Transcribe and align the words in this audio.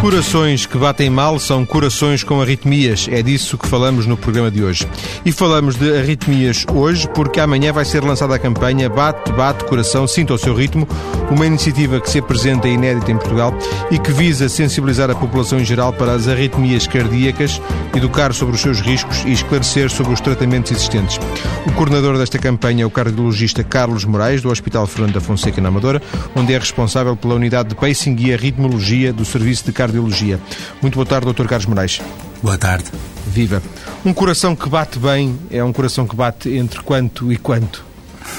Corações 0.00 0.64
que 0.64 0.78
batem 0.78 1.10
mal 1.10 1.38
são 1.38 1.66
corações 1.66 2.24
com 2.24 2.40
arritmias. 2.40 3.06
É 3.10 3.20
disso 3.20 3.58
que 3.58 3.68
falamos 3.68 4.06
no 4.06 4.16
programa 4.16 4.50
de 4.50 4.64
hoje. 4.64 4.88
E 5.26 5.30
falamos 5.30 5.76
de 5.76 5.94
arritmias 5.94 6.64
hoje 6.72 7.06
porque 7.14 7.38
amanhã 7.38 7.70
vai 7.70 7.84
ser 7.84 8.02
lançada 8.02 8.34
a 8.34 8.38
campanha 8.38 8.88
Bate, 8.88 9.30
Bate, 9.32 9.64
Coração, 9.66 10.08
Sinta 10.08 10.32
o 10.32 10.38
Seu 10.38 10.54
Ritmo, 10.54 10.88
uma 11.30 11.44
iniciativa 11.44 12.00
que 12.00 12.08
se 12.08 12.18
apresenta 12.18 12.66
inédita 12.66 13.12
em 13.12 13.18
Portugal 13.18 13.54
e 13.90 13.98
que 13.98 14.10
visa 14.10 14.48
sensibilizar 14.48 15.10
a 15.10 15.14
população 15.14 15.60
em 15.60 15.66
geral 15.66 15.92
para 15.92 16.14
as 16.14 16.26
arritmias 16.28 16.86
cardíacas, 16.86 17.60
educar 17.94 18.32
sobre 18.32 18.54
os 18.54 18.62
seus 18.62 18.80
riscos 18.80 19.22
e 19.26 19.32
esclarecer 19.32 19.90
sobre 19.90 20.14
os 20.14 20.20
tratamentos 20.22 20.72
existentes. 20.72 21.20
O 21.66 21.72
coordenador 21.72 22.16
desta 22.16 22.38
campanha 22.38 22.84
é 22.84 22.86
o 22.86 22.90
cardiologista 22.90 23.62
Carlos 23.62 24.06
Moraes, 24.06 24.40
do 24.40 24.48
Hospital 24.48 24.86
Fernando 24.86 25.12
da 25.12 25.20
Fonseca, 25.20 25.60
na 25.60 25.68
Amadora, 25.68 26.00
onde 26.34 26.54
é 26.54 26.58
responsável 26.58 27.14
pela 27.14 27.34
unidade 27.34 27.68
de 27.68 27.74
pacing 27.74 28.16
e 28.18 28.32
arritmologia 28.32 29.12
do 29.12 29.26
Serviço 29.26 29.66
de 29.66 29.72
Cardiologia 29.72 29.89
Cardiologia. 29.90 30.38
Muito 30.80 30.94
boa 30.94 31.04
tarde, 31.04 31.32
Dr. 31.32 31.46
Carlos 31.46 31.66
Moraes. 31.66 32.00
Boa 32.40 32.56
tarde. 32.56 32.84
Viva. 33.26 33.60
Um 34.04 34.14
coração 34.14 34.54
que 34.54 34.68
bate 34.68 34.98
bem 34.98 35.38
é 35.50 35.62
um 35.62 35.72
coração 35.72 36.06
que 36.06 36.14
bate 36.14 36.48
entre 36.50 36.80
quanto 36.80 37.32
e 37.32 37.36
quanto? 37.36 37.89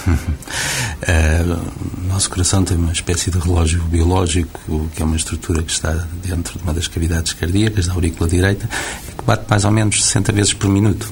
Uh, 0.08 1.71
o 2.03 2.08
nosso 2.08 2.30
coração 2.30 2.63
tem 2.63 2.77
uma 2.77 2.91
espécie 2.91 3.31
de 3.31 3.40
relógio 3.40 3.81
biológico, 3.84 4.90
que 4.95 5.02
é 5.02 5.05
uma 5.05 5.16
estrutura 5.16 5.63
que 5.63 5.71
está 5.71 5.91
dentro 6.23 6.57
de 6.57 6.63
uma 6.63 6.73
das 6.73 6.88
cavidades 6.88 7.34
cardíacas, 7.34 7.88
da 7.88 7.94
aurícula 7.94 8.30
direita, 8.30 8.70
que 9.17 9.26
bate 9.26 9.45
mais 9.49 9.66
ou 9.66 9.71
menos 9.71 10.04
60 10.04 10.31
vezes 10.31 10.54
por 10.54 10.70
minuto. 10.70 11.04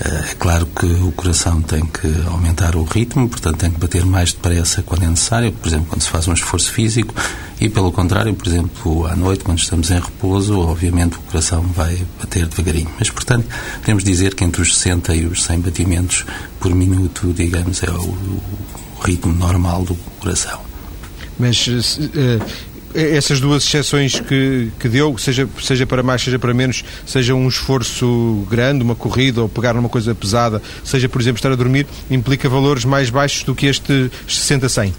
Uh, 0.00 0.30
é 0.30 0.34
claro 0.34 0.66
que 0.66 0.86
o 0.86 1.12
coração 1.12 1.62
tem 1.62 1.84
que 1.84 2.08
aumentar 2.26 2.76
o 2.76 2.84
ritmo, 2.84 3.28
portanto 3.28 3.58
tem 3.58 3.70
que 3.70 3.78
bater 3.78 4.04
mais 4.04 4.32
depressa 4.32 4.82
quando 4.82 5.04
é 5.04 5.08
necessário, 5.08 5.52
por 5.52 5.68
exemplo, 5.68 5.86
quando 5.86 6.02
se 6.02 6.10
faz 6.10 6.28
um 6.28 6.32
esforço 6.32 6.72
físico, 6.72 7.14
e 7.60 7.68
pelo 7.68 7.90
contrário, 7.90 8.34
por 8.34 8.46
exemplo, 8.46 9.06
à 9.06 9.16
noite, 9.16 9.42
quando 9.42 9.58
estamos 9.58 9.90
em 9.90 9.98
repouso, 9.98 10.60
obviamente 10.60 11.16
o 11.16 11.20
coração 11.22 11.62
vai 11.62 11.98
bater 12.20 12.46
devagarinho. 12.46 12.90
Mas, 12.98 13.10
portanto, 13.10 13.46
podemos 13.80 14.04
dizer 14.04 14.34
que 14.34 14.44
entre 14.44 14.62
os 14.62 14.76
60 14.76 15.14
e 15.16 15.26
os 15.26 15.42
100 15.42 15.60
batimentos 15.60 16.24
por 16.60 16.72
minuto, 16.72 17.32
digamos, 17.34 17.82
é 17.82 17.90
o, 17.90 18.07
o 18.08 19.02
ritmo 19.02 19.32
normal 19.32 19.84
do 19.84 19.94
coração. 20.20 20.60
Mas 21.38 21.66
uh, 21.66 22.44
essas 22.94 23.40
duas 23.40 23.64
exceções 23.64 24.18
que, 24.20 24.70
que 24.78 24.88
deu, 24.88 25.16
seja, 25.18 25.48
seja 25.62 25.86
para 25.86 26.02
mais, 26.02 26.22
seja 26.22 26.38
para 26.38 26.52
menos, 26.54 26.84
seja 27.06 27.34
um 27.34 27.46
esforço 27.46 28.46
grande, 28.50 28.82
uma 28.82 28.94
corrida 28.94 29.42
ou 29.42 29.48
pegar 29.48 29.74
numa 29.74 29.88
coisa 29.88 30.14
pesada, 30.14 30.62
seja, 30.82 31.08
por 31.08 31.20
exemplo, 31.20 31.38
estar 31.38 31.52
a 31.52 31.56
dormir, 31.56 31.86
implica 32.10 32.48
valores 32.48 32.84
mais 32.84 33.10
baixos 33.10 33.44
do 33.44 33.54
que 33.54 33.66
este 33.66 34.10
60-100? 34.28 34.92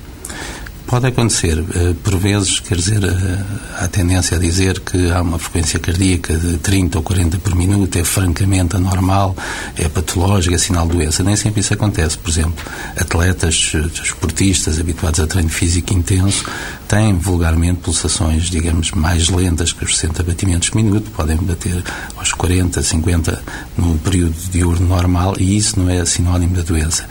Pode 0.90 1.06
acontecer. 1.06 1.64
Eh, 1.76 1.94
por 2.04 2.18
vezes, 2.18 2.60
quer 2.60 2.76
dizer, 2.76 3.04
eh, 3.04 3.44
há 3.78 3.88
tendência 3.88 4.38
a 4.38 4.40
dizer 4.40 4.80
que 4.80 5.12
há 5.12 5.22
uma 5.22 5.38
frequência 5.38 5.80
cardíaca 5.80 6.36
de 6.36 6.58
30 6.58 6.98
ou 6.98 7.04
40 7.04 7.38
por 7.38 7.54
minuto, 7.54 7.96
é 8.00 8.04
francamente 8.04 8.76
anormal, 8.76 9.38
é 9.78 9.88
patológica, 9.88 10.56
é 10.56 10.58
sinal 10.58 10.88
de 10.88 10.94
doença. 10.94 11.22
Nem 11.22 11.36
sempre 11.36 11.60
isso 11.60 11.72
acontece. 11.76 12.18
Por 12.18 12.32
exemplo, 12.32 12.66
atletas, 12.98 13.72
eh, 13.76 13.86
esportistas 14.04 14.80
habituados 14.80 15.20
a 15.20 15.28
treino 15.28 15.52
físico 15.52 15.94
intenso 15.94 16.44
têm 16.88 17.16
vulgarmente 17.16 17.82
pulsações, 17.82 18.50
digamos, 18.50 18.90
mais 18.90 19.30
lentas 19.30 19.72
que 19.72 19.86
os 19.86 19.96
60 19.96 20.24
batimentos 20.24 20.72
por 20.72 20.82
minuto, 20.82 21.12
podem 21.12 21.38
bater 21.38 21.84
aos 22.18 22.34
40, 22.34 22.82
50 22.82 23.44
no 23.78 23.96
período 24.00 24.34
diurno 24.52 24.88
normal 24.88 25.36
e 25.40 25.56
isso 25.56 25.80
não 25.80 25.88
é 25.88 26.04
sinónimo 26.04 26.56
da 26.56 26.64
doença. 26.64 27.06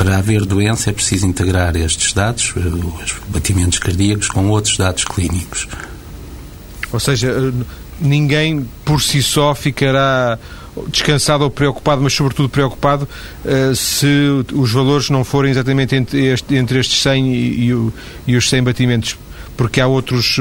Para 0.00 0.16
haver 0.16 0.46
doença 0.46 0.88
é 0.88 0.94
preciso 0.94 1.26
integrar 1.26 1.76
estes 1.76 2.14
dados, 2.14 2.54
eh, 2.56 2.60
os 2.60 3.16
batimentos 3.28 3.78
cardíacos, 3.78 4.28
com 4.28 4.48
outros 4.48 4.78
dados 4.78 5.04
clínicos. 5.04 5.68
Ou 6.90 6.98
seja, 6.98 7.28
eh, 7.28 7.64
ninguém 8.00 8.66
por 8.82 9.02
si 9.02 9.22
só 9.22 9.54
ficará 9.54 10.38
descansado 10.88 11.44
ou 11.44 11.50
preocupado, 11.50 12.00
mas 12.00 12.14
sobretudo 12.14 12.48
preocupado 12.48 13.06
uh, 13.44 13.76
se 13.76 14.06
os 14.54 14.72
valores 14.72 15.10
não 15.10 15.22
forem 15.22 15.50
exatamente 15.50 15.94
entre, 15.94 16.32
este, 16.32 16.54
entre 16.54 16.78
estes 16.78 17.02
100 17.02 17.34
e, 18.26 18.34
os 18.34 18.48
100 18.48 18.62
batimentos, 18.62 19.18
porque 19.54 19.82
há 19.82 19.86
outros, 19.86 20.38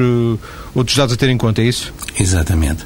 outros 0.73 0.95
dados 0.95 1.15
a 1.15 1.17
ter 1.17 1.29
em 1.29 1.37
conta, 1.37 1.61
é 1.61 1.65
isso? 1.65 1.91
Exatamente. 2.17 2.85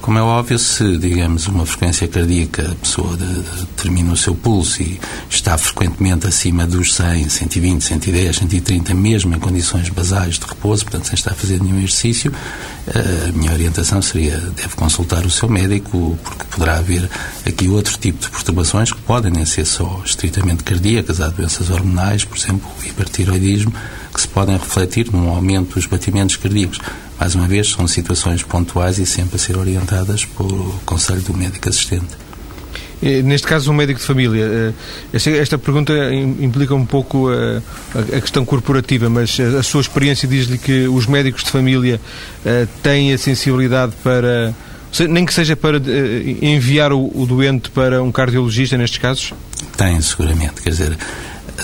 Como 0.00 0.16
é 0.16 0.22
óbvio, 0.22 0.58
se, 0.58 0.96
digamos, 0.96 1.46
uma 1.46 1.66
frequência 1.66 2.08
cardíaca, 2.08 2.72
a 2.72 2.74
pessoa 2.74 3.16
determina 3.16 4.12
o 4.12 4.16
seu 4.16 4.34
pulso 4.34 4.82
e 4.82 4.98
está 5.28 5.58
frequentemente 5.58 6.26
acima 6.26 6.66
dos 6.66 6.94
100, 6.94 7.28
120, 7.28 7.82
110, 7.82 8.36
130, 8.36 8.94
mesmo 8.94 9.34
em 9.34 9.38
condições 9.38 9.90
basais 9.90 10.38
de 10.38 10.46
repouso, 10.46 10.84
portanto, 10.84 11.04
sem 11.04 11.14
estar 11.14 11.32
a 11.32 11.34
fazer 11.34 11.62
nenhum 11.62 11.76
exercício, 11.76 12.32
eh, 12.86 13.28
a 13.28 13.32
minha 13.32 13.52
orientação 13.52 14.00
seria, 14.00 14.38
deve 14.38 14.74
consultar 14.74 15.26
o 15.26 15.30
seu 15.30 15.50
médico, 15.50 16.18
porque 16.24 16.44
poderá 16.44 16.78
haver 16.78 17.08
aqui 17.46 17.68
outro 17.68 17.98
tipo 17.98 18.24
de 18.24 18.30
perturbações 18.30 18.90
que 18.92 19.00
podem 19.02 19.30
nem 19.30 19.44
ser 19.44 19.66
só 19.66 20.00
estritamente 20.04 20.64
cardíacas, 20.64 21.20
há 21.20 21.28
doenças 21.28 21.68
hormonais, 21.68 22.24
por 22.24 22.38
exemplo, 22.38 22.68
o 22.80 22.86
hipertiroidismo, 22.86 23.72
que 24.12 24.20
se 24.20 24.28
podem 24.28 24.56
refletir 24.56 25.10
num 25.12 25.28
aumento 25.28 25.74
dos 25.74 25.86
batimentos 25.86 26.36
cardíacos. 26.36 26.78
Mais 27.18 27.34
uma 27.34 27.46
vez, 27.46 27.68
são 27.70 27.86
situações 27.86 28.42
pontuais 28.42 28.98
e 28.98 29.06
sempre 29.06 29.36
a 29.36 29.38
ser 29.38 29.56
orientadas 29.56 30.24
pelo 30.24 30.72
conselho 30.84 31.20
do 31.20 31.34
médico 31.34 31.68
assistente. 31.68 32.30
Neste 33.02 33.46
caso, 33.46 33.70
um 33.70 33.74
médico 33.74 33.98
de 33.98 34.04
família. 34.06 34.74
Eh, 35.12 35.38
esta 35.38 35.56
pergunta 35.56 35.92
implica 36.14 36.74
um 36.74 36.84
pouco 36.84 37.30
a, 37.30 37.62
a 38.14 38.20
questão 38.20 38.44
corporativa, 38.44 39.08
mas 39.08 39.40
a 39.40 39.62
sua 39.62 39.80
experiência 39.80 40.28
diz-lhe 40.28 40.58
que 40.58 40.86
os 40.86 41.06
médicos 41.06 41.42
de 41.42 41.50
família 41.50 41.98
eh, 42.44 42.66
têm 42.82 43.14
a 43.14 43.18
sensibilidade 43.18 43.92
para, 44.04 44.54
nem 45.08 45.24
que 45.24 45.32
seja 45.32 45.56
para 45.56 45.78
eh, 45.78 46.36
enviar 46.42 46.92
o 46.92 47.26
doente 47.26 47.70
para 47.70 48.02
um 48.02 48.12
cardiologista 48.12 48.76
nestes 48.76 48.98
casos? 48.98 49.32
Tem, 49.78 49.98
seguramente. 50.02 50.60
Quer 50.60 50.70
dizer, 50.70 50.98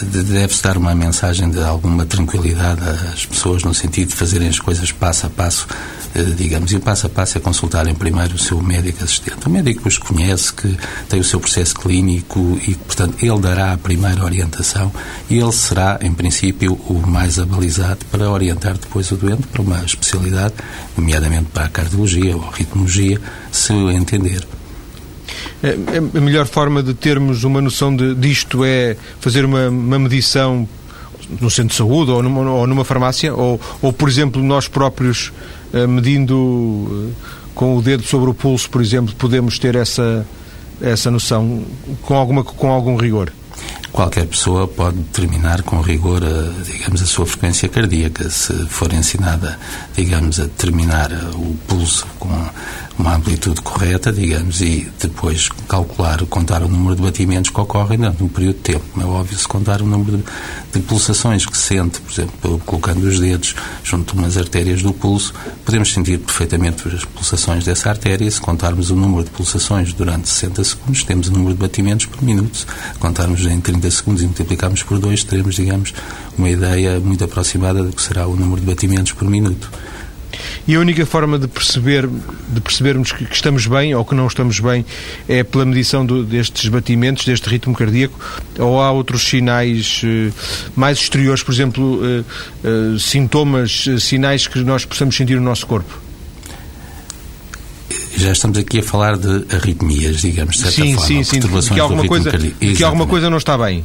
deve-se 0.04 0.62
dar 0.62 0.76
uma 0.76 0.94
mensagem 0.94 1.50
de 1.50 1.62
alguma 1.62 2.04
tranquilidade 2.04 2.80
às 3.12 3.24
pessoas 3.24 3.62
no 3.62 3.74
sentido 3.74 4.08
de 4.08 4.14
fazerem 4.14 4.48
as 4.48 4.58
coisas 4.58 4.92
passo 4.92 5.26
a 5.26 5.30
passo, 5.30 5.66
eh, 6.14 6.22
digamos. 6.36 6.72
E 6.72 6.76
o 6.76 6.80
passo 6.80 7.06
a 7.06 7.10
passo 7.10 7.38
é 7.38 7.40
consultarem 7.40 7.94
primeiro 7.94 8.34
o 8.34 8.38
seu 8.38 8.60
médico 8.62 9.04
assistente. 9.04 9.46
O 9.46 9.50
médico 9.50 9.88
os 9.88 9.98
conhece, 9.98 10.52
que 10.52 10.76
tem 11.08 11.20
o 11.20 11.24
seu 11.24 11.40
processo 11.40 11.74
clínico 11.74 12.60
e, 12.66 12.74
portanto, 12.74 13.16
ele 13.22 13.38
dará 13.40 13.72
a 13.72 13.78
primeira 13.78 14.24
orientação 14.24 14.92
e 15.30 15.38
ele 15.38 15.52
será, 15.52 15.98
em 16.02 16.12
princípio, 16.12 16.74
o 16.88 17.06
mais 17.06 17.38
abalizado 17.38 18.04
para 18.10 18.30
orientar 18.30 18.76
depois 18.78 19.10
o 19.10 19.16
doente 19.16 19.46
para 19.46 19.62
uma 19.62 19.84
especialidade, 19.84 20.54
nomeadamente 20.96 21.46
para 21.52 21.64
a 21.64 21.68
cardiologia 21.68 22.36
ou 22.36 22.44
a 22.44 22.50
ritmologia, 22.50 23.20
se 23.50 23.72
entender. 23.72 24.46
É, 25.66 25.96
é, 25.96 26.18
a 26.18 26.20
melhor 26.20 26.46
forma 26.46 26.80
de 26.80 26.94
termos 26.94 27.42
uma 27.42 27.60
noção 27.60 27.94
de, 27.94 28.14
disto 28.14 28.64
é 28.64 28.96
fazer 29.18 29.44
uma, 29.44 29.68
uma 29.68 29.98
medição 29.98 30.68
no 31.40 31.50
centro 31.50 31.70
de 31.70 31.74
saúde 31.74 32.12
ou 32.12 32.22
numa, 32.22 32.48
ou 32.52 32.66
numa 32.68 32.84
farmácia, 32.84 33.34
ou, 33.34 33.60
ou, 33.82 33.92
por 33.92 34.08
exemplo, 34.08 34.40
nós 34.44 34.68
próprios 34.68 35.32
uh, 35.74 35.88
medindo 35.88 36.36
uh, 36.36 37.12
com 37.52 37.76
o 37.76 37.82
dedo 37.82 38.04
sobre 38.04 38.30
o 38.30 38.34
pulso, 38.34 38.70
por 38.70 38.80
exemplo, 38.80 39.12
podemos 39.16 39.58
ter 39.58 39.74
essa, 39.74 40.24
essa 40.80 41.10
noção 41.10 41.64
com, 42.02 42.14
alguma, 42.14 42.44
com 42.44 42.70
algum 42.70 42.96
rigor? 42.96 43.32
Qualquer 43.90 44.26
pessoa 44.26 44.68
pode 44.68 44.98
determinar 44.98 45.62
com 45.62 45.80
rigor, 45.80 46.22
a, 46.22 46.62
digamos, 46.62 47.02
a 47.02 47.06
sua 47.06 47.26
frequência 47.26 47.68
cardíaca, 47.68 48.30
se 48.30 48.52
for 48.66 48.92
ensinada, 48.92 49.58
digamos, 49.96 50.38
a 50.38 50.44
determinar 50.44 51.10
o 51.34 51.56
pulso 51.66 52.06
com 52.20 52.28
uma 52.98 53.14
amplitude 53.16 53.60
correta, 53.60 54.12
digamos, 54.12 54.60
e 54.60 54.90
depois 55.00 55.48
calcular, 55.68 56.24
contar 56.26 56.62
o 56.62 56.68
número 56.68 56.96
de 56.96 57.02
batimentos 57.02 57.50
que 57.50 57.60
ocorrem 57.60 57.98
durante 57.98 58.22
um 58.22 58.28
período 58.28 58.56
de 58.56 58.62
tempo. 58.62 59.00
É 59.00 59.04
óbvio, 59.04 59.38
se 59.38 59.46
contar 59.46 59.82
o 59.82 59.86
número 59.86 60.18
de, 60.18 60.24
de 60.72 60.80
pulsações 60.80 61.44
que 61.44 61.56
sente, 61.56 62.00
por 62.00 62.12
exemplo, 62.12 62.62
colocando 62.64 63.04
os 63.04 63.20
dedos 63.20 63.54
junto 63.84 64.16
a 64.16 64.18
umas 64.18 64.36
artérias 64.36 64.82
do 64.82 64.92
pulso, 64.92 65.34
podemos 65.64 65.92
sentir 65.92 66.18
perfeitamente 66.18 66.88
as 66.88 67.04
pulsações 67.04 67.64
dessa 67.64 67.90
artéria. 67.90 68.30
Se 68.30 68.40
contarmos 68.40 68.90
o 68.90 68.96
número 68.96 69.24
de 69.24 69.30
pulsações 69.30 69.92
durante 69.92 70.28
60 70.28 70.64
segundos, 70.64 71.04
temos 71.04 71.28
o 71.28 71.32
número 71.32 71.54
de 71.54 71.60
batimentos 71.60 72.06
por 72.06 72.22
minuto. 72.22 72.56
Se 72.56 72.98
contarmos 72.98 73.44
em 73.44 73.60
30 73.60 73.90
segundos 73.90 74.22
e 74.22 74.26
multiplicarmos 74.26 74.82
por 74.82 74.98
2, 74.98 75.24
teremos, 75.24 75.54
digamos, 75.54 75.92
uma 76.38 76.48
ideia 76.48 76.98
muito 76.98 77.24
aproximada 77.24 77.82
do 77.82 77.92
que 77.92 78.02
será 78.02 78.26
o 78.26 78.34
número 78.36 78.60
de 78.60 78.66
batimentos 78.66 79.12
por 79.12 79.28
minuto. 79.28 79.70
E 80.66 80.74
a 80.74 80.80
única 80.80 81.04
forma 81.06 81.38
de, 81.38 81.46
perceber, 81.46 82.08
de 82.08 82.60
percebermos 82.60 83.12
que, 83.12 83.24
que 83.24 83.34
estamos 83.34 83.66
bem 83.66 83.94
ou 83.94 84.04
que 84.04 84.14
não 84.14 84.26
estamos 84.26 84.60
bem 84.60 84.84
é 85.28 85.42
pela 85.42 85.64
medição 85.64 86.04
do, 86.04 86.24
destes 86.24 86.68
batimentos, 86.68 87.24
deste 87.24 87.48
ritmo 87.48 87.74
cardíaco, 87.74 88.18
ou 88.58 88.80
há 88.80 88.90
outros 88.90 89.26
sinais 89.28 90.02
uh, 90.04 90.32
mais 90.74 90.98
exteriores, 90.98 91.42
por 91.42 91.52
exemplo, 91.52 92.00
uh, 92.00 92.24
uh, 92.94 92.98
sintomas, 92.98 93.86
sinais 94.00 94.46
que 94.46 94.58
nós 94.60 94.84
possamos 94.84 95.16
sentir 95.16 95.36
no 95.36 95.42
nosso 95.42 95.66
corpo? 95.66 96.06
já 98.16 98.32
estamos 98.32 98.58
aqui 98.58 98.78
a 98.78 98.82
falar 98.82 99.18
de 99.18 99.54
arritmias, 99.54 100.22
digamos, 100.22 100.56
de 100.56 100.62
certa 100.62 100.82
sim, 100.82 100.94
forma, 100.94 101.06
sim, 101.06 101.22
sim, 101.22 101.30
perturbações 101.32 101.74
que 101.74 101.80
alguma 101.80 102.02
do 102.02 102.14
ritmo 102.14 102.32
coisa. 102.32 102.74
Que 102.76 102.84
alguma 102.84 103.06
coisa 103.06 103.30
não 103.30 103.36
está 103.36 103.58
bem. 103.58 103.84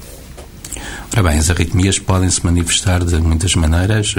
Ora 1.13 1.23
bem, 1.23 1.37
as 1.37 1.49
arritmias 1.49 1.99
podem 1.99 2.29
se 2.29 2.43
manifestar 2.45 3.03
de 3.03 3.17
muitas 3.17 3.55
maneiras 3.55 4.15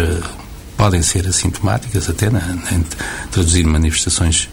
podem 0.83 1.01
ser 1.01 1.29
assintomáticas, 1.29 2.11
até 2.11 2.29
nem 2.29 2.85
traduzir 3.31 3.65
manifestações, 3.65 4.49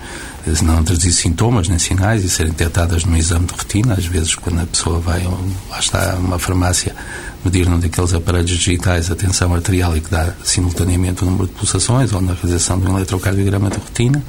não 0.61 0.83
traduzir 0.83 1.11
sintomas 1.11 1.67
nem 1.67 1.79
sinais 1.79 2.23
e 2.23 2.29
serem 2.29 2.51
detectadas 2.51 3.03
no 3.03 3.17
exame 3.17 3.47
de 3.47 3.53
rotina. 3.55 3.95
Às 3.95 4.05
vezes, 4.05 4.35
quando 4.35 4.61
a 4.61 4.65
pessoa 4.67 4.99
vai, 4.99 5.23
lá 5.71 5.79
está, 5.79 6.13
uma 6.19 6.37
farmácia 6.37 6.95
medir 7.43 7.67
num 7.67 7.79
daqueles 7.79 8.13
aparelhos 8.13 8.51
digitais 8.51 9.09
a 9.09 9.15
tensão 9.15 9.55
arterial 9.55 9.97
e 9.97 10.01
que 10.01 10.11
dá 10.11 10.31
simultaneamente 10.43 11.23
o 11.23 11.25
número 11.25 11.47
de 11.47 11.53
pulsações 11.53 12.13
ou 12.13 12.21
na 12.21 12.33
realização 12.33 12.79
de 12.79 12.87
um 12.87 12.95
eletrocardiograma 12.95 13.71
de 13.71 13.77
rotina, 13.77 14.23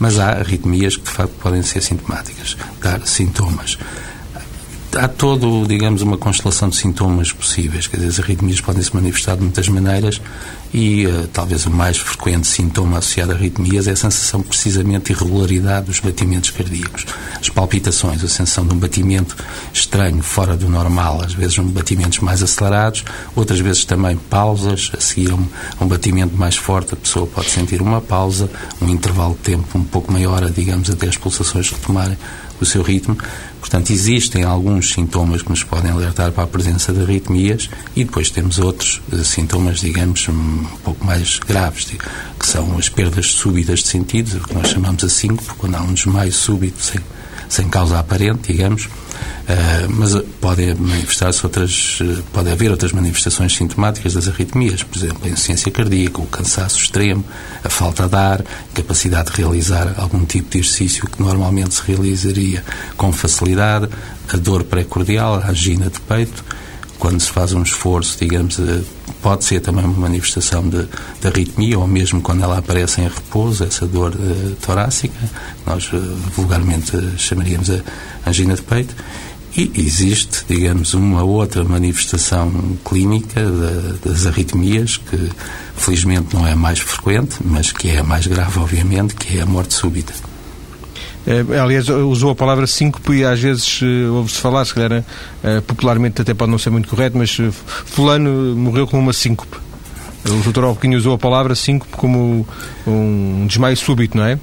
mas 0.00 0.18
há 0.18 0.30
arritmias 0.30 0.96
que 0.96 1.04
de 1.04 1.10
facto 1.10 1.34
podem 1.40 1.62
ser 1.62 1.80
sintomáticas, 1.80 2.56
dar 2.82 3.06
sintomas 3.06 3.78
há 4.96 5.08
todo, 5.08 5.66
digamos, 5.66 6.02
uma 6.02 6.16
constelação 6.16 6.68
de 6.68 6.76
sintomas 6.76 7.32
possíveis. 7.32 7.86
Quer 7.86 7.96
dizer, 7.96 8.08
as 8.10 8.20
arritmias 8.20 8.60
podem 8.60 8.82
se 8.82 8.94
manifestar 8.94 9.36
de 9.36 9.42
muitas 9.42 9.68
maneiras 9.68 10.20
e 10.74 11.06
uh, 11.06 11.28
talvez 11.28 11.66
o 11.66 11.70
mais 11.70 11.96
frequente 11.98 12.48
sintoma 12.48 12.98
associado 12.98 13.30
a 13.30 13.36
arritmias 13.36 13.86
é 13.86 13.92
a 13.92 13.96
sensação 13.96 14.42
precisamente 14.42 15.04
de 15.04 15.12
irregularidade 15.12 15.86
dos 15.86 16.00
batimentos 16.00 16.50
cardíacos. 16.50 17.06
As 17.40 17.48
palpitações, 17.48 18.24
a 18.24 18.28
sensação 18.28 18.66
de 18.66 18.74
um 18.74 18.78
batimento 18.78 19.36
estranho, 19.72 20.20
fora 20.20 20.56
do 20.56 20.68
normal, 20.68 21.22
às 21.24 21.32
vezes 21.32 21.56
um 21.58 21.68
batimentos 21.68 22.18
mais 22.18 22.42
acelerados, 22.42 23.04
outras 23.36 23.60
vezes 23.60 23.84
também 23.84 24.16
pausas, 24.16 24.90
a 24.98 25.00
seguir 25.00 25.32
um, 25.32 25.46
um 25.80 25.86
batimento 25.86 26.36
mais 26.36 26.56
forte, 26.56 26.94
a 26.94 26.96
pessoa 26.96 27.24
pode 27.24 27.50
sentir 27.50 27.80
uma 27.80 28.00
pausa, 28.00 28.50
um 28.82 28.88
intervalo 28.88 29.34
de 29.34 29.40
tempo 29.40 29.78
um 29.78 29.84
pouco 29.84 30.12
maior, 30.12 30.50
digamos, 30.50 30.90
até 30.90 31.06
as 31.06 31.16
pulsações 31.16 31.70
retomarem 31.70 32.18
o 32.60 32.64
seu 32.64 32.82
ritmo. 32.82 33.16
Portanto, 33.64 33.92
existem 33.94 34.44
alguns 34.44 34.92
sintomas 34.92 35.40
que 35.40 35.48
nos 35.48 35.64
podem 35.64 35.90
alertar 35.90 36.30
para 36.32 36.44
a 36.44 36.46
presença 36.46 36.92
de 36.92 37.00
arritmias 37.00 37.70
e 37.96 38.04
depois 38.04 38.28
temos 38.28 38.58
outros 38.58 39.00
uh, 39.10 39.24
sintomas, 39.24 39.80
digamos, 39.80 40.28
um 40.28 40.64
pouco 40.84 41.02
mais 41.02 41.38
graves, 41.38 41.86
que 42.38 42.46
são 42.46 42.76
as 42.76 42.90
perdas 42.90 43.28
súbitas 43.28 43.78
de 43.78 43.86
sentidos, 43.86 44.34
o 44.34 44.40
que 44.40 44.52
nós 44.52 44.68
chamamos 44.68 45.02
a 45.02 45.08
síncope, 45.08 45.54
quando 45.56 45.76
há 45.76 45.80
um 45.80 45.94
desmaio 45.94 46.30
súbito 46.30 46.82
sem, 46.82 47.00
sem 47.48 47.68
causa 47.68 47.98
aparente, 47.98 48.52
digamos, 48.52 48.88
Uh, 49.44 49.90
mas 49.90 50.14
podem 50.40 50.74
manifestar-se 50.74 51.44
outras, 51.44 52.00
uh, 52.00 52.22
pode 52.32 52.50
haver 52.50 52.70
outras 52.70 52.92
manifestações 52.92 53.54
sintomáticas 53.54 54.14
das 54.14 54.26
arritmias, 54.26 54.82
por 54.82 54.96
exemplo, 54.96 55.18
a 55.22 55.28
insuficiência 55.28 55.70
cardíaca, 55.70 56.22
o 56.22 56.26
cansaço 56.26 56.78
extremo, 56.78 57.22
a 57.62 57.68
falta 57.68 58.08
de 58.08 58.16
ar, 58.16 58.42
capacidade 58.72 59.30
de 59.30 59.42
realizar 59.42 59.94
algum 59.98 60.24
tipo 60.24 60.50
de 60.50 60.60
exercício 60.60 61.06
que 61.06 61.22
normalmente 61.22 61.74
se 61.74 61.82
realizaria 61.86 62.64
com 62.96 63.12
facilidade, 63.12 63.90
a 64.32 64.36
dor 64.38 64.64
pré-cordial, 64.64 65.34
a 65.34 65.50
angina 65.50 65.90
de 65.90 66.00
peito, 66.00 66.42
quando 66.98 67.20
se 67.20 67.30
faz 67.30 67.52
um 67.52 67.62
esforço, 67.62 68.18
digamos, 68.18 68.58
uh, 68.58 68.84
pode 69.22 69.44
ser 69.44 69.60
também 69.60 69.84
uma 69.84 70.08
manifestação 70.08 70.68
de, 70.68 70.86
de 71.20 71.26
arritmia, 71.26 71.78
ou 71.78 71.86
mesmo 71.86 72.20
quando 72.20 72.42
ela 72.42 72.58
aparece 72.58 73.00
em 73.00 73.04
repouso, 73.04 73.64
essa 73.64 73.86
dor 73.86 74.12
torácica, 74.60 75.14
nós 75.66 75.90
vulgarmente 76.36 76.92
chamaríamos 77.16 77.70
a 77.70 77.80
angina 78.26 78.54
de 78.54 78.62
peito, 78.62 78.94
e 79.56 79.70
existe, 79.76 80.44
digamos, 80.48 80.94
uma 80.94 81.22
outra 81.22 81.62
manifestação 81.62 82.76
clínica 82.84 83.40
das 84.04 84.26
arritmias, 84.26 84.96
que 84.96 85.30
felizmente 85.76 86.34
não 86.34 86.46
é 86.46 86.54
mais 86.56 86.80
frequente, 86.80 87.36
mas 87.44 87.70
que 87.70 87.88
é 87.88 88.02
mais 88.02 88.26
grave, 88.26 88.58
obviamente, 88.58 89.14
que 89.14 89.38
é 89.38 89.42
a 89.42 89.46
morte 89.46 89.74
súbita. 89.74 90.12
É, 91.26 91.58
aliás, 91.58 91.88
usou 91.88 92.30
a 92.30 92.34
palavra 92.34 92.66
síncope 92.66 93.14
e 93.14 93.24
às 93.24 93.40
vezes 93.40 93.80
uh, 93.80 94.12
ouve-se 94.12 94.38
falar, 94.38 94.64
se 94.64 94.74
calhar 94.74 95.00
uh, 95.00 95.62
popularmente 95.62 96.20
até 96.20 96.34
pode 96.34 96.50
não 96.50 96.58
ser 96.58 96.70
muito 96.70 96.88
correto, 96.88 97.16
mas 97.16 97.36
fulano 97.86 98.54
morreu 98.54 98.86
com 98.86 98.98
uma 98.98 99.12
síncope. 99.12 99.56
O 100.26 100.42
doutor 100.42 100.64
Alpequinho 100.64 100.96
usou 100.96 101.14
a 101.14 101.18
palavra 101.18 101.54
síncope 101.54 101.92
como 101.96 102.46
um 102.86 103.46
desmaio 103.46 103.76
súbito, 103.76 104.16
não 104.16 104.24
é? 104.24 104.38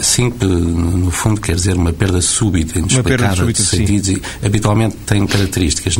Síncope, 0.00 0.46
no 0.46 1.10
fundo, 1.10 1.40
quer 1.40 1.54
dizer 1.54 1.76
uma 1.76 1.92
perda 1.92 2.20
súbita, 2.20 2.78
inexplicada 2.78 3.36
súbita, 3.36 3.62
de 3.62 3.68
sentidos 3.68 4.08
sim. 4.08 4.20
e 4.42 4.46
habitualmente 4.46 4.96
tem 5.06 5.26
características 5.26 5.96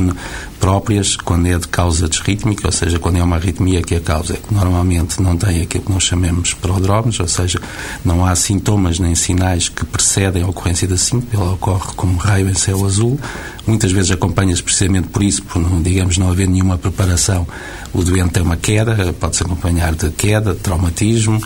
próprias 0.58 1.16
quando 1.16 1.46
é 1.46 1.58
de 1.58 1.68
causa 1.68 2.08
desrítmica, 2.08 2.66
ou 2.66 2.72
seja, 2.72 2.98
quando 2.98 3.18
é 3.18 3.22
uma 3.22 3.36
arritmia 3.36 3.82
que 3.82 3.94
a 3.94 4.00
causa 4.00 4.34
é 4.34 4.36
que 4.36 4.52
normalmente 4.52 5.20
não 5.20 5.36
tem 5.36 5.62
aquilo 5.62 5.84
que 5.84 5.92
nós 5.92 6.02
chamamos 6.02 6.54
prodromes, 6.54 7.20
ou 7.20 7.28
seja, 7.28 7.60
não 8.04 8.24
há 8.24 8.34
sintomas 8.34 8.98
nem 8.98 9.14
sinais 9.14 9.68
que 9.68 9.84
precedem 9.84 10.42
a 10.42 10.48
ocorrência 10.48 10.88
da 10.88 10.96
síncope, 10.96 11.36
ela 11.36 11.52
ocorre 11.52 11.92
como 11.96 12.16
raio 12.16 12.48
em 12.48 12.54
céu 12.54 12.84
azul, 12.84 13.18
muitas 13.66 13.92
vezes 13.92 14.10
acompanha-se 14.10 14.62
precisamente 14.62 15.08
por 15.08 15.22
isso, 15.22 15.42
por 15.42 15.60
não, 15.60 15.82
digamos, 15.82 16.18
não 16.18 16.30
haver 16.30 16.48
nenhuma 16.48 16.78
preparação, 16.78 17.46
o 17.92 18.02
doente 18.02 18.30
tem 18.30 18.42
uma 18.42 18.56
queda, 18.56 19.14
pode-se 19.20 19.42
acompanhar 19.42 19.94
de 19.94 20.10
queda, 20.10 20.54
de 20.54 20.60
traumatismo, 20.60 21.40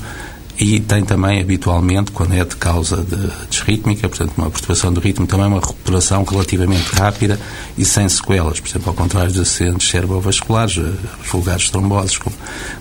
e 0.59 0.81
tem 0.81 1.05
também, 1.05 1.41
habitualmente, 1.41 2.11
quando 2.11 2.35
é 2.35 2.45
de 2.45 2.57
causa 2.57 2.97
de 2.97 3.31
desrítmica, 3.49 4.09
portanto, 4.09 4.33
uma 4.37 4.51
perturbação 4.51 4.93
do 4.93 5.01
ritmo, 5.01 5.25
também 5.25 5.47
uma 5.47 5.61
recuperação 5.61 6.25
relativamente 6.25 6.91
rápida 6.97 7.39
e 7.77 7.85
sem 7.85 8.09
sequelas. 8.09 8.59
Por 8.59 8.69
exemplo, 8.69 8.89
ao 8.89 8.95
contrário 8.95 9.31
dos 9.31 9.43
acidentes 9.43 9.89
cerebrovasculares, 9.89 10.79
eh, 10.79 10.93
os 11.23 11.31
vulgares 11.31 11.71
tromboses, 11.71 12.19
como, 12.19 12.35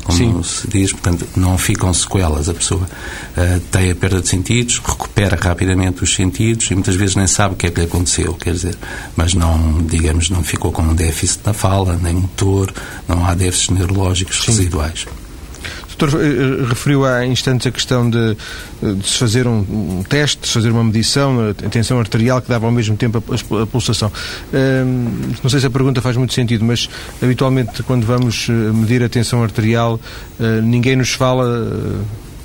como 0.04 0.44
se 0.44 0.68
diz, 0.68 0.92
portanto, 0.92 1.28
não 1.36 1.56
ficam 1.56 1.94
sequelas. 1.94 2.50
A 2.50 2.54
pessoa 2.56 2.82
uh, 2.82 3.60
tem 3.72 3.92
a 3.92 3.96
perda 3.96 4.22
de 4.22 4.28
sentidos, 4.28 4.80
recupera 4.80 5.38
rapidamente 5.40 6.04
os 6.04 6.16
sentidos 6.16 6.72
e 6.72 6.74
muitas 6.74 6.96
vezes 6.96 7.16
nem 7.16 7.28
sabe 7.28 7.54
o 7.54 7.58
que 7.58 7.68
é 7.68 7.70
que 7.70 7.80
lhe 7.80 7.86
aconteceu, 7.86 8.34
quer 8.34 8.54
dizer, 8.54 8.76
mas 9.16 9.36
não, 9.36 9.84
digamos, 9.84 10.32
não 10.32 10.44
ficou 10.44 10.72
com 10.72 10.82
um 10.82 10.96
déficit 10.96 11.42
na 11.46 11.54
fala, 11.54 11.96
nem 12.02 12.16
motor, 12.16 12.74
não 13.08 13.24
há 13.24 13.36
déficits 13.36 13.70
neurológicos 13.70 14.42
Sim. 14.42 14.48
residuais 14.48 15.06
doutor 15.98 16.22
eh, 16.22 16.66
referiu 16.68 17.06
há 17.06 17.26
instantes 17.26 17.68
a 17.68 17.72
questão 17.72 18.10
de, 18.10 18.38
de 18.82 19.08
se 19.08 19.18
fazer 19.18 19.48
um, 19.48 19.60
um, 19.60 20.04
teste, 20.08 20.42
de 20.42 20.48
se 20.48 20.54
fazer 20.54 20.70
uma 20.72 20.84
medição, 20.84 21.50
a 21.50 21.70
tensão 21.70 22.00
arterial 22.00 22.42
que 22.42 22.50
dava 22.50 22.66
ao 22.66 22.72
mesmo 22.72 22.96
tempo 22.96 23.18
a, 23.18 23.64
a 23.64 23.68
pulsação. 23.68 24.12
Um, 24.54 25.34
não 25.44 25.50
sei 25.50 25.60
se 25.60 25.66
a 25.66 25.70
pergunta 25.70 26.02
faz 26.02 26.16
muito 26.16 26.34
sentido, 26.34 26.64
mas 26.64 26.90
habitualmente 27.22 27.82
quando 27.84 28.06
vamos 28.06 28.48
eh, 28.50 28.52
medir 28.52 29.04
a 29.04 29.10
tensão 29.10 29.44
arterial, 29.44 30.00
ninguém 30.64 30.96
nos 30.96 31.12
fala. 31.14 31.46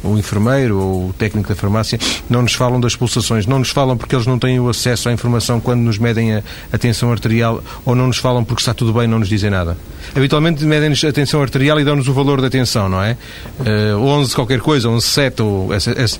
O 0.02 0.18
enfermeiro 0.18 0.78
ou 0.78 1.08
o 1.08 1.12
técnico 1.12 1.48
da 1.48 1.54
farmácia, 1.54 1.98
não 2.28 2.42
nos 2.42 2.54
falam 2.54 2.80
das 2.80 2.96
pulsações, 2.96 3.46
não 3.46 3.58
nos 3.58 3.70
falam 3.70 3.96
porque 3.96 4.14
eles 4.14 4.26
não 4.26 4.38
têm 4.38 4.58
o 4.58 4.68
acesso 4.68 5.08
à 5.08 5.12
informação 5.12 5.60
quando 5.60 5.80
nos 5.80 5.98
medem 5.98 6.34
a, 6.34 6.42
a 6.72 6.78
tensão 6.78 7.12
arterial 7.12 7.62
ou 7.84 7.94
não 7.94 8.06
nos 8.06 8.18
falam 8.18 8.44
porque 8.44 8.60
está 8.60 8.74
tudo 8.74 8.92
bem 8.92 9.06
não 9.06 9.18
nos 9.18 9.28
dizem 9.28 9.50
nada. 9.50 9.76
Habitualmente 10.14 10.64
medem-nos 10.64 11.02
a 11.04 11.12
tensão 11.12 11.40
arterial 11.40 11.78
e 11.80 11.84
dão-nos 11.84 12.08
o 12.08 12.12
valor 12.12 12.40
da 12.40 12.50
tensão, 12.50 12.88
não 12.88 13.02
é? 13.02 13.16
Uh, 13.60 13.64
eh, 13.66 13.94
11 13.94 14.34
qualquer 14.34 14.60
coisa, 14.60 14.88
11, 14.88 15.06
7 15.06 15.42
ou 15.42 15.74
esse, 15.74 15.90
esse, 15.90 16.18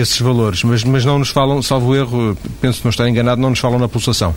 esses 0.00 0.20
valores, 0.20 0.64
mas, 0.64 0.82
mas 0.84 1.04
não 1.04 1.18
nos 1.18 1.30
falam, 1.30 1.62
salvo 1.62 1.94
erro, 1.94 2.36
penso 2.60 2.80
que 2.80 2.84
não 2.84 2.90
estar 2.90 3.08
enganado, 3.08 3.40
não 3.40 3.50
nos 3.50 3.58
falam 3.58 3.78
na 3.78 3.88
pulsação. 3.88 4.34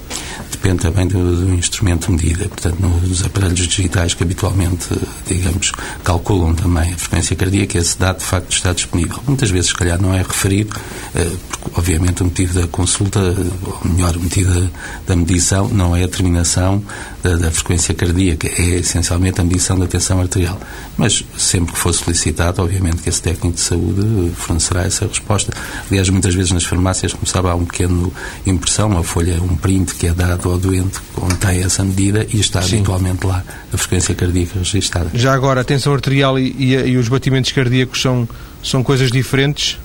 Depende 0.51 0.81
também 0.81 1.07
do, 1.07 1.45
do 1.45 1.53
instrumento 1.53 2.07
de 2.07 2.11
medida, 2.13 2.47
portanto, 2.47 2.79
nos 2.79 3.25
aparelhos 3.25 3.67
digitais 3.67 4.13
que 4.13 4.23
habitualmente, 4.23 4.87
digamos, 5.27 5.71
calculam 6.03 6.53
também 6.53 6.93
a 6.93 6.97
frequência 6.97 7.35
cardíaca, 7.35 7.77
esse 7.77 7.97
dado 7.97 8.19
de 8.19 8.25
facto 8.35 8.51
está 8.51 8.73
disponível. 8.73 9.19
Muitas 9.27 9.49
vezes, 9.49 9.69
se 9.69 9.75
calhar, 9.75 10.01
não 10.01 10.13
é 10.13 10.17
referido, 10.17 10.75
eh, 11.13 11.31
porque, 11.49 11.69
obviamente, 11.75 12.21
o 12.21 12.25
motivo 12.25 12.59
da 12.59 12.67
consulta, 12.67 13.19
ou 13.19 13.91
melhor, 13.91 14.15
o 14.15 14.19
motivo 14.19 14.69
da 15.07 15.15
medição, 15.15 15.69
não 15.69 15.95
é 15.95 16.03
a 16.03 16.05
determinação 16.05 16.83
da, 17.23 17.35
da 17.37 17.51
frequência 17.51 17.93
cardíaca, 17.93 18.47
é 18.47 18.79
essencialmente 18.79 19.39
a 19.39 19.43
medição 19.43 19.79
da 19.79 19.87
tensão 19.87 20.19
arterial. 20.19 20.59
Mas, 20.97 21.23
sempre 21.37 21.73
que 21.73 21.79
for 21.79 21.93
solicitado, 21.93 22.61
obviamente 22.61 23.01
que 23.01 23.09
esse 23.09 23.21
técnico 23.21 23.55
de 23.55 23.61
saúde 23.61 24.31
fornecerá 24.35 24.83
essa 24.83 25.07
resposta. 25.07 25.53
Aliás, 25.89 26.09
muitas 26.09 26.35
vezes 26.35 26.51
nas 26.51 26.65
farmácias, 26.65 27.13
como 27.13 27.25
sabe, 27.25 27.47
há 27.47 27.55
um 27.55 27.65
pequeno 27.65 28.11
impressão, 28.45 28.89
uma 28.89 29.03
folha, 29.03 29.41
um 29.41 29.55
print 29.55 29.95
que 29.95 30.07
é 30.07 30.13
dado 30.13 30.49
ao 30.49 30.57
doente, 30.57 30.99
contém 31.13 31.63
essa 31.63 31.83
medida 31.83 32.25
e 32.31 32.39
está 32.39 32.61
Sim. 32.61 32.77
habitualmente 32.77 33.25
lá 33.25 33.43
a 33.73 33.77
frequência 33.77 34.13
cardíaca 34.13 34.59
registada. 34.59 35.09
Já 35.13 35.33
agora, 35.33 35.61
a 35.61 35.63
tensão 35.63 35.93
arterial 35.93 36.37
e, 36.37 36.55
e, 36.57 36.73
e 36.73 36.97
os 36.97 37.07
batimentos 37.07 37.51
cardíacos 37.51 38.01
são 38.01 38.24
são, 38.63 38.83
coisas 38.83 39.11
diferentes? 39.11 39.77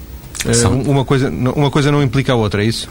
Eh, 0.45 0.53
são. 0.53 0.81
Uma, 0.83 1.05
coisa, 1.05 1.31
uma 1.31 1.71
coisa 1.71 1.91
não 1.93 2.03
implica 2.03 2.33
a 2.33 2.37
outra, 2.37 2.63
é 2.63 2.67
isso? 2.67 2.89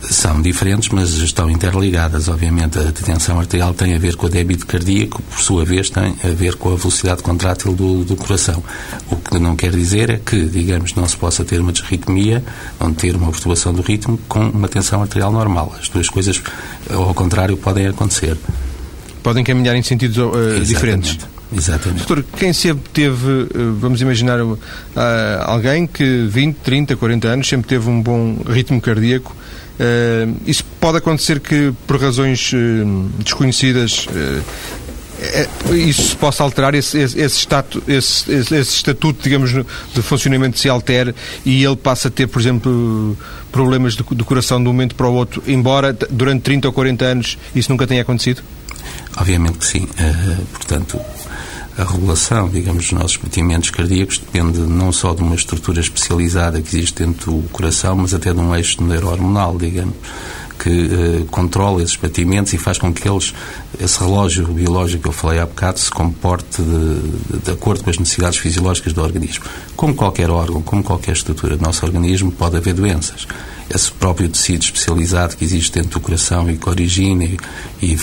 São 0.00 0.40
diferentes, 0.40 0.90
mas 0.90 1.10
estão 1.14 1.50
interligadas. 1.50 2.28
Obviamente, 2.28 2.78
a 2.78 2.92
tensão 2.92 3.38
arterial 3.40 3.74
tem 3.74 3.94
a 3.94 3.98
ver 3.98 4.14
com 4.14 4.26
o 4.26 4.28
débito 4.28 4.64
cardíaco, 4.64 5.20
por 5.22 5.40
sua 5.40 5.64
vez, 5.64 5.90
tem 5.90 6.14
a 6.22 6.28
ver 6.28 6.54
com 6.54 6.72
a 6.72 6.76
velocidade 6.76 7.20
contrátil 7.20 7.74
do, 7.74 8.04
do 8.04 8.14
coração. 8.14 8.62
O 9.10 9.16
que 9.16 9.38
não 9.40 9.56
quer 9.56 9.72
dizer 9.72 10.08
é 10.08 10.20
que, 10.24 10.44
digamos, 10.44 10.94
não 10.94 11.06
se 11.08 11.16
possa 11.16 11.44
ter 11.44 11.60
uma 11.60 11.72
desritmia, 11.72 12.44
não 12.78 12.94
ter 12.94 13.16
uma 13.16 13.30
perturbação 13.32 13.74
do 13.74 13.82
ritmo 13.82 14.18
com 14.28 14.48
uma 14.48 14.68
tensão 14.68 15.02
arterial 15.02 15.32
normal. 15.32 15.74
As 15.80 15.88
duas 15.88 16.08
coisas, 16.08 16.40
ao 16.88 17.12
contrário, 17.12 17.56
podem 17.56 17.88
acontecer. 17.88 18.36
Podem 19.20 19.42
caminhar 19.42 19.74
em 19.74 19.82
sentidos 19.82 20.16
uh, 20.16 20.64
diferentes. 20.64 21.18
Exatamente. 21.56 22.06
Doutor, 22.06 22.24
quem 22.36 22.52
sempre 22.52 22.84
teve, 22.92 23.42
eh, 23.42 23.46
vamos 23.78 24.02
imaginar, 24.02 24.40
uh, 24.42 24.58
alguém 25.44 25.86
que 25.86 26.26
20, 26.26 26.56
30, 26.56 26.96
40 26.96 27.28
anos 27.28 27.48
sempre 27.48 27.68
teve 27.68 27.88
um 27.88 28.02
bom 28.02 28.36
ritmo 28.46 28.80
cardíaco, 28.80 29.34
uh, 29.34 30.36
isso 30.46 30.64
pode 30.78 30.98
acontecer 30.98 31.40
que, 31.40 31.72
por 31.86 32.00
razões 32.00 32.52
desconhecidas, 33.18 34.06
é, 35.20 35.48
isso 35.74 36.10
se 36.10 36.16
possa 36.16 36.44
alterar, 36.44 36.74
esse, 36.74 36.96
esse, 36.98 37.20
esse, 37.20 37.48
esse, 37.88 38.30
esse, 38.30 38.76
estatuto, 38.76 39.20
digamos, 39.22 39.50
de 39.50 40.02
funcionamento 40.02 40.58
se 40.58 40.68
altere 40.68 41.14
e 41.44 41.64
ele 41.64 41.76
passa 41.76 42.06
a 42.06 42.10
ter, 42.10 42.28
por 42.28 42.40
exemplo, 42.40 43.16
problemas 43.50 43.94
de, 43.94 44.04
de 44.04 44.24
coração 44.24 44.62
de 44.62 44.68
um 44.68 44.72
momento 44.72 44.94
para 44.94 45.08
o 45.08 45.14
outro, 45.14 45.42
embora 45.46 45.96
durante 46.10 46.42
30 46.42 46.68
ou 46.68 46.72
40 46.72 47.04
anos 47.04 47.38
isso 47.54 47.70
nunca 47.70 47.86
tenha 47.86 48.02
acontecido? 48.02 48.42
Obviamente 49.16 49.58
que 49.58 49.66
sim. 49.66 49.84
Uh, 49.84 50.46
portanto, 50.52 51.00
a 51.78 51.84
regulação, 51.84 52.48
digamos, 52.48 52.88
dos 52.88 52.92
nossos 52.92 53.16
batimentos 53.16 53.70
cardíacos 53.70 54.18
depende 54.18 54.58
não 54.58 54.92
só 54.92 55.14
de 55.14 55.22
uma 55.22 55.36
estrutura 55.36 55.80
especializada 55.80 56.60
que 56.60 56.76
existe 56.76 57.04
dentro 57.04 57.30
do 57.30 57.48
coração, 57.50 57.94
mas 57.96 58.12
até 58.12 58.32
de 58.32 58.40
um 58.40 58.54
eixo 58.54 58.82
neurohormonal, 58.82 59.56
digamos 59.56 59.94
que 60.58 60.68
eh, 60.68 61.24
controla 61.30 61.82
esses 61.82 61.96
batimentos 61.96 62.52
e 62.52 62.58
faz 62.58 62.78
com 62.78 62.92
que 62.92 63.08
eles, 63.08 63.32
esse 63.80 64.00
relógio 64.00 64.46
biológico 64.48 65.04
que 65.04 65.08
eu 65.08 65.12
falei 65.12 65.38
há 65.38 65.46
bocado, 65.46 65.78
se 65.78 65.90
comporte 65.90 66.60
de, 66.60 67.38
de, 67.38 67.50
acordo 67.52 67.84
com 67.84 67.90
as 67.90 67.98
necessidades 67.98 68.38
fisiológicas 68.38 68.92
do 68.92 69.00
organismo. 69.00 69.44
Como 69.76 69.94
qualquer 69.94 70.30
órgão, 70.30 70.60
como 70.60 70.82
qualquer 70.82 71.12
estrutura 71.12 71.56
do 71.56 71.62
nosso 71.62 71.86
organismo, 71.86 72.32
pode 72.32 72.56
haver 72.56 72.74
doenças. 72.74 73.26
Esse 73.70 73.92
próprio 73.92 74.28
tecido 74.28 74.62
especializado 74.62 75.36
que 75.36 75.44
existe 75.44 75.72
dentro 75.72 75.90
do 75.90 76.00
coração 76.00 76.50
e 76.50 76.56
que 76.56 76.68
origina 76.68 77.24
e, 77.24 77.36
e 77.82 77.96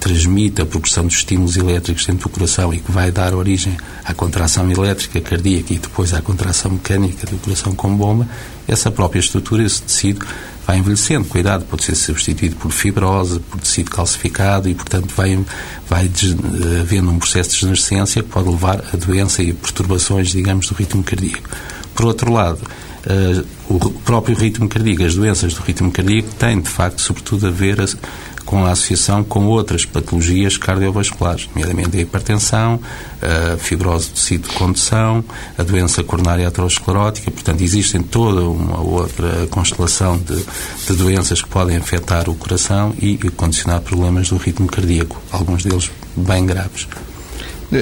transmite 0.00 0.60
a 0.60 0.66
progressão 0.66 1.06
dos 1.06 1.16
estímulos 1.16 1.56
elétricos 1.56 2.04
dentro 2.04 2.28
do 2.28 2.32
coração 2.32 2.74
e 2.74 2.80
que 2.80 2.90
vai 2.90 3.12
dar 3.12 3.32
origem 3.32 3.76
à 4.04 4.12
contração 4.12 4.68
elétrica 4.70 5.20
cardíaca 5.20 5.72
e 5.72 5.78
depois 5.78 6.12
à 6.12 6.20
contração 6.20 6.72
mecânica 6.72 7.26
do 7.26 7.36
coração 7.38 7.74
com 7.74 7.96
bomba, 7.96 8.28
essa 8.66 8.90
própria 8.90 9.20
estrutura, 9.20 9.62
esse 9.62 9.82
tecido, 9.82 10.26
vai 10.66 10.78
envelhecendo. 10.78 11.26
Cuidado, 11.26 11.64
pode 11.66 11.84
ser 11.84 11.94
substituído 11.94 12.56
por 12.56 12.72
fibrose, 12.72 13.38
por 13.38 13.60
tecido 13.60 13.90
calcificado 13.90 14.68
e, 14.68 14.74
portanto, 14.74 15.12
vai, 15.14 15.38
vai 15.88 16.10
havendo 16.80 17.10
um 17.10 17.18
processo 17.18 17.50
de 17.50 17.56
degenerescência 17.56 18.22
que 18.22 18.28
pode 18.28 18.48
levar 18.48 18.82
a 18.92 18.96
doença 18.96 19.42
e 19.42 19.50
a 19.50 19.54
perturbações, 19.54 20.30
digamos, 20.30 20.68
do 20.68 20.74
ritmo 20.74 21.02
cardíaco. 21.02 21.48
Por 21.94 22.06
outro 22.06 22.32
lado, 22.32 22.60
o 23.68 23.78
próprio 24.04 24.36
ritmo 24.36 24.68
cardíaco, 24.68 25.04
as 25.04 25.14
doenças 25.14 25.54
do 25.54 25.62
ritmo 25.62 25.90
cardíaco 25.90 26.28
têm, 26.36 26.60
de 26.60 26.68
facto, 26.68 27.00
sobretudo 27.00 27.46
a 27.46 27.50
ver 27.50 27.78
com 28.44 28.64
a 28.64 28.72
associação 28.72 29.24
com 29.24 29.46
outras 29.46 29.84
patologias 29.84 30.56
cardiovasculares, 30.56 31.48
nomeadamente 31.54 31.96
a 31.96 32.00
hipertensão, 32.00 32.80
a 33.22 33.56
fibrose 33.56 34.08
do 34.08 34.14
tecido 34.14 34.48
de 34.48 34.54
condução, 34.54 35.24
a 35.56 35.62
doença 35.62 36.04
coronária 36.04 36.46
aterosclerótica. 36.46 37.30
Portanto, 37.30 37.62
existem 37.62 38.02
toda 38.02 38.42
uma 38.42 38.80
outra 38.80 39.46
constelação 39.50 40.18
de, 40.18 40.44
de 40.86 40.92
doenças 40.94 41.42
que 41.42 41.48
podem 41.48 41.76
afetar 41.76 42.28
o 42.28 42.34
coração 42.34 42.94
e 43.00 43.16
condicionar 43.30 43.80
problemas 43.80 44.28
do 44.28 44.36
ritmo 44.36 44.66
cardíaco, 44.66 45.20
alguns 45.32 45.64
deles 45.64 45.90
bem 46.16 46.46
graves. 46.46 46.86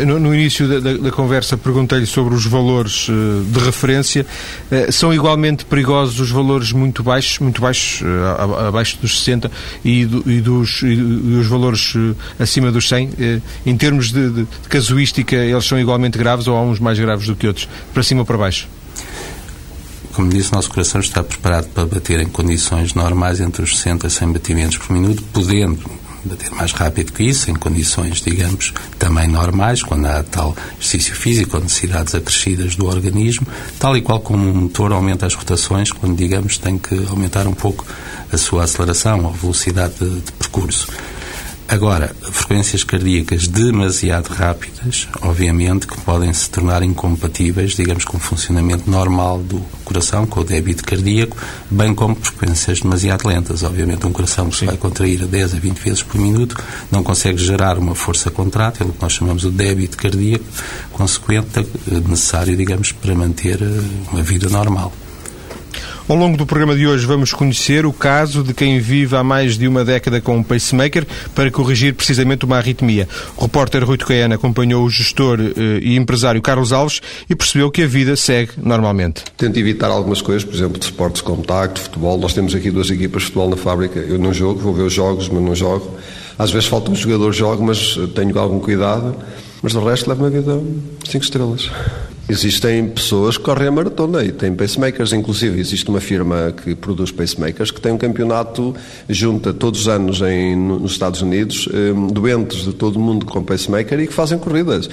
No, 0.06 0.18
no 0.18 0.34
início 0.34 0.66
da, 0.66 0.80
da, 0.80 0.96
da 0.96 1.10
conversa 1.10 1.56
perguntei-lhe 1.56 2.06
sobre 2.06 2.34
os 2.34 2.46
valores 2.46 3.08
uh, 3.08 3.44
de 3.46 3.60
referência. 3.60 4.26
Uh, 4.70 4.90
são 4.90 5.12
igualmente 5.12 5.64
perigosos 5.64 6.18
os 6.18 6.30
valores 6.30 6.72
muito 6.72 7.02
baixos, 7.02 7.38
muito 7.38 7.60
baixos, 7.60 8.00
uh, 8.00 8.66
abaixo 8.68 8.98
dos 9.00 9.18
60 9.18 9.50
e, 9.84 10.06
do, 10.06 10.30
e, 10.30 10.40
dos, 10.40 10.82
e 10.82 10.96
dos 10.96 11.46
valores 11.46 11.94
acima 12.38 12.72
dos 12.72 12.88
100? 12.88 13.42
em 13.66 13.76
termos 13.76 14.10
de, 14.10 14.30
de, 14.30 14.42
de 14.44 14.68
casuística, 14.68 15.36
eles 15.36 15.64
são 15.64 15.78
igualmente 15.78 16.16
graves 16.16 16.46
ou 16.46 16.56
há 16.56 16.62
uns 16.62 16.78
mais 16.78 16.98
graves 16.98 17.26
do 17.26 17.36
que 17.36 17.46
outros? 17.46 17.68
Para 17.92 18.02
cima 18.02 18.20
ou 18.20 18.26
para 18.26 18.38
baixo? 18.38 18.68
como 20.12 20.28
disse, 20.28 20.52
o 20.52 20.56
nosso 20.56 20.70
coração 20.70 21.00
está 21.00 21.22
preparado 21.22 21.68
para 21.68 21.86
bater 21.86 22.20
em 22.20 22.28
condições 22.28 22.94
normais 22.94 23.40
entre 23.40 23.62
os 23.62 23.78
60 23.78 24.06
a 24.06 24.10
100 24.10 24.32
batimentos 24.32 24.76
por 24.76 24.92
minuto, 24.92 25.22
podendo 25.32 25.78
bater 26.24 26.50
mais 26.50 26.72
rápido 26.72 27.12
que 27.12 27.24
isso, 27.24 27.50
em 27.50 27.54
condições, 27.54 28.20
digamos, 28.20 28.72
também 28.98 29.28
normais, 29.28 29.82
quando 29.82 30.06
há 30.06 30.22
tal 30.22 30.56
exercício 30.80 31.14
físico 31.14 31.56
ou 31.56 31.62
necessidades 31.62 32.14
acrescidas 32.14 32.76
do 32.76 32.86
organismo, 32.86 33.46
tal 33.78 33.96
e 33.96 34.02
qual 34.02 34.20
como 34.20 34.48
um 34.48 34.62
motor 34.62 34.92
aumenta 34.92 35.26
as 35.26 35.34
rotações, 35.34 35.90
quando, 35.90 36.16
digamos, 36.16 36.58
tem 36.58 36.78
que 36.78 36.94
aumentar 37.08 37.46
um 37.46 37.54
pouco 37.54 37.86
a 38.32 38.36
sua 38.36 38.64
aceleração 38.64 39.24
ou 39.24 39.32
velocidade 39.32 39.94
de, 39.98 40.20
de 40.20 40.32
percurso. 40.32 40.88
Agora, 41.68 42.14
frequências 42.22 42.84
cardíacas 42.84 43.48
demasiado 43.48 44.28
rápidas, 44.28 45.08
obviamente, 45.22 45.86
que 45.86 45.98
podem 46.02 46.32
se 46.32 46.50
tornar 46.50 46.82
incompatíveis, 46.82 47.72
digamos, 47.72 48.04
com 48.04 48.18
o 48.18 48.20
funcionamento 48.20 48.90
normal 48.90 49.38
do 49.38 49.60
coração, 49.84 50.26
com 50.26 50.40
o 50.40 50.44
débito 50.44 50.84
cardíaco, 50.84 51.36
bem 51.70 51.94
como 51.94 52.14
frequências 52.16 52.80
demasiado 52.80 53.26
lentas. 53.26 53.62
Obviamente, 53.62 54.06
um 54.06 54.12
coração 54.12 54.50
que 54.50 54.56
se 54.56 54.66
vai 54.66 54.76
contrair 54.76 55.22
a 55.22 55.26
10 55.26 55.54
a 55.54 55.58
20 55.58 55.78
vezes 55.78 56.02
por 56.02 56.20
minuto 56.20 56.56
não 56.90 57.02
consegue 57.02 57.38
gerar 57.38 57.78
uma 57.78 57.94
força 57.94 58.30
contrátil, 58.30 58.86
o 58.86 58.92
que 58.92 59.00
nós 59.00 59.12
chamamos 59.12 59.42
de 59.42 59.50
débito 59.50 59.96
cardíaco, 59.96 60.44
consequente, 60.92 61.60
eh, 61.60 62.00
necessário, 62.06 62.56
digamos, 62.56 62.92
para 62.92 63.14
manter 63.14 63.62
eh, 63.62 63.80
uma 64.10 64.22
vida 64.22 64.48
normal. 64.48 64.92
Ao 66.08 66.16
longo 66.16 66.36
do 66.36 66.44
programa 66.44 66.74
de 66.74 66.84
hoje 66.84 67.06
vamos 67.06 67.32
conhecer 67.32 67.86
o 67.86 67.92
caso 67.92 68.42
de 68.42 68.52
quem 68.52 68.80
vive 68.80 69.14
há 69.14 69.22
mais 69.22 69.56
de 69.56 69.68
uma 69.68 69.84
década 69.84 70.20
com 70.20 70.36
um 70.36 70.42
pacemaker 70.42 71.06
para 71.32 71.48
corrigir 71.48 71.94
precisamente 71.94 72.44
uma 72.44 72.56
arritmia. 72.56 73.08
O 73.36 73.42
repórter 73.42 73.84
Rui 73.84 73.96
Tocaiana 73.96 74.34
acompanhou 74.34 74.84
o 74.84 74.90
gestor 74.90 75.38
eh, 75.40 75.78
e 75.80 75.96
empresário 75.96 76.42
Carlos 76.42 76.72
Alves 76.72 77.00
e 77.30 77.36
percebeu 77.36 77.70
que 77.70 77.82
a 77.82 77.86
vida 77.86 78.16
segue 78.16 78.50
normalmente. 78.56 79.22
Tento 79.36 79.56
evitar 79.58 79.90
algumas 79.90 80.20
coisas, 80.20 80.44
por 80.44 80.54
exemplo, 80.54 80.78
de 80.78 80.86
esportes 80.86 81.22
de 81.22 81.28
contacto, 81.28 81.80
futebol. 81.80 82.18
Nós 82.18 82.34
temos 82.34 82.52
aqui 82.52 82.70
duas 82.72 82.90
equipas 82.90 83.22
de 83.22 83.26
futebol 83.26 83.48
na 83.48 83.56
fábrica. 83.56 84.00
Eu 84.00 84.18
não 84.18 84.34
jogo, 84.34 84.58
vou 84.58 84.74
ver 84.74 84.82
os 84.82 84.92
jogos, 84.92 85.28
mas 85.28 85.40
não 85.40 85.54
jogo. 85.54 85.96
Às 86.36 86.50
vezes 86.50 86.68
falta 86.68 86.90
um 86.90 86.96
jogador 86.96 87.32
jogo, 87.32 87.62
mas 87.62 87.96
tenho 88.12 88.36
algum 88.40 88.58
cuidado. 88.58 89.14
Mas 89.62 89.72
o 89.76 89.84
resto 89.84 90.10
levo 90.10 90.24
uma 90.24 90.30
vida 90.30 90.60
cinco 91.08 91.24
estrelas. 91.24 91.70
Existem 92.28 92.88
pessoas 92.88 93.36
que 93.36 93.42
correm 93.42 93.68
a 93.68 93.70
maratona 93.70 94.22
e 94.24 94.30
têm 94.30 94.54
pacemakers, 94.54 95.12
inclusive 95.12 95.60
existe 95.60 95.88
uma 95.90 96.00
firma 96.00 96.54
que 96.64 96.74
produz 96.74 97.10
pacemakers 97.10 97.70
que 97.70 97.80
tem 97.80 97.92
um 97.92 97.98
campeonato, 97.98 98.74
junta 99.08 99.52
todos 99.52 99.82
os 99.82 99.88
anos 99.88 100.22
em, 100.22 100.56
nos 100.56 100.92
Estados 100.92 101.20
Unidos, 101.20 101.68
um, 101.68 102.06
doentes 102.06 102.64
de 102.64 102.72
todo 102.72 102.96
o 102.96 103.00
mundo 103.00 103.26
com 103.26 103.42
pacemaker 103.42 104.00
e 104.00 104.06
que 104.06 104.12
fazem 104.12 104.38
corridas. 104.38 104.88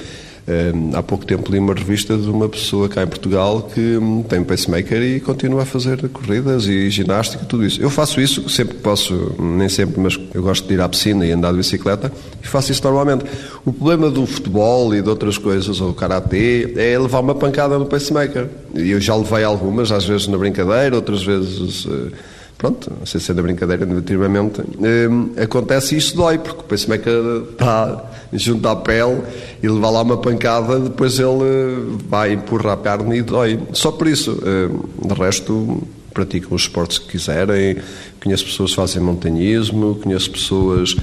Há 0.93 1.03
pouco 1.03 1.25
tempo 1.25 1.51
li 1.51 1.59
uma 1.59 1.73
revista 1.73 2.17
de 2.17 2.29
uma 2.29 2.49
pessoa 2.49 2.89
cá 2.89 3.03
em 3.03 3.07
Portugal 3.07 3.69
que 3.73 3.97
hum, 3.97 4.23
tem 4.23 4.43
pacemaker 4.43 5.01
e 5.01 5.19
continua 5.19 5.61
a 5.61 5.65
fazer 5.65 6.07
corridas 6.09 6.65
e 6.65 6.89
ginástica, 6.89 7.45
tudo 7.45 7.65
isso. 7.65 7.81
Eu 7.81 7.89
faço 7.89 8.19
isso 8.19 8.49
sempre 8.49 8.75
que 8.75 8.81
posso, 8.81 9.35
nem 9.39 9.69
sempre, 9.69 10.01
mas 10.01 10.19
eu 10.33 10.41
gosto 10.41 10.67
de 10.67 10.73
ir 10.73 10.81
à 10.81 10.89
piscina 10.89 11.25
e 11.25 11.31
andar 11.31 11.51
de 11.51 11.57
bicicleta 11.57 12.11
e 12.41 12.47
faço 12.47 12.71
isso 12.71 12.83
normalmente. 12.83 13.25
O 13.65 13.71
problema 13.71 14.09
do 14.09 14.25
futebol 14.25 14.93
e 14.95 15.01
de 15.01 15.09
outras 15.09 15.37
coisas, 15.37 15.79
ou 15.79 15.93
karatê, 15.93 16.73
é 16.75 16.97
levar 16.97 17.19
uma 17.19 17.35
pancada 17.35 17.77
no 17.77 17.85
pacemaker. 17.85 18.47
E 18.73 18.89
eu 18.89 18.99
já 18.99 19.15
levei 19.15 19.43
algumas, 19.43 19.91
às 19.91 20.05
vezes 20.05 20.27
na 20.27 20.37
brincadeira, 20.37 20.95
outras 20.95 21.23
vezes 21.23 21.87
eh, 21.87 22.11
pronto, 22.59 22.91
não 22.99 23.05
sei 23.05 23.21
se 23.21 23.31
é 23.31 23.33
da 23.33 23.41
brincadeira 23.41 23.85
negativamente, 23.85 24.61
hum, 24.61 25.31
acontece 25.41 25.95
e 25.95 25.97
isso 25.97 26.15
dói, 26.15 26.37
porque 26.37 26.59
o 26.59 26.63
pacemaker 26.65 27.13
está 27.51 28.03
junto 28.33 28.67
à 28.67 28.75
pele 28.75 29.21
e 29.63 29.67
levar 29.67 29.89
lá 29.89 30.01
uma 30.01 30.17
pancada, 30.17 30.77
depois 30.77 31.17
ele 31.19 31.97
vai 32.07 32.33
empurrar 32.33 32.73
a 32.73 32.77
carne 32.77 33.17
e 33.17 33.21
dói. 33.23 33.59
Só 33.73 33.91
por 33.91 34.07
isso. 34.07 34.37
Hum, 34.45 35.07
de 35.07 35.13
resto, 35.13 35.81
praticam 36.13 36.53
os 36.53 36.63
esportes 36.63 36.99
que 36.99 37.07
quiserem. 37.07 37.77
Conheço 38.21 38.45
pessoas 38.45 38.71
que 38.71 38.75
fazem 38.75 39.01
montanhismo, 39.01 39.95
conheço 39.95 40.29
pessoas 40.29 40.93
que 40.93 41.01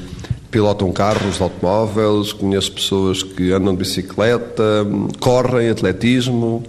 pilotam 0.50 0.92
carros, 0.92 1.40
automóveis, 1.40 2.32
conheço 2.34 2.72
pessoas 2.72 3.22
que 3.22 3.50
andam 3.52 3.72
de 3.72 3.78
bicicleta, 3.78 4.86
correm, 5.18 5.70
atletismo. 5.70 6.62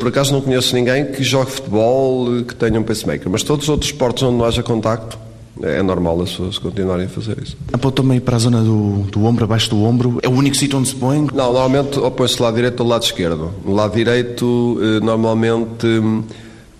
Por 0.00 0.08
acaso 0.08 0.32
não 0.32 0.40
conheço 0.40 0.74
ninguém 0.74 1.04
que 1.04 1.22
jogue 1.22 1.50
futebol, 1.50 2.42
que 2.42 2.54
tenha 2.54 2.80
um 2.80 2.82
pacemaker, 2.82 3.28
mas 3.28 3.42
todos 3.42 3.64
os 3.64 3.68
outros 3.68 3.90
esportes 3.90 4.22
onde 4.22 4.38
não 4.38 4.46
haja 4.46 4.62
contacto, 4.62 5.18
é 5.62 5.82
normal 5.82 6.22
as 6.22 6.30
pessoas 6.30 6.56
continuarem 6.56 7.04
a 7.04 7.08
fazer 7.08 7.36
isso. 7.42 7.54
Apontou 7.68 7.92
também 7.92 8.18
para 8.18 8.34
a 8.34 8.38
zona 8.38 8.62
do, 8.62 9.02
do 9.10 9.26
ombro, 9.26 9.44
abaixo 9.44 9.68
do 9.68 9.84
ombro. 9.84 10.18
É 10.22 10.28
o 10.28 10.32
único 10.32 10.56
sítio 10.56 10.78
onde 10.78 10.88
se 10.88 10.94
põe? 10.94 11.18
Não, 11.18 11.52
normalmente 11.52 11.98
ou 11.98 12.10
põe-se 12.10 12.38
do 12.38 12.44
lado 12.44 12.54
direito 12.54 12.80
ou 12.80 12.86
do 12.86 12.90
lado 12.90 13.02
esquerdo. 13.02 13.50
No 13.62 13.74
lado 13.74 13.94
direito, 13.94 14.80
eh, 14.80 15.04
normalmente, 15.04 15.86
hum, 15.86 16.22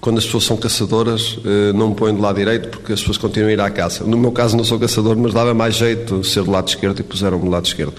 quando 0.00 0.16
as 0.16 0.24
pessoas 0.24 0.44
são 0.44 0.56
caçadoras, 0.56 1.38
eh, 1.44 1.74
não 1.74 1.92
põem 1.92 2.14
do 2.14 2.22
lado 2.22 2.36
direito 2.36 2.70
porque 2.70 2.94
as 2.94 3.00
pessoas 3.00 3.18
continuam 3.18 3.50
a 3.50 3.52
ir 3.52 3.60
à 3.60 3.68
caça. 3.68 4.02
No 4.04 4.16
meu 4.16 4.32
caso, 4.32 4.56
não 4.56 4.64
sou 4.64 4.78
caçador, 4.78 5.14
mas 5.18 5.34
dava 5.34 5.52
mais 5.52 5.74
jeito 5.74 6.24
ser 6.24 6.42
do 6.42 6.50
lado 6.50 6.68
esquerdo 6.68 7.00
e 7.00 7.02
puseram-me 7.02 7.44
do 7.44 7.50
lado 7.50 7.66
esquerdo 7.66 7.92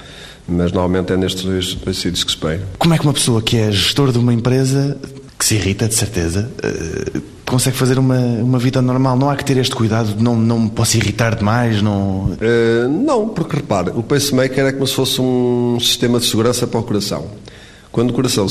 mas 0.48 0.71
normalmente 0.71 1.13
é 1.13 1.17
nestes 1.17 1.43
dois, 1.43 1.74
dois 1.75 1.98
sítios 1.98 2.24
que 2.24 2.31
se 2.31 2.38
põe. 2.38 2.60
Como 2.77 2.93
é 2.93 2.98
que 2.98 3.03
uma 3.03 3.13
pessoa 3.13 3.41
que 3.41 3.57
é 3.57 3.71
gestor 3.71 4.12
de 4.12 4.17
uma 4.17 4.33
empresa, 4.33 4.98
que 5.38 5.45
se 5.45 5.55
irrita 5.55 5.88
de 5.88 5.95
certeza, 5.95 6.50
uh, 6.63 7.21
consegue 7.45 7.77
fazer 7.77 8.00
uma, 8.00 8.17
uma 8.17 8.60
vida 8.60 8.81
normal? 8.81 9.17
Não 9.17 9.29
há 9.29 9.36
que 9.36 9.45
ter 9.45 9.57
este 9.57 9.75
cuidado 9.75 10.13
de 10.13 10.24
não, 10.24 10.36
não 10.36 10.60
me 10.60 10.69
posso 10.69 10.98
irritar 10.98 11.36
demais? 11.36 11.81
Não... 11.81 12.31
Uh, 12.31 12.89
não, 13.05 13.29
porque 13.29 13.57
repare, 13.57 13.91
o 13.95 14.03
pacemaker 14.03 14.65
é 14.65 14.71
como 14.71 14.88
se 14.88 14.93
fosse 14.93 15.21
um 15.21 15.77
sistema 15.79 16.19
de 16.19 16.25
segurança 16.25 16.67
para 16.67 16.79
o 16.79 16.83
coração. 16.83 17.27
Quando 17.91 18.12
o 18.12 18.13
coração 18.13 18.48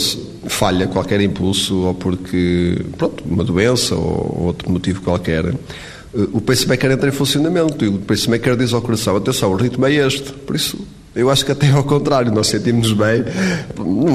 falha 0.49 0.87
qualquer 0.87 1.20
impulso, 1.23 1.75
ou 1.76 1.94
porque, 1.94 2.85
pronto, 2.99 3.25
uma 3.25 3.42
doença 3.42 3.94
ou 3.94 4.44
outro 4.47 4.70
motivo 4.70 5.00
qualquer, 5.00 5.47
eh, 5.47 6.28
o 6.32 6.42
pacemaker 6.42 6.90
entra 6.90 7.09
em 7.09 7.12
funcionamento 7.12 7.82
e 7.82 7.88
o 7.88 7.99
pacemaker 8.00 8.54
diz 8.54 8.75
ao 8.75 8.82
coração: 8.82 9.16
atenção, 9.16 9.50
o 9.50 9.56
ritmo 9.56 9.87
é 9.87 9.94
este. 9.94 10.30
Por 10.32 10.54
isso, 10.54 10.78
Eu 11.14 11.28
acho 11.28 11.44
que 11.44 11.52
até 11.52 11.68
ao 11.70 11.82
contrário, 11.82 12.32
nós 12.32 12.46
sentimos 12.46 12.92
bem. 12.92 13.24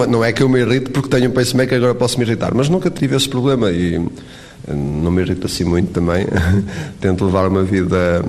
Não 0.09 0.23
é 0.23 0.31
que 0.31 0.41
eu 0.41 0.47
me 0.47 0.61
irrite 0.61 0.89
porque 0.91 1.09
tenho 1.09 1.29
um 1.29 1.33
pacemaker 1.33 1.77
agora 1.77 1.93
posso 1.93 2.17
me 2.17 2.25
irritar, 2.25 2.53
mas 2.53 2.69
nunca 2.69 2.89
tive 2.89 3.15
esse 3.15 3.27
problema 3.27 3.69
e 3.71 3.95
eh, 3.95 4.73
não 4.73 5.11
me 5.11 5.21
irrita 5.21 5.47
assim 5.47 5.65
muito 5.65 5.91
também. 5.91 6.25
Tento 7.01 7.25
levar 7.25 7.47
uma 7.47 7.63
vida. 7.63 8.23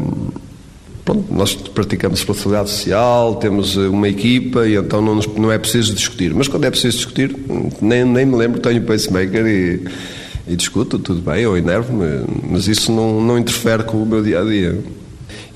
Pronto, 1.05 1.33
nós 1.33 1.55
praticamos 1.55 2.19
responsabilidade 2.19 2.71
social, 2.71 3.37
temos 3.37 3.77
eh, 3.77 3.87
uma 3.87 4.09
equipa 4.09 4.67
e 4.67 4.75
então 4.75 5.01
não, 5.01 5.15
nos, 5.15 5.29
não 5.29 5.53
é 5.53 5.59
preciso 5.59 5.95
discutir. 5.95 6.35
Mas 6.35 6.49
quando 6.49 6.65
é 6.65 6.71
preciso 6.71 6.97
discutir, 6.97 7.37
nem, 7.81 8.05
nem 8.05 8.27
me 8.27 8.35
lembro, 8.35 8.59
tenho 8.59 8.83
pacemaker 8.83 9.47
e, 9.47 9.85
e 10.49 10.57
discuto, 10.57 10.99
tudo 10.99 11.21
bem, 11.21 11.43
eu 11.43 11.57
enervo-me, 11.57 12.25
mas 12.51 12.67
isso 12.67 12.91
não, 12.91 13.21
não 13.21 13.39
interfere 13.39 13.85
com 13.85 13.99
o 13.99 14.07
meu 14.07 14.25
dia 14.25 14.41
a 14.41 14.45
dia 14.45 14.77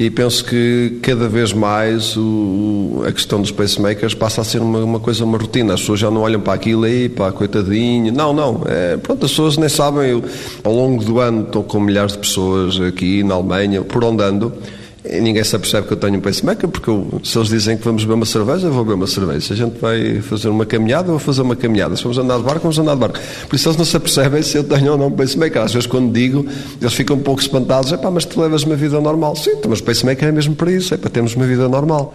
e 0.00 0.09
penso 0.09 0.42
que 0.47 0.99
cada 1.02 1.28
vez 1.28 1.52
mais 1.52 2.16
o, 2.16 3.02
a 3.07 3.12
questão 3.12 3.38
dos 3.38 3.50
pacemakers 3.50 4.14
passa 4.14 4.40
a 4.40 4.45
ser 4.45 4.62
uma, 4.62 4.78
uma, 4.78 4.99
coisa, 4.99 5.23
uma 5.26 5.37
rotina. 5.37 5.75
As 5.75 5.80
pessoas 5.80 6.00
já 6.00 6.11
não 6.11 6.23
olham 6.23 6.40
para 6.40 6.54
aquilo 6.54 6.85
aí, 6.85 7.07
para 7.07 7.30
coitadinho. 7.33 8.11
Não, 8.11 8.33
não. 8.33 8.62
É, 8.64 8.97
pronto, 8.97 9.26
as 9.26 9.30
pessoas 9.30 9.59
nem 9.59 9.69
sabem. 9.69 10.09
Eu, 10.09 10.25
ao 10.64 10.73
longo 10.73 11.04
do 11.04 11.21
ano 11.21 11.42
estou 11.42 11.62
com 11.62 11.78
milhares 11.78 12.14
de 12.14 12.19
pessoas 12.21 12.80
aqui 12.80 13.23
na 13.23 13.35
Alemanha, 13.35 13.83
por 13.83 14.02
onde 14.02 14.23
ando 14.23 14.50
e 15.04 15.21
ninguém 15.21 15.42
se 15.42 15.57
apercebe 15.57 15.87
que 15.87 15.92
eu 15.95 15.97
tenho 15.97 16.19
um 16.19 16.21
pacemaker, 16.21 16.69
porque 16.69 16.90
eu, 16.90 17.21
se 17.25 17.38
eles 17.38 17.49
dizem 17.49 17.76
que 17.76 17.85
vamos 17.85 18.04
beber 18.04 18.14
uma 18.14 18.26
cerveja, 18.26 18.66
eu 18.66 18.73
vou 18.73 18.85
beber 18.85 18.97
uma 18.97 19.07
cerveja. 19.07 19.40
Se 19.40 19.52
a 19.52 19.57
gente 19.57 19.78
vai 19.78 20.21
fazer 20.21 20.49
uma 20.49 20.66
caminhada, 20.66 21.09
eu 21.09 21.12
vou 21.12 21.19
fazer 21.19 21.42
uma 21.42 21.57
caminhada. 21.57 21.97
Se 21.97 22.02
vamos 22.02 22.19
andar 22.19 22.37
de 22.37 22.45
barco, 22.45 22.61
vamos 22.61 22.78
andar 22.78 22.95
de 22.95 23.00
barco. 23.00 23.19
Por 23.49 23.57
isso 23.57 23.69
eles 23.69 23.78
não 23.78 23.85
se 23.85 23.97
apercebem 23.97 24.42
se 24.42 24.59
eu 24.59 24.64
tenho 24.64 24.92
ou 24.92 24.99
não 24.99 25.07
um 25.07 25.11
pacemaker. 25.11 25.62
Às 25.62 25.73
vezes, 25.73 25.87
quando 25.87 26.12
digo, 26.12 26.47
eles 26.80 26.92
ficam 26.92 27.16
um 27.16 27.21
pouco 27.21 27.40
espantados. 27.40 27.92
É 27.92 27.97
pá, 27.97 28.11
mas 28.11 28.25
tu 28.25 28.40
levas 28.40 28.62
uma 28.64 28.76
vida 28.76 29.00
normal. 29.00 29.35
Sim, 29.37 29.50
então, 29.50 29.71
mas 29.71 29.80
pacemaker 29.80 30.28
é 30.28 30.33
mesmo 30.33 30.54
para 30.54 30.71
isso, 30.71 30.92
é 30.92 30.97
para 30.97 31.11
termos 31.11 31.35
uma 31.35 31.47
vida 31.47 31.69
normal. 31.69 32.14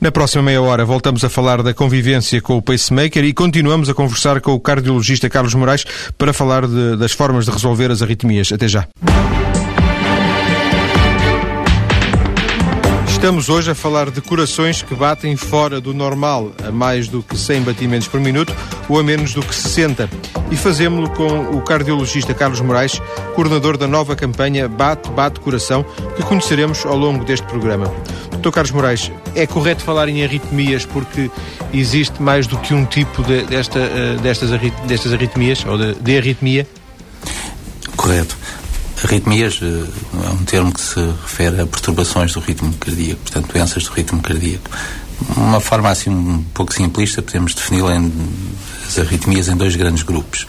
Na 0.00 0.10
próxima 0.10 0.42
meia 0.42 0.60
hora 0.60 0.84
voltamos 0.84 1.24
a 1.24 1.28
falar 1.28 1.62
da 1.62 1.72
convivência 1.72 2.40
com 2.40 2.56
o 2.56 2.62
pacemaker 2.62 3.24
e 3.24 3.32
continuamos 3.32 3.88
a 3.88 3.94
conversar 3.94 4.40
com 4.40 4.52
o 4.52 4.60
cardiologista 4.60 5.30
Carlos 5.30 5.54
Moraes 5.54 5.84
para 6.18 6.32
falar 6.32 6.66
de, 6.66 6.96
das 6.96 7.12
formas 7.12 7.44
de 7.44 7.52
resolver 7.52 7.90
as 7.90 8.02
arritmias. 8.02 8.52
Até 8.52 8.68
já. 8.68 8.86
Estamos 13.24 13.48
hoje 13.48 13.70
a 13.70 13.74
falar 13.74 14.10
de 14.10 14.20
corações 14.20 14.82
que 14.82 14.94
batem 14.94 15.34
fora 15.34 15.80
do 15.80 15.94
normal, 15.94 16.52
a 16.62 16.70
mais 16.70 17.08
do 17.08 17.22
que 17.22 17.38
100 17.38 17.62
batimentos 17.62 18.06
por 18.06 18.20
minuto 18.20 18.54
ou 18.86 19.00
a 19.00 19.02
menos 19.02 19.32
do 19.32 19.40
que 19.40 19.54
60. 19.54 20.10
E 20.50 20.56
fazemos-lo 20.56 21.08
com 21.08 21.56
o 21.56 21.62
cardiologista 21.62 22.34
Carlos 22.34 22.60
Moraes, 22.60 23.00
coordenador 23.34 23.78
da 23.78 23.88
nova 23.88 24.14
campanha 24.14 24.68
Bate, 24.68 25.08
Bate 25.08 25.40
Coração, 25.40 25.86
que 26.14 26.22
conheceremos 26.22 26.84
ao 26.84 26.98
longo 26.98 27.24
deste 27.24 27.46
programa. 27.46 27.90
Dr. 28.42 28.50
Carlos 28.50 28.72
Moraes, 28.72 29.10
é 29.34 29.46
correto 29.46 29.82
falar 29.82 30.06
em 30.10 30.22
arritmias 30.22 30.84
porque 30.84 31.30
existe 31.72 32.22
mais 32.22 32.46
do 32.46 32.58
que 32.58 32.74
um 32.74 32.84
tipo 32.84 33.22
de, 33.22 33.42
desta, 33.44 33.78
eh, 33.78 34.18
destas, 34.20 35.14
arritmias, 35.14 35.64
ou 35.64 35.78
de, 35.78 35.94
de 35.94 36.18
arritmia? 36.18 36.68
Correto. 37.96 38.36
Arritmias 39.04 39.60
eh, 39.62 40.26
é 40.26 40.30
um 40.30 40.44
termo 40.44 40.72
que 40.72 40.80
se 40.80 40.98
refere 40.98 41.60
a 41.60 41.66
perturbações 41.66 42.32
do 42.32 42.40
ritmo 42.40 42.72
cardíaco, 42.74 43.20
portanto, 43.20 43.52
doenças 43.52 43.84
do 43.84 43.92
ritmo 43.92 44.22
cardíaco. 44.22 44.70
Uma 45.36 45.60
forma 45.60 45.90
assim 45.90 46.10
um 46.10 46.42
pouco 46.54 46.72
simplista, 46.72 47.22
podemos 47.22 47.54
defini-la 47.54 47.92
as 48.86 48.98
arritmias 48.98 49.48
em 49.48 49.56
dois 49.56 49.76
grandes 49.76 50.02
grupos 50.02 50.46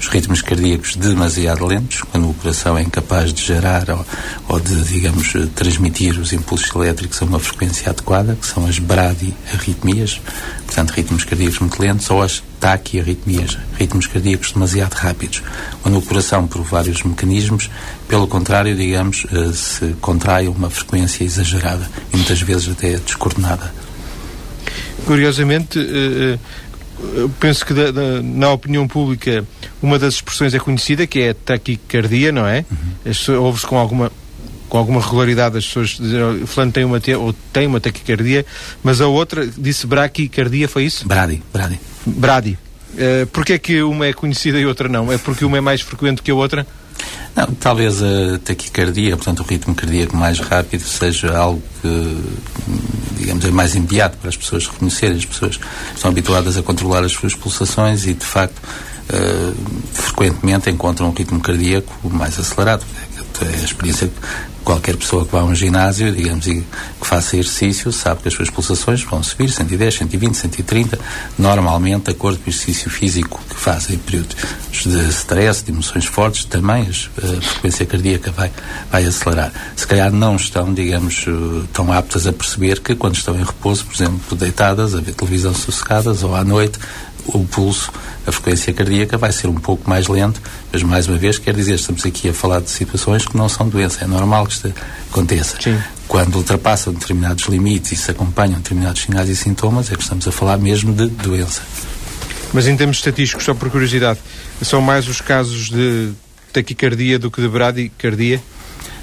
os 0.00 0.08
ritmos 0.08 0.42
cardíacos 0.42 0.96
demasiado 0.96 1.64
lentos, 1.64 2.02
quando 2.02 2.28
o 2.28 2.34
coração 2.34 2.76
é 2.76 2.82
incapaz 2.82 3.32
de 3.32 3.42
gerar 3.42 3.88
ou, 3.90 4.06
ou, 4.48 4.60
de, 4.60 4.84
digamos, 4.84 5.32
transmitir 5.54 6.18
os 6.18 6.32
impulsos 6.32 6.74
elétricos 6.74 7.20
a 7.22 7.24
uma 7.24 7.38
frequência 7.38 7.90
adequada, 7.90 8.36
que 8.36 8.46
são 8.46 8.66
as 8.66 8.78
bradiarritmias, 8.78 10.20
portanto, 10.66 10.90
ritmos 10.90 11.24
cardíacos 11.24 11.58
muito 11.58 11.80
lentos, 11.80 12.10
ou 12.10 12.22
as 12.22 12.42
taquiarritmias, 12.60 13.58
ritmos 13.78 14.06
cardíacos 14.06 14.52
demasiado 14.52 14.94
rápidos, 14.94 15.42
quando 15.82 15.98
o 15.98 16.02
coração, 16.02 16.46
por 16.46 16.62
vários 16.62 17.02
mecanismos, 17.02 17.70
pelo 18.08 18.26
contrário, 18.26 18.76
digamos, 18.76 19.26
eh, 19.32 19.52
se 19.52 19.94
contrai 20.00 20.46
a 20.46 20.50
uma 20.50 20.70
frequência 20.70 21.24
exagerada 21.24 21.88
e 22.12 22.16
muitas 22.16 22.40
vezes 22.40 22.68
até 22.68 22.96
descoordenada. 22.98 23.72
Curiosamente, 25.04 25.78
uh, 25.78 26.38
penso 27.40 27.64
que 27.64 27.74
da, 27.74 27.90
da, 27.90 28.22
na 28.22 28.52
opinião 28.52 28.86
pública 28.88 29.44
uma 29.82 29.98
das 29.98 30.14
expressões 30.14 30.54
é 30.54 30.58
conhecida, 30.58 31.06
que 31.06 31.20
é 31.20 31.34
taquicardia, 31.34 32.32
não 32.32 32.46
é? 32.46 32.64
Uhum. 32.70 33.42
Ouve-se 33.42 33.66
com 33.66 33.78
alguma 33.78 34.10
com 34.68 34.78
alguma 34.78 35.00
regularidade 35.00 35.58
as 35.58 35.66
pessoas 35.66 35.90
dizem 35.90 36.42
o 36.42 36.46
fulano 36.46 36.72
tem 36.72 36.84
uma, 36.84 37.00
ou 37.18 37.32
tem 37.52 37.66
uma 37.66 37.80
taquicardia, 37.80 38.44
mas 38.82 39.00
a 39.00 39.06
outra 39.06 39.46
disse 39.46 39.86
braquicardia, 39.86 40.68
foi 40.68 40.84
isso? 40.84 41.06
Bradi, 41.06 41.42
bradi. 41.52 41.78
Bradi. 42.04 42.58
Uh, 42.94 43.26
Porquê 43.28 43.54
é 43.54 43.58
que 43.58 43.82
uma 43.82 44.06
é 44.06 44.12
conhecida 44.12 44.58
e 44.58 44.66
outra 44.66 44.88
não? 44.88 45.12
É 45.12 45.18
porque 45.18 45.44
uma 45.44 45.58
é 45.58 45.60
mais 45.60 45.80
frequente 45.82 46.22
que 46.22 46.30
a 46.30 46.34
outra? 46.34 46.66
Não, 47.36 47.46
talvez 47.60 48.02
a 48.02 48.38
taquicardia, 48.42 49.14
portanto 49.14 49.40
o 49.40 49.42
ritmo 49.42 49.74
cardíaco 49.74 50.16
mais 50.16 50.38
rápido, 50.40 50.80
seja 50.80 51.36
algo 51.36 51.62
que, 51.82 52.24
digamos, 53.18 53.44
é 53.44 53.50
mais 53.50 53.74
imediato 53.74 54.16
para 54.16 54.30
as 54.30 54.36
pessoas 54.38 54.66
reconhecerem. 54.66 55.18
As 55.18 55.26
pessoas 55.26 55.60
estão 55.94 56.10
habituadas 56.10 56.56
a 56.56 56.62
controlar 56.62 57.04
as 57.04 57.12
suas 57.12 57.34
pulsações 57.34 58.06
e, 58.06 58.14
de 58.14 58.24
facto, 58.24 58.56
uh, 58.58 59.54
frequentemente 59.92 60.70
encontram 60.70 61.08
um 61.10 61.12
ritmo 61.12 61.38
cardíaco 61.38 61.92
mais 62.08 62.38
acelerado. 62.38 62.86
É 63.44 63.60
a 63.60 63.64
experiência 63.64 64.10
qualquer 64.66 64.96
pessoa 64.96 65.24
que 65.24 65.30
vá 65.30 65.42
a 65.42 65.44
um 65.44 65.54
ginásio, 65.54 66.12
digamos, 66.12 66.44
e 66.48 66.56
que 67.00 67.06
faça 67.06 67.36
exercício, 67.36 67.92
sabe 67.92 68.22
que 68.22 68.28
as 68.28 68.34
suas 68.34 68.50
pulsações 68.50 69.00
vão 69.04 69.22
subir 69.22 69.48
110, 69.48 69.94
120, 69.94 70.34
130, 70.34 70.98
normalmente, 71.38 72.06
de 72.06 72.10
acordo 72.10 72.38
com 72.38 72.46
o 72.46 72.52
exercício 72.52 72.90
físico 72.90 73.40
que 73.48 73.54
faz 73.54 73.88
em 73.90 73.96
períodos 73.96 74.36
de 74.72 75.08
stress, 75.10 75.64
de 75.64 75.70
emoções 75.70 76.04
fortes, 76.06 76.44
também 76.46 76.82
a 76.82 77.40
frequência 77.40 77.86
cardíaca 77.86 78.32
vai, 78.32 78.50
vai 78.90 79.04
acelerar. 79.04 79.52
Se 79.76 79.86
calhar 79.86 80.12
não 80.12 80.34
estão, 80.34 80.74
digamos, 80.74 81.24
eh, 81.28 81.66
tão 81.72 81.92
aptas 81.92 82.26
a 82.26 82.32
perceber 82.32 82.80
que 82.80 82.96
quando 82.96 83.14
estão 83.14 83.36
em 83.36 83.44
repouso, 83.44 83.86
por 83.86 83.94
exemplo, 83.94 84.36
deitadas, 84.36 84.96
a 84.96 85.00
ver 85.00 85.14
televisão 85.14 85.54
sossegadas 85.54 86.24
ou 86.24 86.34
à 86.34 86.42
noite, 86.42 86.80
o 87.28 87.44
pulso, 87.44 87.92
a 88.26 88.32
frequência 88.32 88.72
cardíaca 88.72 89.16
vai 89.16 89.32
ser 89.32 89.48
um 89.48 89.54
pouco 89.54 89.88
mais 89.88 90.08
lento, 90.08 90.40
mas 90.72 90.82
mais 90.82 91.08
uma 91.08 91.16
vez, 91.16 91.38
quer 91.38 91.54
dizer, 91.54 91.74
estamos 91.74 92.04
aqui 92.04 92.28
a 92.28 92.34
falar 92.34 92.60
de 92.60 92.70
situações 92.70 93.26
que 93.26 93.36
não 93.36 93.48
são 93.48 93.68
doença, 93.68 94.04
é 94.04 94.06
normal 94.06 94.46
que 94.46 94.52
isto 94.52 94.72
aconteça. 95.10 95.56
Sim. 95.60 95.78
Quando 96.08 96.36
ultrapassam 96.36 96.92
determinados 96.92 97.44
limites 97.46 97.92
e 97.92 97.96
se 97.96 98.10
acompanham 98.10 98.56
determinados 98.56 99.02
sinais 99.02 99.28
e 99.28 99.36
sintomas, 99.36 99.90
é 99.90 99.96
que 99.96 100.02
estamos 100.02 100.26
a 100.26 100.32
falar 100.32 100.58
mesmo 100.58 100.92
de 100.92 101.08
doença. 101.08 101.62
Mas 102.52 102.66
em 102.68 102.76
termos 102.76 102.98
estatísticos, 102.98 103.44
só 103.44 103.54
por 103.54 103.70
curiosidade, 103.70 104.18
são 104.62 104.80
mais 104.80 105.08
os 105.08 105.20
casos 105.20 105.68
de 105.68 106.12
taquicardia 106.52 107.18
do 107.18 107.30
que 107.30 107.40
de 107.40 107.48
bradicardia? 107.48 108.40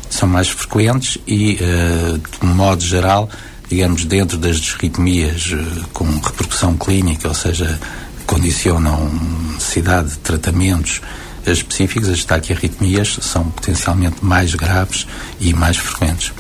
São 0.09 0.27
mais 0.27 0.49
frequentes 0.49 1.17
e, 1.27 1.59
uh, 1.61 2.17
de 2.17 2.47
modo 2.47 2.83
geral, 2.83 3.29
digamos, 3.69 4.05
dentro 4.05 4.37
das 4.37 4.57
disritmias 4.57 5.51
uh, 5.51 5.87
com 5.93 6.05
repercussão 6.05 6.77
clínica, 6.77 7.27
ou 7.27 7.33
seja, 7.33 7.79
condicionam 8.25 9.09
necessidade 9.53 10.11
de 10.11 10.17
tratamentos 10.19 11.01
específicos, 11.45 12.09
as 12.09 12.23
taquiarritmias 12.23 13.17
são 13.21 13.49
potencialmente 13.49 14.23
mais 14.23 14.55
graves 14.55 15.05
e 15.39 15.53
mais 15.53 15.77
frequentes. 15.77 16.31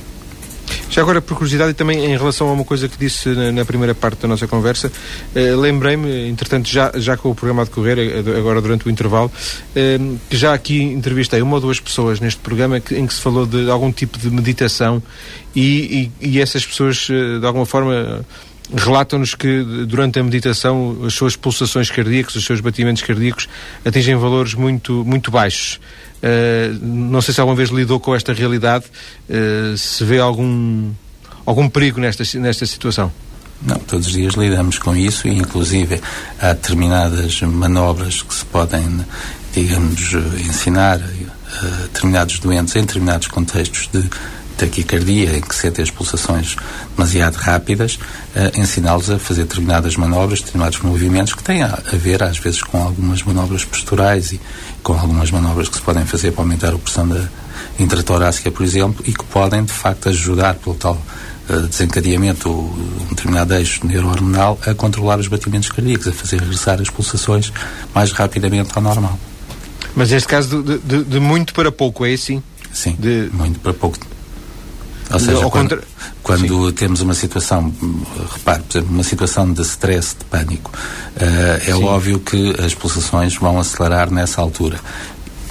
Já 0.89 1.01
agora, 1.01 1.21
por 1.21 1.35
curiosidade, 1.35 1.71
e 1.71 1.73
também 1.73 2.05
em 2.05 2.17
relação 2.17 2.47
a 2.49 2.53
uma 2.53 2.63
coisa 2.63 2.87
que 2.87 2.97
disse 2.97 3.29
na, 3.29 3.65
primeira 3.65 3.93
parte 3.93 4.21
da 4.21 4.27
nossa 4.27 4.47
conversa, 4.47 4.91
eh, 5.35 5.55
lembrei-me, 5.55 6.29
entretanto, 6.29 6.69
já, 6.69 6.91
já 6.95 7.17
com 7.17 7.31
o 7.31 7.35
programa 7.35 7.63
a 7.63 7.65
decorrer, 7.65 7.97
eh, 7.99 8.37
agora 8.37 8.61
durante 8.61 8.87
o 8.87 8.89
intervalo, 8.89 9.31
eh, 9.75 9.99
que 10.29 10.37
já 10.37 10.53
aqui 10.53 10.81
entrevistei 10.81 11.41
uma 11.41 11.55
ou 11.55 11.61
duas 11.61 11.79
pessoas 11.79 12.19
neste 12.19 12.39
programa 12.39 12.79
que, 12.79 12.95
em 12.95 13.05
que 13.07 13.13
se 13.13 13.21
falou 13.21 13.45
de 13.45 13.69
algum 13.69 13.91
tipo 13.91 14.17
de 14.17 14.29
meditação 14.29 15.01
e, 15.55 16.11
e, 16.21 16.29
e 16.29 16.41
essas 16.41 16.65
pessoas, 16.65 17.07
eh, 17.09 17.39
de 17.39 17.45
alguma 17.45 17.65
forma, 17.65 18.23
relatam-nos 18.71 19.35
que 19.35 19.63
durante 19.87 20.19
a 20.19 20.23
meditação 20.23 20.97
as 21.05 21.13
suas 21.13 21.35
pulsações 21.35 21.89
cardíacas, 21.89 22.35
os 22.35 22.45
seus 22.45 22.61
batimentos 22.61 23.01
cardíacos 23.01 23.47
atingem 23.83 24.15
valores 24.15 24.53
muito, 24.53 25.03
muito 25.05 25.31
baixos. 25.31 25.79
Uh, 26.23 26.79
não 26.81 27.21
sei 27.21 27.33
se 27.33 27.41
alguma 27.41 27.55
vez 27.55 27.69
lidou 27.69 27.99
com 27.99 28.15
esta 28.15 28.33
realidade, 28.33 28.85
uh, 29.29 29.77
se 29.77 30.03
vê 30.05 30.19
algum, 30.19 30.91
algum 31.45 31.67
perigo 31.67 31.99
nesta, 31.99 32.23
nesta 32.39 32.65
situação. 32.65 33.11
Não, 33.61 33.77
todos 33.77 34.07
os 34.07 34.13
dias 34.13 34.33
lidamos 34.33 34.77
com 34.77 34.95
isso 34.95 35.27
e, 35.27 35.37
inclusive, 35.37 36.01
há 36.39 36.53
determinadas 36.53 37.41
manobras 37.41 38.21
que 38.21 38.33
se 38.33 38.45
podem, 38.45 39.05
digamos, 39.53 40.13
ensinar 40.39 40.99
a 40.99 41.65
determinados 41.83 42.39
doentes 42.39 42.75
em 42.75 42.81
determinados 42.81 43.27
contextos 43.27 43.89
de 43.93 44.09
taquicardia, 44.57 45.37
em 45.37 45.41
que 45.41 45.55
sentem 45.55 45.83
as 45.83 45.89
pulsações 45.89 46.55
demasiado 46.95 47.35
rápidas, 47.35 47.95
uh, 47.95 48.59
ensiná-los 48.59 49.09
a 49.09 49.19
fazer 49.19 49.43
determinadas 49.43 49.95
manobras, 49.95 50.41
determinados 50.41 50.79
movimentos 50.79 51.33
que 51.33 51.43
têm 51.43 51.63
a, 51.63 51.79
a 51.91 51.95
ver, 51.95 52.23
às 52.23 52.37
vezes, 52.37 52.61
com 52.61 52.81
algumas 52.81 53.23
manobras 53.23 53.65
posturais 53.65 54.31
e 54.31 54.41
com 54.81 54.93
algumas 54.93 55.31
manobras 55.31 55.69
que 55.69 55.75
se 55.75 55.81
podem 55.81 56.05
fazer 56.05 56.31
para 56.31 56.43
aumentar 56.43 56.73
a 56.73 56.77
pressão 56.77 57.07
da 57.07 57.27
intratorácica, 57.79 58.51
por 58.51 58.63
exemplo, 58.63 59.03
e 59.07 59.13
que 59.13 59.23
podem, 59.25 59.63
de 59.63 59.73
facto, 59.73 60.09
ajudar 60.09 60.55
pelo 60.55 60.75
tal 60.75 61.01
desencadeamento 61.69 62.49
de 62.49 63.03
um 63.03 63.07
determinado 63.09 63.53
eixo 63.53 63.85
neurohormonal 63.85 64.57
a 64.65 64.73
controlar 64.73 65.19
os 65.19 65.27
batimentos 65.27 65.69
cardíacos, 65.69 66.07
a 66.07 66.13
fazer 66.13 66.39
regressar 66.39 66.79
as 66.81 66.89
pulsações 66.89 67.51
mais 67.93 68.11
rapidamente 68.11 68.71
ao 68.75 68.81
normal. 68.81 69.19
Mas 69.95 70.09
neste 70.09 70.27
caso 70.27 70.63
de, 70.63 70.77
de, 70.79 71.03
de 71.03 71.19
muito 71.19 71.53
para 71.53 71.71
pouco, 71.71 72.05
é 72.05 72.13
assim? 72.13 72.41
Sim, 72.71 72.95
de... 72.97 73.29
muito 73.33 73.59
para 73.59 73.73
pouco. 73.73 73.97
Ou 75.11 75.19
seja, 75.19 75.49
quando, 75.49 75.51
contra... 75.51 75.83
quando 76.21 76.71
temos 76.71 77.01
uma 77.01 77.13
situação, 77.13 77.73
repare, 78.33 78.63
por 78.63 78.77
exemplo, 78.77 78.93
uma 78.93 79.03
situação 79.03 79.51
de 79.51 79.61
stress, 79.61 80.15
de 80.17 80.25
pânico, 80.25 80.71
uh, 80.71 81.69
é 81.69 81.73
Sim. 81.73 81.83
óbvio 81.83 82.19
que 82.19 82.55
as 82.63 82.73
pulsações 82.73 83.35
vão 83.35 83.59
acelerar 83.59 84.11
nessa 84.11 84.41
altura. 84.41 84.79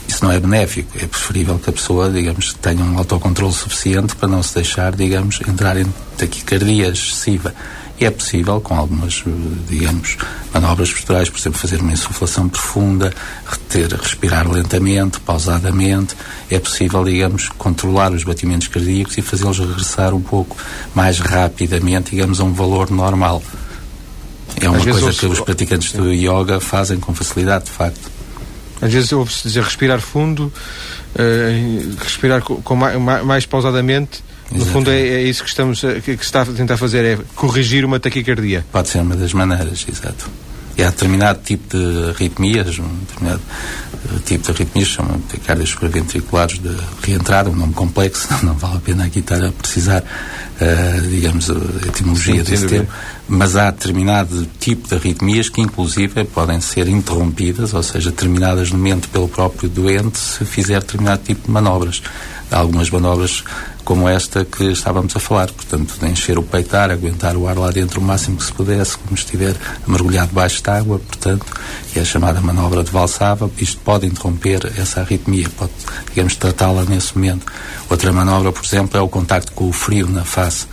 Isso 0.08 0.24
não 0.24 0.32
é 0.32 0.38
benéfico. 0.38 0.90
É 0.98 1.06
preferível 1.06 1.58
que 1.58 1.70
a 1.70 1.72
pessoa, 1.72 2.10
digamos, 2.10 2.52
tenha 2.54 2.84
um 2.84 2.98
autocontrole 2.98 3.52
suficiente 3.52 4.14
para 4.16 4.28
não 4.28 4.42
se 4.42 4.54
deixar, 4.54 4.94
digamos, 4.94 5.40
entrar 5.48 5.76
em 5.76 5.86
taquicardia 6.18 6.88
excessiva. 6.88 7.54
É 8.02 8.10
possível, 8.10 8.60
com 8.60 8.74
algumas, 8.74 9.22
digamos, 9.68 10.16
manobras 10.52 10.92
posturais, 10.92 11.30
por 11.30 11.38
exemplo, 11.38 11.56
fazer 11.56 11.80
uma 11.80 11.92
insuflação 11.92 12.48
profunda, 12.48 13.14
reter, 13.46 13.94
respirar 13.94 14.50
lentamente, 14.50 15.20
pausadamente. 15.20 16.16
É 16.50 16.58
possível, 16.58 17.04
digamos, 17.04 17.48
controlar 17.50 18.12
os 18.12 18.24
batimentos 18.24 18.66
cardíacos 18.66 19.16
e 19.18 19.22
fazê-los 19.22 19.60
regressar 19.60 20.14
um 20.14 20.20
pouco 20.20 20.56
mais 20.92 21.20
rapidamente, 21.20 22.10
digamos, 22.10 22.40
a 22.40 22.44
um 22.44 22.52
valor 22.52 22.90
normal. 22.90 23.40
É 24.60 24.68
uma 24.68 24.80
coisa 24.80 25.12
que 25.12 25.26
os 25.26 25.40
praticantes 25.40 25.92
do 25.92 26.12
yoga 26.12 26.58
fazem 26.58 26.98
com 26.98 27.14
facilidade, 27.14 27.66
de 27.66 27.70
facto. 27.70 28.10
Às 28.80 28.92
vezes 28.92 29.12
ouve-se 29.12 29.44
dizer 29.44 29.62
respirar 29.62 30.00
fundo, 30.00 30.52
uh, 31.14 31.96
respirar 32.02 32.42
com, 32.42 32.60
com 32.62 32.74
mais, 32.74 33.24
mais, 33.24 33.46
pausadamente. 33.46 34.24
No 34.54 34.66
fundo 34.66 34.90
é, 34.90 35.00
é, 35.00 35.22
isso 35.22 35.42
que 35.42 35.48
estamos 35.48 35.84
a, 35.84 35.94
que, 36.00 36.16
que 36.16 36.24
está 36.24 36.42
a 36.42 36.46
tentar 36.46 36.76
fazer, 36.76 37.04
é 37.04 37.18
corrigir 37.34 37.84
uma 37.84 37.98
taquicardia. 37.98 38.64
Pode 38.70 38.88
ser 38.88 39.00
uma 39.00 39.16
das 39.16 39.32
maneiras, 39.32 39.84
exato. 39.88 40.30
E 40.76 40.82
há 40.82 40.90
determinado 40.90 41.40
tipo 41.44 41.76
de 41.76 42.10
arritmias, 42.10 42.78
um 42.78 42.88
determinado 43.00 43.42
uh, 44.10 44.18
tipo 44.20 44.44
de 44.44 44.50
arritmias, 44.52 44.88
chamam 44.88 45.20
taquicardias 45.20 45.68
supraventriculares 45.68 46.58
de 46.58 46.74
reentrada, 47.02 47.50
um 47.50 47.54
nome 47.54 47.74
complexo, 47.74 48.28
não 48.42 48.54
vale 48.54 48.76
a 48.76 48.80
pena 48.80 49.04
aqui 49.04 49.18
estar 49.18 49.42
a 49.44 49.52
precisar, 49.52 50.02
uh, 50.02 51.08
digamos, 51.08 51.50
a 51.50 51.88
etimologia 51.88 52.44
Sim, 52.44 52.50
desse 52.50 52.66
termo 52.66 52.88
mas 53.28 53.56
há 53.56 53.70
determinado 53.70 54.46
tipo 54.58 54.88
de 54.88 54.94
arritmias 54.94 55.48
que, 55.48 55.60
inclusive, 55.60 56.24
podem 56.24 56.60
ser 56.60 56.88
interrompidas, 56.88 57.72
ou 57.72 57.82
seja, 57.82 58.10
terminadas 58.10 58.70
no 58.70 58.76
momento 58.76 59.08
pelo 59.08 59.28
próprio 59.28 59.68
doente, 59.70 60.18
se 60.18 60.44
fizer 60.44 60.80
determinado 60.80 61.22
tipo 61.22 61.46
de 61.46 61.50
manobras. 61.50 62.02
Há 62.50 62.58
algumas 62.58 62.90
manobras 62.90 63.42
como 63.84 64.08
esta 64.08 64.44
que 64.44 64.64
estávamos 64.64 65.14
a 65.16 65.20
falar, 65.20 65.50
portanto, 65.50 65.94
de 65.98 66.06
encher 66.06 66.38
o 66.38 66.42
peitar, 66.42 66.90
aguentar 66.90 67.36
o 67.36 67.48
ar 67.48 67.56
lá 67.56 67.70
dentro 67.70 68.00
o 68.00 68.02
máximo 68.02 68.36
que 68.36 68.44
se 68.44 68.52
pudesse, 68.52 68.96
como 68.98 69.14
estiver 69.14 69.54
mergulhado 69.86 70.28
debaixo 70.28 70.62
de 70.62 70.70
água, 70.70 70.98
portanto, 70.98 71.46
é 71.94 72.00
a 72.00 72.04
chamada 72.04 72.40
manobra 72.40 72.84
de 72.84 72.90
Valsava, 72.90 73.50
isto 73.58 73.78
pode 73.84 74.06
interromper 74.06 74.72
essa 74.76 75.00
arritmia, 75.00 75.48
pode, 75.56 75.72
digamos, 76.08 76.36
tratá-la 76.36 76.84
nesse 76.84 77.16
momento. 77.16 77.46
Outra 77.90 78.12
manobra, 78.12 78.52
por 78.52 78.64
exemplo, 78.64 78.98
é 78.98 79.00
o 79.00 79.08
contacto 79.08 79.52
com 79.52 79.68
o 79.68 79.72
frio 79.72 80.08
na 80.08 80.24
face 80.24 80.66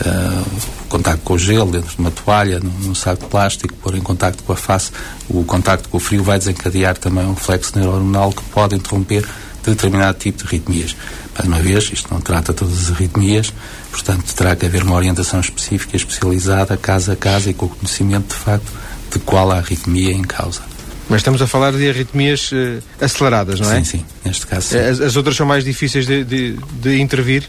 uh, 0.00 0.44
contacto 0.88 1.22
com 1.24 1.34
o 1.34 1.38
gelo 1.38 1.70
dentro 1.70 1.90
de 1.90 1.98
uma 1.98 2.10
toalha, 2.10 2.60
num, 2.60 2.70
num, 2.86 2.94
saco 2.94 3.24
de 3.24 3.28
plástico, 3.28 3.74
pôr 3.74 3.94
em 3.96 4.00
contacto 4.00 4.42
com 4.42 4.52
a 4.52 4.56
face, 4.56 4.90
o 5.28 5.44
contacto 5.44 5.88
com 5.88 5.96
o 5.96 6.00
frio 6.00 6.22
vai 6.22 6.38
desencadear 6.38 6.96
também 6.96 7.24
um 7.24 7.34
reflexo 7.34 7.78
neuronal 7.78 8.32
que 8.32 8.42
pode 8.44 8.74
interromper 8.74 9.26
determinado 9.64 10.18
tipo 10.18 10.38
de 10.38 10.44
arritmias. 10.44 10.96
Mais 11.36 11.48
uma 11.48 11.60
vez, 11.60 11.90
isto 11.92 12.12
não 12.12 12.20
trata 12.20 12.52
todas 12.52 12.84
as 12.84 12.90
arritmias, 12.90 13.52
portanto, 13.90 14.32
terá 14.34 14.54
que 14.54 14.66
haver 14.66 14.82
uma 14.82 14.94
orientação 14.94 15.40
específica, 15.40 15.96
especializada, 15.96 16.76
casa 16.76 17.14
a 17.14 17.16
casa 17.16 17.50
e 17.50 17.54
com 17.54 17.66
o 17.66 17.68
conhecimento, 17.68 18.28
de 18.28 18.40
facto, 18.40 18.72
de 19.12 19.18
qual 19.18 19.50
a 19.50 19.56
arritmia 19.56 20.12
em 20.12 20.22
causa. 20.22 20.62
Mas 21.08 21.20
estamos 21.20 21.42
a 21.42 21.46
falar 21.46 21.72
de 21.72 21.88
arritmias 21.88 22.50
uh, 22.52 22.82
aceleradas, 23.00 23.60
não 23.60 23.70
é? 23.70 23.76
Sim, 23.78 23.98
sim, 23.98 24.04
neste 24.24 24.46
caso. 24.46 24.68
Sim. 24.68 24.78
As, 24.78 25.00
as, 25.00 25.16
outras 25.16 25.36
são 25.36 25.46
mais 25.46 25.64
difíceis 25.64 26.06
de, 26.06 26.24
de, 26.24 26.56
de 26.80 27.00
intervir? 27.00 27.46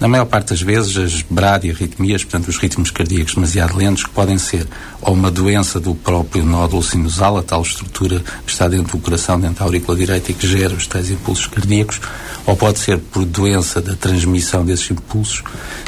Na 0.00 0.08
maior 0.08 0.26
parte 0.26 0.50
das 0.50 0.60
vezes, 0.60 0.96
as 0.96 1.22
bradiarritmias, 1.22 2.22
portanto, 2.22 2.48
os 2.48 2.56
ritmos 2.56 2.90
cardíacos 2.90 3.34
demasiado 3.34 3.76
lentos, 3.76 4.04
que 4.04 4.10
podem 4.10 4.38
ser 4.38 4.66
ou 5.00 5.14
uma 5.14 5.30
doença 5.30 5.78
do 5.78 5.94
próprio 5.94 6.44
nódulo 6.44 6.82
sinusal, 6.82 7.38
a 7.38 7.42
tal 7.42 7.62
estrutura 7.62 8.20
que 8.44 8.52
está 8.52 8.68
dentro 8.68 8.96
do 8.96 9.02
coração, 9.02 9.38
dentro 9.38 9.58
da 9.58 9.64
aurícula 9.64 9.96
direita 9.96 10.30
e 10.30 10.34
que 10.34 10.46
gera 10.46 10.74
os 10.74 10.86
tais 10.86 11.10
impulsos 11.10 11.46
cardíacos, 11.46 12.00
ou 12.44 12.56
pode 12.56 12.78
ser 12.78 12.98
por 12.98 13.24
doença 13.24 13.80
da 13.80 13.94
transmissão 13.94 14.64
desses 14.64 14.90
impulsos, 14.90 15.42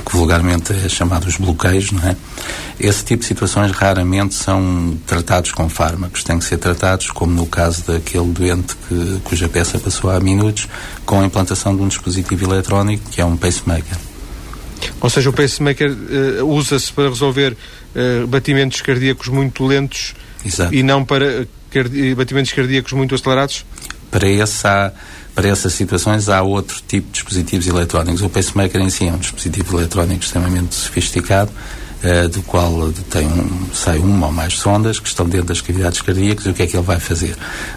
que 0.05 0.13
vulgarmente 0.17 0.73
é 0.73 0.89
chamado 0.89 1.27
os 1.27 1.37
bloqueios, 1.37 1.91
não 1.91 2.07
é? 2.09 2.17
Esse 2.79 3.05
tipo 3.05 3.21
de 3.21 3.27
situações 3.27 3.73
raramente 3.73 4.35
são 4.35 4.97
tratados 5.07 5.53
com 5.53 5.69
fármacos, 5.69 6.23
têm 6.25 6.39
que 6.39 6.45
ser 6.45 6.59
tratados, 6.59 7.11
como 7.11 7.33
no 7.33 7.47
caso 7.47 7.85
daquele 7.87 8.33
doente 8.33 8.77
que, 8.89 9.21
cuja 9.25 9.49
peça 9.49 9.79
passou 9.79 10.11
há 10.11 10.21
minutos, 10.21 10.69
com 11.05 11.21
a 11.21 11.25
implantação 11.25 11.77
de 11.77 11.83
um 11.83 11.89
dispositivo 11.89 12.45
eletrónico, 12.45 13.11
que 13.11 13.21
é 13.21 13.25
um 13.25 13.37
pacemaker. 13.37 14.10
Ou 15.01 15.11
seja, 15.11 15.31
o 15.31 15.33
pacemaker 15.33 15.91
uh, 15.91 16.47
usa-se 16.47 16.93
para 16.93 17.09
resolver 17.09 17.53
uh, 17.53 18.27
batimentos 18.27 18.81
cardíacos 18.81 19.29
muito 19.29 19.65
lentos 19.65 20.15
Exato. 20.45 20.75
e 20.75 20.83
não 20.83 21.05
para 21.05 21.47
cardi 21.71 22.15
batimentos 22.15 22.53
cardíacos 22.53 22.93
muito 22.93 23.15
acelerados? 23.15 23.65
Para, 24.11 24.29
essa, 24.29 24.93
para 25.35 25.49
essas 25.49 25.73
situações 25.73 26.29
há 26.29 26.43
outro 26.43 26.83
tipo 26.87 27.07
de 27.07 27.13
dispositivos 27.13 27.67
eletrónicos. 27.67 28.23
O 28.23 28.29
pacemaker 28.29 28.81
em 28.81 28.91
si 28.91 29.07
é 29.07 29.13
um 29.13 29.19
dispositivo 29.19 29.79
eletrónico 29.79 30.25
extremamente 30.25 30.75
sofisticado, 30.75 31.51
uh, 32.03 32.29
do 32.29 32.43
qual 32.43 32.93
tem 33.09 33.27
um, 33.27 33.69
sai 33.73 33.99
uma 33.99 34.27
ou 34.27 34.33
mais 34.33 34.55
sondas 34.55 34.99
que 34.99 35.09
estão 35.09 35.29
dentro 35.29 35.47
das 35.47 35.61
cavidades 35.61 36.03
cardíacas 36.03 36.47
e 36.47 36.51
o 36.51 36.55
que 36.55 36.63
é 36.63 36.67
que 36.67 36.77
ele 36.77 36.85
vai 36.85 36.99
fazer? 36.99 37.37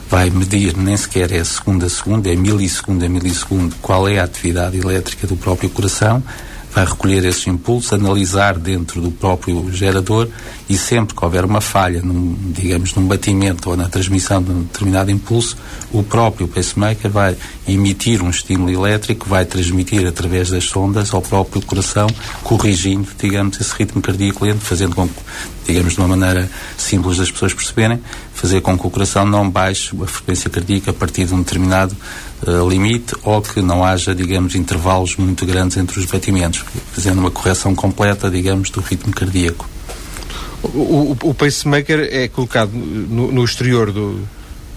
Vai 0.09 0.29
medir, 0.29 0.75
nem 0.75 0.97
sequer 0.97 1.31
é 1.31 1.43
segundo 1.43 1.85
a 1.85 1.89
segundo, 1.89 2.27
é 2.27 2.35
milissegundo 2.35 3.05
a 3.05 3.09
milissegundo, 3.09 3.75
qual 3.81 4.07
é 4.09 4.19
a 4.19 4.23
atividade 4.23 4.77
elétrica 4.77 5.27
do 5.27 5.37
próprio 5.37 5.69
coração 5.69 6.23
vai 6.73 6.85
recolher 6.85 7.23
esses 7.25 7.45
impulsos, 7.47 7.93
analisar 7.93 8.57
dentro 8.57 8.99
do 8.99 9.11
próprio 9.11 9.71
gerador 9.71 10.27
e 10.69 10.77
sempre 10.77 11.15
que 11.15 11.23
houver 11.23 11.43
uma 11.43 11.61
falha, 11.61 12.01
num, 12.01 12.35
digamos, 12.51 12.95
num 12.95 13.05
batimento 13.05 13.69
ou 13.69 13.77
na 13.77 13.89
transmissão 13.89 14.41
de 14.41 14.51
um 14.51 14.61
determinado 14.63 15.11
impulso, 15.11 15.57
o 15.91 16.01
próprio 16.03 16.47
pacemaker 16.47 17.11
vai 17.11 17.35
emitir 17.67 18.21
um 18.21 18.29
estímulo 18.29 18.71
elétrico, 18.71 19.27
vai 19.27 19.45
transmitir 19.45 20.07
através 20.07 20.49
das 20.49 20.63
sondas 20.65 21.13
ao 21.13 21.21
próprio 21.21 21.61
coração, 21.61 22.07
corrigindo, 22.43 23.07
digamos, 23.19 23.59
esse 23.59 23.73
ritmo 23.75 24.01
cardíaco 24.01 24.45
lento, 24.45 24.61
fazendo 24.61 24.95
com 24.95 25.07
que, 25.07 25.13
digamos, 25.67 25.93
de 25.93 25.99
uma 25.99 26.07
maneira 26.07 26.49
simples 26.77 27.17
das 27.17 27.29
pessoas 27.29 27.53
perceberem, 27.53 27.99
fazer 28.33 28.61
com 28.61 28.77
que 28.77 28.87
o 28.87 28.89
coração 28.89 29.25
não 29.25 29.49
baixe 29.49 29.95
a 30.01 30.07
frequência 30.07 30.49
cardíaca 30.49 30.91
a 30.91 30.93
partir 30.93 31.25
de 31.25 31.33
um 31.33 31.39
determinado 31.39 31.95
uh, 32.47 32.69
limite 32.69 33.15
ou 33.23 33.41
que 33.41 33.61
não 33.61 33.83
haja, 33.83 34.15
digamos, 34.15 34.55
intervalos 34.55 35.17
muito 35.17 35.45
grandes 35.45 35.75
entre 35.75 35.99
os 35.99 36.05
batimentos, 36.05 36.63
fazendo 36.93 37.19
uma 37.19 37.31
correção 37.31 37.75
completa, 37.75 38.29
digamos, 38.29 38.69
do 38.69 38.79
ritmo 38.79 39.13
cardíaco. 39.13 39.72
O, 40.63 41.17
o, 41.23 41.29
o 41.29 41.33
pacemaker 41.33 42.07
é 42.11 42.27
colocado 42.27 42.71
no, 42.71 43.31
no 43.31 43.43
exterior 43.43 43.91
do, 43.91 44.21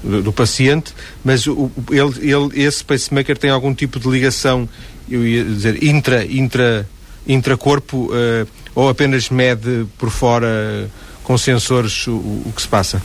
do, 0.03 0.23
do, 0.23 0.33
paciente, 0.33 0.93
mas 1.25 1.47
o, 1.47 1.71
ele, 1.91 2.33
ele, 2.33 2.65
esse 2.65 2.85
pacemaker 2.85 3.39
tem 3.39 3.51
algum 3.51 3.73
tipo 3.73 4.01
de 4.01 4.09
ligação, 4.09 4.69
eu 5.09 5.27
ia 5.27 5.45
dizer, 5.45 5.83
intra, 5.83 6.25
intra, 6.25 6.89
intracorpo, 7.27 8.07
uh, 8.07 8.49
ou 8.75 8.89
apenas 8.89 9.31
mede 9.31 9.87
por 9.97 10.11
fora 10.11 10.91
com 11.27 11.37
sensores 11.37 12.07
o, 12.07 12.13
o, 12.13 12.53
que 12.55 12.63
se 12.63 12.69
passa? 12.69 13.03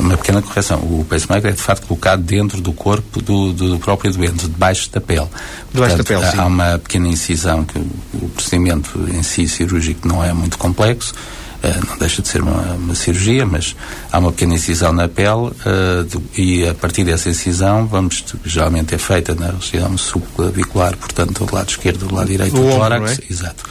Uma 0.00 0.16
pequena 0.16 0.42
correção. 0.42 0.80
O 0.80 1.06
pacemaker 1.08 1.52
é 1.52 1.54
de 1.54 1.62
facto 1.62 1.86
colocado 1.86 2.20
dentro 2.20 2.60
do 2.60 2.72
corpo 2.72 3.22
do, 3.22 3.52
do 3.52 3.78
próprio 3.78 4.12
doente, 4.12 4.48
debaixo 4.48 4.90
da 4.90 5.00
pele. 5.00 5.28
Debaixo 5.72 5.96
da 5.98 6.02
pele, 6.02 6.26
sim. 6.32 6.38
Há 6.38 6.46
uma 6.46 6.78
pequena 6.80 7.06
incisão 7.06 7.64
que 7.64 7.78
o 7.78 8.28
procedimento 8.30 8.98
em 9.08 9.22
si 9.22 9.46
cirúrgico 9.46 10.08
não 10.08 10.22
é 10.22 10.32
muito 10.32 10.58
complexo. 10.58 11.14
Uh, 11.62 11.86
não 11.86 11.98
deixa 11.98 12.22
de 12.22 12.28
ser 12.28 12.40
uma, 12.40 12.62
uma, 12.72 12.94
cirurgia, 12.94 13.44
mas 13.44 13.76
há 14.10 14.18
uma 14.18 14.32
pequena 14.32 14.54
incisão 14.54 14.94
na 14.94 15.08
pele 15.08 15.48
uh, 15.48 16.04
do, 16.10 16.22
e 16.34 16.66
a 16.66 16.72
partir 16.74 17.04
dessa 17.04 17.28
incisão, 17.28 17.86
vamos, 17.86 18.24
geralmente 18.46 18.94
é 18.94 18.98
feita 18.98 19.34
na 19.34 19.50
região 19.50 19.98
subclavicular, 19.98 20.96
portanto, 20.96 21.44
do 21.44 21.54
lado 21.54 21.68
esquerdo 21.68 22.06
do 22.06 22.14
lado 22.14 22.28
direito 22.28 22.54
do, 22.54 22.62
do 22.62 22.70
tórax. 22.70 23.18
É? 23.18 23.22
Exato. 23.30 23.64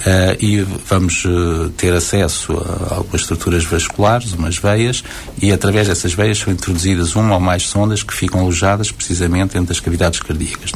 Uh, 0.00 0.32
e 0.42 0.62
vamos 0.62 1.26
uh, 1.26 1.68
ter 1.76 1.92
acesso 1.92 2.54
a 2.54 2.94
algumas 2.94 3.20
estruturas 3.20 3.64
vasculares, 3.64 4.32
umas 4.32 4.56
veias, 4.56 5.04
e 5.42 5.52
através 5.52 5.88
dessas 5.88 6.14
veias 6.14 6.38
são 6.38 6.50
introduzidas 6.50 7.14
uma 7.14 7.34
ou 7.34 7.40
mais 7.40 7.64
sondas 7.64 8.02
que 8.02 8.14
ficam 8.14 8.40
alojadas 8.40 8.90
precisamente 8.90 9.52
dentro 9.52 9.68
das 9.68 9.78
cavidades 9.78 10.20
cardíacas, 10.20 10.72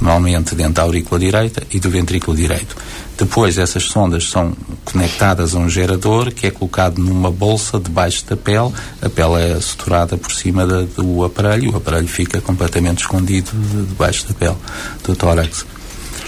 normalmente 0.00 0.54
dentro 0.54 0.72
da 0.72 0.82
aurícula 0.82 1.20
direita 1.20 1.62
e 1.70 1.78
do 1.78 1.90
ventrículo 1.90 2.34
direito. 2.34 2.74
Depois, 3.18 3.58
essas 3.58 3.82
sondas 3.82 4.30
são 4.30 4.56
conectadas 4.84 5.54
a 5.54 5.58
um 5.58 5.68
gerador 5.68 6.32
que 6.32 6.46
é 6.46 6.50
colocado 6.50 6.98
numa 6.98 7.30
bolsa 7.30 7.78
debaixo 7.78 8.24
da 8.24 8.36
pele. 8.36 8.72
A 9.02 9.10
pele 9.10 9.42
é 9.42 9.60
suturada 9.60 10.16
por 10.16 10.32
cima 10.32 10.66
da, 10.66 10.82
do 10.82 11.22
aparelho, 11.22 11.72
o 11.72 11.76
aparelho 11.76 12.08
fica 12.08 12.40
completamente 12.40 13.00
escondido 13.00 13.50
debaixo 13.88 14.26
da 14.26 14.32
pele 14.32 14.56
do 15.04 15.14
tórax. 15.14 15.66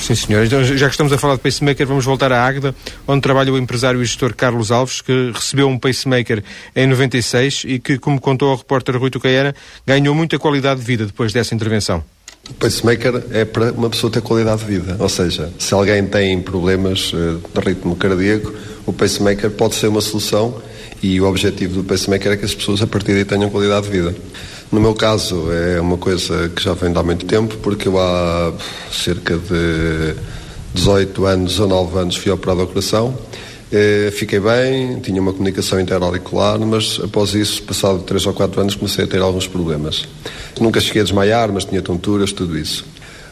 Sim, 0.01 0.15
senhor. 0.15 0.45
Então, 0.45 0.65
já 0.65 0.87
que 0.87 0.95
estamos 0.95 1.13
a 1.13 1.19
falar 1.19 1.35
de 1.35 1.43
pacemaker, 1.43 1.87
vamos 1.87 2.05
voltar 2.05 2.33
à 2.33 2.45
Águeda, 2.45 2.75
onde 3.07 3.21
trabalha 3.21 3.53
o 3.53 3.59
empresário 3.59 4.03
e 4.03 4.05
gestor 4.05 4.35
Carlos 4.35 4.73
Alves, 4.73 5.03
que 5.03 5.31
recebeu 5.33 5.69
um 5.69 5.79
pacemaker 5.79 6.43
em 6.75 6.87
96 6.87 7.65
e 7.67 7.79
que, 7.79 7.99
como 7.99 8.21
contou 8.21 8.49
ao 8.49 8.57
repórter 8.57 8.97
Rui 8.97 9.11
Tucaiana, 9.11 9.55
ganhou 9.87 10.15
muita 10.15 10.39
qualidade 10.39 10.81
de 10.81 10.87
vida 10.87 11.05
depois 11.05 11.33
dessa 11.33 11.55
intervenção. 11.55 12.03
O 12.49 12.55
pacemaker 12.55 13.23
é 13.31 13.45
para 13.45 13.73
uma 13.73 13.91
pessoa 13.91 14.11
ter 14.11 14.23
qualidade 14.23 14.65
de 14.65 14.67
vida. 14.67 14.97
Ou 14.99 15.09
seja, 15.09 15.53
se 15.59 15.75
alguém 15.75 16.05
tem 16.07 16.41
problemas 16.41 17.13
eh, 17.15 17.61
de 17.61 17.69
ritmo 17.69 17.95
cardíaco, 17.95 18.53
o 18.87 18.93
pacemaker 18.93 19.51
pode 19.51 19.75
ser 19.75 19.89
uma 19.89 20.01
solução 20.01 20.61
e 21.03 21.21
o 21.21 21.27
objetivo 21.27 21.75
do 21.75 21.85
pacemaker 21.85 22.33
é 22.33 22.37
que 22.37 22.45
as 22.45 22.55
pessoas 22.55 22.83
a 22.83 22.87
partir 22.87 23.13
daí 23.13 23.25
tenham 23.25 23.51
qualidade 23.51 23.87
de 23.87 23.93
vida. 23.93 24.15
No 24.73 24.81
meu 24.81 24.95
caso, 24.95 25.51
é 25.51 25.81
uma 25.81 25.97
coisa 25.97 26.49
que 26.49 26.63
já 26.63 26.75
vem 26.75 26.93
de 26.93 26.99
há 26.99 27.03
muito 27.03 27.27
tempo, 27.27 27.57
porque 27.57 27.89
eu 27.89 27.99
há 27.99 28.53
cerca 28.93 29.37
de 29.37 30.15
18 30.75 31.27
anos, 31.27 31.53
19 31.57 31.99
anos 31.99 32.17
fui 32.17 32.31
operado 32.31 32.61
ao 32.61 32.69
coração. 32.69 33.13
Eh, 33.73 34.13
fiquei 34.13 34.39
bem, 34.39 35.01
tinha 35.01 35.21
uma 35.21 35.33
comunicação 35.33 35.81
interauricular, 35.81 36.59
mas 36.61 37.01
após 37.03 37.35
isso, 37.35 37.63
passado 37.65 38.01
3 38.03 38.27
ou 38.27 38.33
4 38.33 38.61
anos, 38.61 38.75
comecei 38.77 39.05
a 39.05 39.09
ter 39.09 39.21
alguns 39.21 39.49
problemas. 39.49 40.09
Nunca 40.61 40.81
cheguei 40.81 41.03
a 41.03 41.05
desmaiar, 41.05 41.53
mas 41.53 41.65
tinha 41.65 41.83
tonturas, 41.83 42.33
tudo 42.33 42.57
isso. 42.57 42.85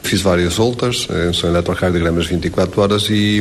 Fiz 0.03 0.21
várias 0.21 0.55
voltas, 0.55 1.07
eh, 1.11 1.33
são 1.33 1.51
eletrocardiogramas 1.51 2.27
24 2.27 2.81
horas 2.81 3.11
e, 3.11 3.41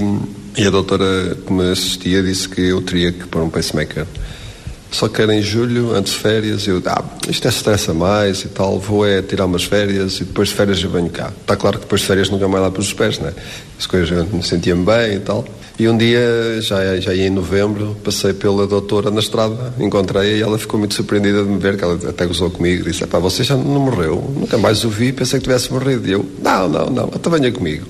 e 0.55 0.67
a 0.67 0.69
doutora 0.69 1.35
que 1.45 1.53
me 1.53 1.71
assistia 1.71 2.21
disse 2.21 2.49
que 2.49 2.61
eu 2.61 2.81
teria 2.81 3.11
que 3.11 3.27
pôr 3.27 3.41
um 3.41 3.49
pacemaker. 3.49 4.05
Só 4.91 5.07
que 5.07 5.21
era 5.21 5.35
em 5.35 5.41
julho, 5.41 5.93
antes 5.93 6.13
de 6.13 6.19
férias, 6.19 6.65
eu, 6.67 6.81
ah, 6.85 7.03
isto 7.27 7.45
é 7.45 7.49
estressa 7.49 7.93
mais 7.93 8.43
e 8.43 8.47
tal, 8.47 8.79
vou 8.79 9.05
é 9.05 9.21
tirar 9.21 9.45
umas 9.45 9.63
férias 9.63 10.19
e 10.19 10.23
depois 10.23 10.49
de 10.49 10.55
férias 10.55 10.81
eu 10.81 10.89
venho 10.89 11.09
cá. 11.09 11.31
Está 11.41 11.55
claro 11.55 11.77
que 11.77 11.83
depois 11.83 12.01
de 12.01 12.07
férias 12.07 12.29
nunca 12.29 12.47
mais 12.47 12.63
lá 12.63 12.71
para 12.71 12.81
os 12.81 12.93
pés, 12.93 13.19
né? 13.19 13.33
As 13.77 13.85
coisas 13.85 14.09
eu 14.09 14.41
sentia-me 14.41 14.85
bem 14.85 15.15
e 15.15 15.19
tal. 15.19 15.45
E 15.79 15.87
um 15.87 15.95
dia, 15.95 16.59
já, 16.59 16.99
já 16.99 17.13
ia 17.13 17.27
em 17.27 17.29
novembro, 17.29 17.95
passei 18.03 18.33
pela 18.33 18.65
doutora 18.65 19.11
na 19.11 19.19
estrada, 19.19 19.73
encontrei-a 19.79 20.37
e 20.37 20.41
ela 20.41 20.57
ficou 20.57 20.79
muito 20.79 20.95
surpreendida 20.95 21.43
de 21.43 21.49
me 21.49 21.59
ver, 21.59 21.77
que 21.77 21.83
ela 21.83 21.99
até 22.09 22.25
gozou 22.25 22.49
comigo, 22.49 22.83
disse, 22.83 23.05
pá, 23.05 23.19
você 23.19 23.43
já 23.43 23.55
não 23.55 23.81
morreu? 23.81 24.33
Nunca 24.35 24.57
mais 24.57 24.83
o 24.83 24.89
vi, 24.89 25.13
pensei 25.13 25.39
que 25.39 25.43
tivesse 25.43 25.71
morrido. 25.71 26.07
E 26.07 26.13
eu, 26.13 26.25
não, 26.41 26.67
não, 26.67 26.85
não, 26.87 27.11
então 27.13 27.31
venha 27.31 27.51
comigo. 27.51 27.85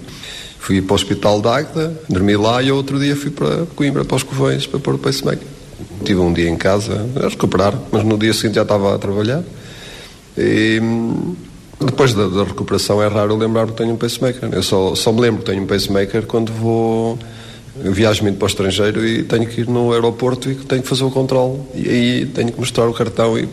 Fui 0.59 0.81
para 0.81 0.91
o 0.91 0.95
hospital 0.95 1.39
de 1.39 1.47
Águeda, 1.47 2.01
dormi 2.09 2.35
lá 2.35 2.61
e 2.61 2.69
outro 2.73 2.99
dia 2.99 3.15
fui 3.15 3.31
para 3.31 3.65
Coimbra, 3.73 4.03
para 4.03 4.17
os 4.17 4.23
Covões, 4.23 4.67
para 4.67 4.79
pôr 4.81 4.95
o 4.95 4.97
pacemaker. 4.97 5.56
Tive 6.03 6.19
um 6.19 6.33
dia 6.33 6.49
em 6.49 6.55
casa 6.55 7.05
a 7.23 7.29
recuperar, 7.29 7.73
mas 7.91 8.03
no 8.03 8.17
dia 8.17 8.33
seguinte 8.33 8.55
já 8.55 8.63
estava 8.63 8.95
a 8.95 8.97
trabalhar. 8.97 9.43
E 10.37 10.81
depois 11.79 12.13
da, 12.13 12.27
da 12.27 12.43
recuperação 12.43 13.01
é 13.01 13.07
raro 13.07 13.35
lembrar-me 13.35 13.71
que 13.71 13.77
tenho 13.77 13.93
um 13.93 13.97
pacemaker. 13.97 14.49
Eu 14.51 14.63
só, 14.63 14.95
só 14.95 15.11
me 15.11 15.21
lembro 15.21 15.39
que 15.39 15.51
tenho 15.51 15.63
um 15.63 15.67
pacemaker 15.67 16.25
quando 16.25 16.51
vou 16.51 17.17
viajo 17.75 18.23
muito 18.23 18.37
para 18.37 18.45
o 18.45 18.49
estrangeiro 18.49 19.05
e 19.05 19.23
tenho 19.23 19.45
que 19.45 19.61
ir 19.61 19.67
no 19.67 19.93
aeroporto 19.93 20.49
e 20.49 20.55
tenho 20.55 20.81
que 20.81 20.87
fazer 20.87 21.03
o 21.03 21.11
controle 21.11 21.59
e 21.75 21.87
aí 21.87 22.25
tenho 22.25 22.51
que 22.51 22.59
mostrar 22.59 22.87
o 22.87 22.93
cartão 22.93 23.37
e 23.37 23.47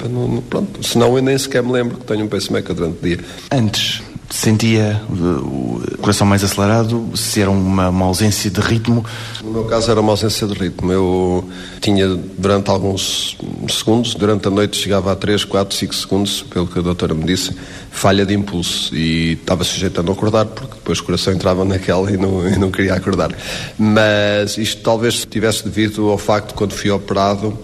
pronto, 0.49 0.83
senão 0.83 1.15
eu 1.15 1.23
nem 1.23 1.37
sequer 1.37 1.63
me 1.63 1.73
lembro 1.73 1.99
que 1.99 2.07
tenho 2.07 2.25
um 2.25 2.29
pacemaker 2.29 2.75
durante 2.75 2.99
o 2.99 3.03
dia. 3.03 3.19
Antes 3.53 4.03
sentia 4.31 5.01
o 5.11 5.81
coração 6.01 6.27
mais 6.27 6.43
acelerado, 6.43 7.11
se 7.15 7.41
era 7.41 7.51
uma, 7.51 7.89
uma, 7.89 8.07
ausência 8.07 8.51
de 8.51 8.61
ritmo? 8.61 9.05
No 9.43 9.51
meu 9.51 9.65
caso 9.65 9.91
era 9.91 10.01
uma 10.01 10.13
ausência 10.13 10.47
de 10.47 10.55
ritmo. 10.55 10.93
Eu 10.93 11.49
tinha 11.81 12.07
durante 12.39 12.71
alguns 12.71 13.37
segundos, 13.69 14.15
durante 14.15 14.49
a 14.49 14.51
noite 14.51 14.77
chegava 14.77 15.13
a 15.13 15.17
3, 15.17 15.45
4, 15.45 15.77
5 15.77 15.95
segundos, 15.95 16.43
pelo 16.43 16.67
que 16.67 16.79
a 16.79 16.83
doutora 16.83 17.15
me 17.15 17.25
disse, 17.25 17.57
falha 17.91 18.27
de 18.27 18.35
impulso 18.35 18.95
e 18.95 19.33
estava 19.33 19.65
sujeito 19.65 20.01
a 20.01 20.03
não 20.03 20.13
acordar 20.13 20.47
porque 20.47 20.75
depois 20.75 20.99
o 20.99 21.05
coração 21.05 21.33
entrava 21.33 21.65
naquela 21.65 22.11
e 22.11 22.17
não, 22.17 22.49
e 22.49 22.59
não 22.59 22.71
queria 22.71 22.95
acordar. 22.95 23.31
Mas 23.79 24.59
isto 24.59 24.83
talvez 24.83 25.25
tivesse 25.25 25.65
devido 25.65 26.11
ao 26.11 26.19
facto 26.19 26.49
de 26.49 26.55
quando 26.55 26.73
fui 26.73 26.91
operado 26.91 27.57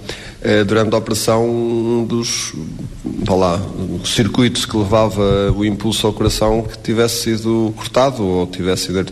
durante 0.67 0.95
a 0.95 0.99
operação 0.99 1.49
um 1.49 2.05
dos 2.05 2.55
lá, 3.29 3.61
circuitos 4.05 4.65
que 4.65 4.77
levava 4.77 5.53
o 5.53 5.65
impulso 5.65 6.07
ao 6.07 6.13
coração 6.13 6.63
que 6.63 6.79
tivesse 6.79 7.23
sido 7.23 7.73
cortado 7.77 8.25
ou 8.25 8.47
tivesse 8.47 8.87
sido 8.87 9.05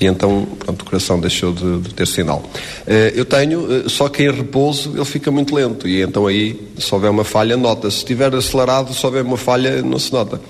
e 0.00 0.06
então 0.06 0.46
pronto, 0.58 0.82
o 0.82 0.84
coração 0.84 1.20
deixou 1.20 1.52
de, 1.52 1.80
de 1.80 1.94
ter 1.94 2.06
sinal. 2.06 2.42
Eh, 2.86 3.12
eu 3.14 3.24
tenho, 3.24 3.66
eh, 3.72 3.88
só 3.88 4.08
que 4.08 4.22
em 4.22 4.30
repouso 4.30 4.92
ele 4.94 5.04
fica 5.04 5.30
muito 5.30 5.54
lento 5.54 5.88
e 5.88 6.02
então 6.02 6.26
aí 6.26 6.68
se 6.78 6.92
houver 6.94 7.10
uma 7.10 7.24
falha 7.24 7.56
nota-se. 7.56 7.96
Se 7.96 8.02
estiver 8.02 8.34
acelerado, 8.34 8.92
se 8.92 9.04
houver 9.04 9.24
uma 9.24 9.36
falha 9.36 9.82
não 9.82 9.98
se 9.98 10.12
nota. 10.12 10.40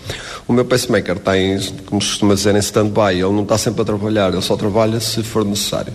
O 0.49 0.53
meu 0.53 0.65
pacemaker 0.65 1.19
tem, 1.19 1.59
como 1.87 2.01
se 2.01 2.11
costuma 2.11 2.35
dizer, 2.35 2.55
em 2.55 2.59
stand-by, 2.59 3.13
ele 3.13 3.23
não 3.23 3.43
está 3.43 3.59
sempre 3.59 3.83
a 3.83 3.85
trabalhar, 3.85 4.33
ele 4.33 4.43
só 4.43 4.57
trabalha 4.57 5.01
se 5.01 5.23
for 5.23 5.45
necessário. 5.45 5.93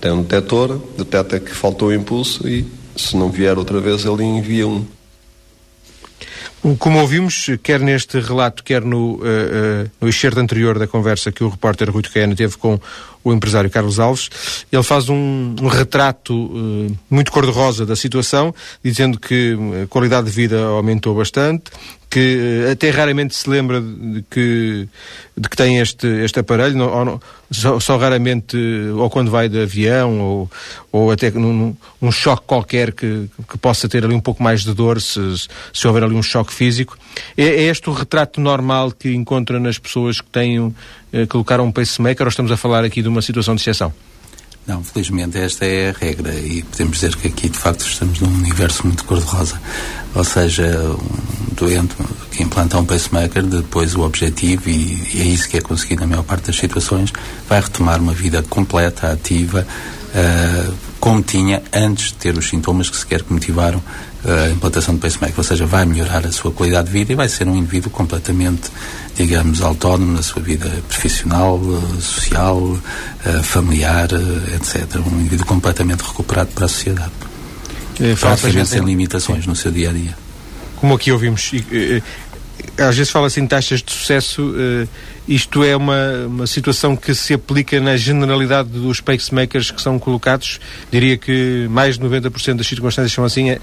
Tem 0.00 0.10
um 0.10 0.22
detector, 0.22 0.80
detecta 0.98 1.38
que 1.38 1.54
faltou 1.54 1.88
o 1.88 1.94
impulso 1.94 2.48
e 2.48 2.66
se 2.96 3.16
não 3.16 3.30
vier 3.30 3.56
outra 3.58 3.80
vez, 3.80 4.04
ele 4.04 4.22
envia 4.22 4.66
um. 4.66 4.86
Como 6.78 7.00
ouvimos, 7.00 7.46
quer 7.60 7.80
neste 7.80 8.20
relato, 8.20 8.62
quer 8.62 8.82
no, 8.82 9.14
uh, 9.14 9.18
uh, 9.18 9.90
no 10.00 10.08
excerto 10.08 10.38
anterior 10.38 10.78
da 10.78 10.86
conversa 10.86 11.32
que 11.32 11.42
o 11.42 11.48
repórter 11.48 11.90
Rui 11.90 12.02
Tucaiana 12.02 12.36
teve 12.36 12.56
com 12.56 12.78
o 13.24 13.32
empresário 13.32 13.68
Carlos 13.68 13.98
Alves, 13.98 14.30
ele 14.70 14.82
faz 14.84 15.08
um, 15.08 15.56
um 15.60 15.66
retrato 15.66 16.32
uh, 16.32 16.98
muito 17.10 17.32
cor-de-rosa 17.32 17.84
da 17.84 17.96
situação, 17.96 18.54
dizendo 18.82 19.18
que 19.18 19.56
a 19.82 19.86
qualidade 19.88 20.26
de 20.26 20.32
vida 20.32 20.62
aumentou 20.62 21.16
bastante, 21.16 21.64
que 22.12 22.68
até 22.70 22.90
raramente 22.90 23.34
se 23.34 23.48
lembra 23.48 23.80
de 23.80 24.22
que, 24.30 24.86
de 25.34 25.48
que 25.48 25.56
tem 25.56 25.78
este, 25.78 26.06
este 26.06 26.40
aparelho, 26.40 26.76
não, 26.76 27.18
só, 27.50 27.80
só, 27.80 27.96
raramente, 27.96 28.54
ou 28.94 29.08
quando 29.08 29.30
vai 29.30 29.48
de 29.48 29.62
avião, 29.62 30.20
ou, 30.20 30.50
ou 30.92 31.10
até 31.10 31.30
num, 31.30 31.74
num 31.98 32.12
choque 32.12 32.42
qualquer 32.46 32.92
que, 32.92 33.30
que 33.48 33.56
possa 33.56 33.88
ter 33.88 34.04
ali 34.04 34.14
um 34.14 34.20
pouco 34.20 34.42
mais 34.42 34.60
de 34.60 34.74
dor, 34.74 35.00
se, 35.00 35.20
se 35.72 35.88
houver 35.88 36.04
ali 36.04 36.14
um 36.14 36.22
choque 36.22 36.52
físico. 36.52 36.98
É, 37.34 37.44
é 37.44 37.62
este 37.62 37.88
o 37.88 37.94
retrato 37.94 38.42
normal 38.42 38.92
que 38.92 39.14
encontra 39.14 39.58
nas 39.58 39.78
pessoas 39.78 40.20
que 40.20 40.28
têm, 40.28 40.74
eh, 41.14 41.24
colocaram 41.24 41.64
um 41.64 41.72
pacemaker, 41.72 42.26
ou 42.26 42.28
estamos 42.28 42.52
a 42.52 42.58
falar 42.58 42.84
aqui 42.84 43.00
de 43.00 43.08
uma 43.08 43.22
situação 43.22 43.54
de 43.54 43.62
exceção? 43.62 43.90
Não, 44.66 44.82
felizmente 44.82 45.36
esta 45.38 45.64
é 45.64 45.90
a 45.90 45.92
regra 45.92 46.32
e 46.34 46.62
podemos 46.62 47.00
dizer 47.00 47.16
que 47.16 47.26
aqui 47.26 47.48
de 47.48 47.58
facto 47.58 47.80
estamos 47.80 48.20
num 48.20 48.32
universo 48.32 48.86
muito 48.86 49.04
cor-de-rosa. 49.04 49.60
Ou 50.14 50.22
seja, 50.22 50.64
um 50.70 51.54
doente 51.54 51.96
que 52.30 52.44
implanta 52.44 52.78
um 52.78 52.84
pacemaker, 52.84 53.42
depois 53.42 53.96
o 53.96 54.02
objetivo, 54.02 54.68
e, 54.70 55.10
e 55.14 55.20
é 55.20 55.24
isso 55.24 55.48
que 55.48 55.58
é 55.58 55.60
conseguido 55.60 56.02
na 56.02 56.06
maior 56.06 56.22
parte 56.22 56.46
das 56.46 56.56
situações, 56.56 57.12
vai 57.48 57.60
retomar 57.60 58.00
uma 58.00 58.14
vida 58.14 58.42
completa, 58.44 59.10
ativa, 59.10 59.66
uh, 60.14 60.91
como 61.02 61.20
tinha 61.20 61.60
antes 61.72 62.10
de 62.10 62.14
ter 62.14 62.38
os 62.38 62.48
sintomas 62.48 62.88
que 62.88 62.96
sequer 62.96 63.24
que 63.24 63.32
motivaram 63.32 63.82
a 64.24 64.50
implantação 64.50 64.94
de 64.94 65.00
pacemaker, 65.00 65.34
ou 65.36 65.42
seja, 65.42 65.66
vai 65.66 65.84
melhorar 65.84 66.24
a 66.24 66.30
sua 66.30 66.52
qualidade 66.52 66.86
de 66.86 66.92
vida 66.92 67.12
e 67.12 67.16
vai 67.16 67.28
ser 67.28 67.48
um 67.48 67.56
indivíduo 67.56 67.90
completamente, 67.90 68.70
digamos, 69.16 69.62
autónomo 69.62 70.12
na 70.12 70.22
sua 70.22 70.40
vida 70.40 70.70
profissional, 70.86 71.60
eh, 71.60 72.00
social, 72.00 72.78
eh, 73.26 73.42
familiar, 73.42 74.10
eh, 74.12 74.54
etc. 74.54 75.00
Um 75.04 75.18
indivíduo 75.18 75.44
completamente 75.44 76.02
recuperado 76.02 76.50
para 76.54 76.66
a 76.66 76.68
sociedade. 76.68 77.10
É, 78.00 78.14
Praticamente 78.14 78.68
sem 78.68 78.84
limitações 78.84 79.44
no 79.44 79.56
seu 79.56 79.72
dia 79.72 79.90
a 79.90 79.92
dia. 79.92 80.16
Como 80.76 80.94
aqui 80.94 81.10
ouvimos, 81.10 81.50
às 82.78 82.96
vezes 82.96 83.10
fala-se 83.10 83.40
em 83.40 83.46
taxas 83.46 83.82
de 83.82 83.92
sucesso, 83.92 84.54
isto 85.26 85.62
é 85.62 85.76
uma, 85.76 86.26
uma 86.26 86.46
situação 86.46 86.96
que 86.96 87.14
se 87.14 87.34
aplica 87.34 87.80
na 87.80 87.96
generalidade 87.96 88.68
dos 88.70 89.00
pacemakers 89.00 89.70
que 89.70 89.80
são 89.80 89.98
colocados. 89.98 90.58
Diria 90.90 91.16
que 91.16 91.66
mais 91.70 91.98
de 91.98 92.04
90% 92.04 92.56
das 92.56 92.66
circunstâncias 92.66 93.12
são 93.12 93.24
assim. 93.24 93.50
É, 93.50 93.60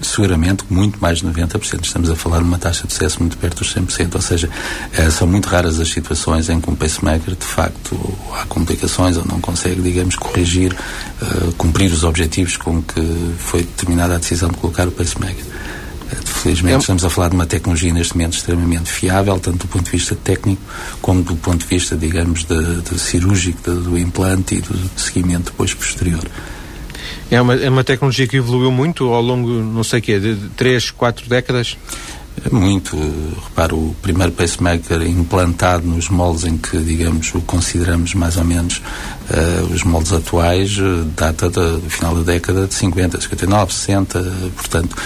seguramente 0.00 0.64
muito 0.68 1.00
mais 1.00 1.18
de 1.18 1.26
90%. 1.26 1.84
Estamos 1.84 2.10
a 2.10 2.16
falar 2.16 2.38
de 2.38 2.44
uma 2.44 2.58
taxa 2.58 2.86
de 2.86 2.92
sucesso 2.92 3.20
muito 3.20 3.36
perto 3.38 3.58
dos 3.58 3.74
100%. 3.74 4.14
Ou 4.14 4.20
seja, 4.20 4.48
eh, 4.92 5.10
são 5.10 5.26
muito 5.26 5.48
raras 5.48 5.80
as 5.80 5.88
situações 5.88 6.48
em 6.48 6.60
que 6.60 6.70
um 6.70 6.74
pacemaker, 6.74 7.34
de 7.34 7.44
facto, 7.44 8.18
há 8.34 8.44
complicações 8.46 9.16
ou 9.16 9.24
não 9.24 9.40
consegue, 9.40 9.80
digamos, 9.80 10.16
corrigir, 10.16 10.72
uh, 10.72 11.52
cumprir 11.54 11.90
os 11.92 12.04
objetivos 12.04 12.56
com 12.56 12.82
que 12.82 13.34
foi 13.38 13.62
determinada 13.62 14.14
a 14.14 14.18
decisão 14.18 14.48
de 14.48 14.56
colocar 14.56 14.86
o 14.86 14.92
pacemaker. 14.92 15.44
Felizmente 16.24 16.76
é... 16.76 16.78
estamos 16.78 17.04
a 17.04 17.10
falar 17.10 17.28
de 17.28 17.34
uma 17.34 17.46
tecnologia 17.46 17.92
neste 17.92 18.14
momento 18.14 18.34
extremamente 18.34 18.90
fiável, 18.90 19.38
tanto 19.38 19.66
do 19.66 19.68
ponto 19.68 19.84
de 19.84 19.90
vista 19.90 20.14
técnico 20.14 20.62
como 21.00 21.22
do 21.22 21.36
ponto 21.36 21.58
de 21.58 21.66
vista, 21.66 21.96
digamos, 21.96 22.44
de, 22.44 22.82
de 22.82 22.98
cirúrgico 22.98 23.70
de, 23.70 23.80
do 23.80 23.98
implante 23.98 24.56
e 24.56 24.60
do 24.60 24.90
seguimento 24.96 25.50
depois 25.50 25.74
posterior. 25.74 26.24
É 27.30 27.40
uma, 27.40 27.54
é 27.54 27.68
uma 27.68 27.82
tecnologia 27.82 28.26
que 28.26 28.36
evoluiu 28.36 28.70
muito 28.70 29.12
ao 29.12 29.20
longo, 29.20 29.48
não 29.48 29.82
sei 29.82 29.98
o 29.98 30.02
quê, 30.02 30.20
de 30.20 30.36
três, 30.56 30.90
quatro 30.90 31.28
décadas? 31.28 31.76
Muito. 32.52 32.96
Repara, 33.44 33.74
o 33.74 33.96
primeiro 34.02 34.30
pacemaker 34.30 35.02
implantado 35.02 35.86
nos 35.86 36.08
moldes 36.08 36.44
em 36.44 36.56
que, 36.56 36.76
digamos, 36.78 37.34
o 37.34 37.40
consideramos 37.40 38.14
mais 38.14 38.36
ou 38.36 38.44
menos 38.44 38.82
uh, 39.30 39.72
os 39.72 39.82
moldes 39.82 40.12
atuais, 40.12 40.76
uh, 40.78 41.04
data 41.16 41.48
do 41.48 41.80
final 41.88 42.14
da 42.14 42.22
década 42.22 42.66
de 42.66 42.74
50, 42.74 43.20
59, 43.20 43.72
60, 43.72 44.22
portanto, 44.54 44.96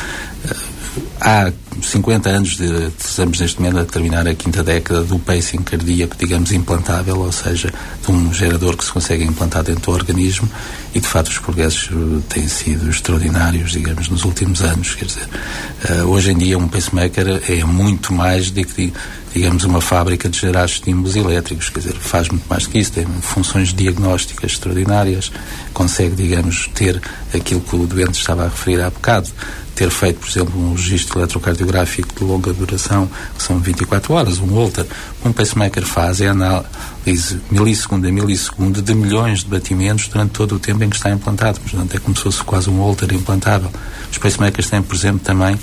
uh, 1.20 1.26
há 1.26 1.52
50 1.82 2.28
anos 2.28 2.56
de, 2.56 2.92
estamos 2.98 3.40
neste 3.40 3.60
momento 3.60 3.78
a 3.80 3.84
terminar 3.84 4.26
a 4.26 4.34
quinta 4.34 4.62
década 4.62 5.02
do 5.02 5.18
pacing 5.18 5.62
cardíaco, 5.62 6.16
digamos, 6.18 6.52
implantável, 6.52 7.18
ou 7.18 7.32
seja, 7.32 7.72
de 8.04 8.10
um 8.10 8.32
gerador 8.32 8.76
que 8.76 8.84
se 8.84 8.92
consegue 8.92 9.24
implantar 9.24 9.62
dentro 9.62 9.82
do 9.82 9.92
organismo 9.92 10.48
e 10.94 11.00
de 11.00 11.06
facto 11.06 11.28
os 11.28 11.38
progressos 11.38 11.90
eh, 11.90 12.22
têm 12.28 12.48
sido 12.48 12.90
extraordinários, 12.90 13.72
digamos, 13.72 14.08
nos 14.08 14.24
últimos 14.24 14.62
anos. 14.62 14.94
Quer 14.94 15.04
dizer, 15.06 15.28
uh, 15.88 16.04
hoje 16.06 16.32
em 16.32 16.38
dia 16.38 16.58
um 16.58 16.68
pacemaker 16.68 17.42
é 17.48 17.64
muito 17.64 18.12
mais 18.12 18.50
do 18.50 18.64
que, 18.64 18.92
digamos, 19.32 19.64
uma 19.64 19.80
fábrica 19.80 20.28
de 20.28 20.38
gerar 20.38 20.64
estímulos 20.64 21.14
elétricos, 21.16 21.68
quer 21.68 21.80
dizer, 21.80 21.94
faz 21.94 22.28
muito 22.28 22.46
mais 22.48 22.64
do 22.64 22.70
que 22.70 22.78
isso, 22.78 22.92
tem 22.92 23.06
funções 23.20 23.72
diagnósticas 23.72 24.52
extraordinárias, 24.52 25.30
consegue, 25.72 26.14
digamos, 26.16 26.68
ter 26.74 27.00
aquilo 27.32 27.60
que 27.60 27.76
o 27.76 27.86
doente 27.86 28.18
estava 28.18 28.44
a 28.44 28.48
referir 28.48 28.80
há 28.80 28.90
bocado, 28.90 29.28
ter 29.80 29.90
feito, 29.90 30.20
por 30.20 30.28
exemplo, 30.28 30.60
um 30.60 30.74
registro 30.74 31.22
eletrocardiográfico 31.70 32.14
de 32.14 32.24
longa 32.24 32.52
duração, 32.52 33.08
que 33.36 33.42
são 33.42 33.58
24 33.58 34.12
horas, 34.12 34.38
um 34.38 34.46
Holter. 34.46 34.86
Um 35.24 35.32
pacemaker 35.32 35.84
faz 35.84 36.20
é 36.20 36.28
análise 36.28 37.40
milissegundo 37.50 38.06
a 38.06 38.12
milissegundo 38.12 38.82
de 38.82 38.94
milhões 38.94 39.40
de 39.40 39.46
batimentos 39.46 40.08
durante 40.08 40.32
todo 40.32 40.56
o 40.56 40.58
tempo 40.58 40.84
em 40.84 40.90
que 40.90 40.96
está 40.96 41.10
implantado. 41.10 41.60
Portanto, 41.60 41.94
é 41.94 41.98
como 41.98 42.16
se 42.16 42.22
fosse 42.22 42.42
quase 42.42 42.68
um 42.68 42.78
Holter 42.78 43.12
implantável. 43.12 43.70
Os 44.10 44.18
pacemakers 44.18 44.68
têm, 44.68 44.82
por 44.82 44.94
exemplo, 44.94 45.20
também 45.20 45.54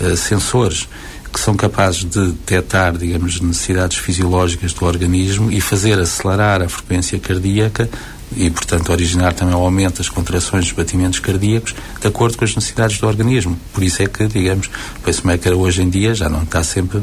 uh, 0.00 0.16
sensores 0.16 0.88
que 1.32 1.40
são 1.40 1.56
capazes 1.56 2.04
de 2.04 2.26
detectar, 2.26 2.96
digamos, 2.96 3.40
necessidades 3.40 3.96
fisiológicas 3.96 4.72
do 4.72 4.84
organismo 4.84 5.50
e 5.50 5.60
fazer 5.60 5.98
acelerar 5.98 6.62
a 6.62 6.68
frequência 6.68 7.18
cardíaca 7.18 7.90
e, 8.36 8.50
portanto, 8.50 8.90
originar 8.90 9.32
também 9.32 9.54
o 9.54 9.58
aumento 9.58 9.98
das 9.98 10.08
contrações 10.08 10.64
dos 10.64 10.72
batimentos 10.72 11.18
cardíacos 11.18 11.74
de 12.00 12.06
acordo 12.06 12.36
com 12.36 12.44
as 12.44 12.54
necessidades 12.54 12.98
do 12.98 13.06
organismo. 13.06 13.58
Por 13.72 13.82
isso 13.82 14.02
é 14.02 14.06
que, 14.06 14.26
digamos, 14.26 14.68
o 14.96 15.00
pacemaker 15.00 15.52
hoje 15.52 15.82
em 15.82 15.88
dia 15.88 16.14
já 16.14 16.28
não 16.28 16.42
está 16.42 16.62
sempre, 16.62 17.02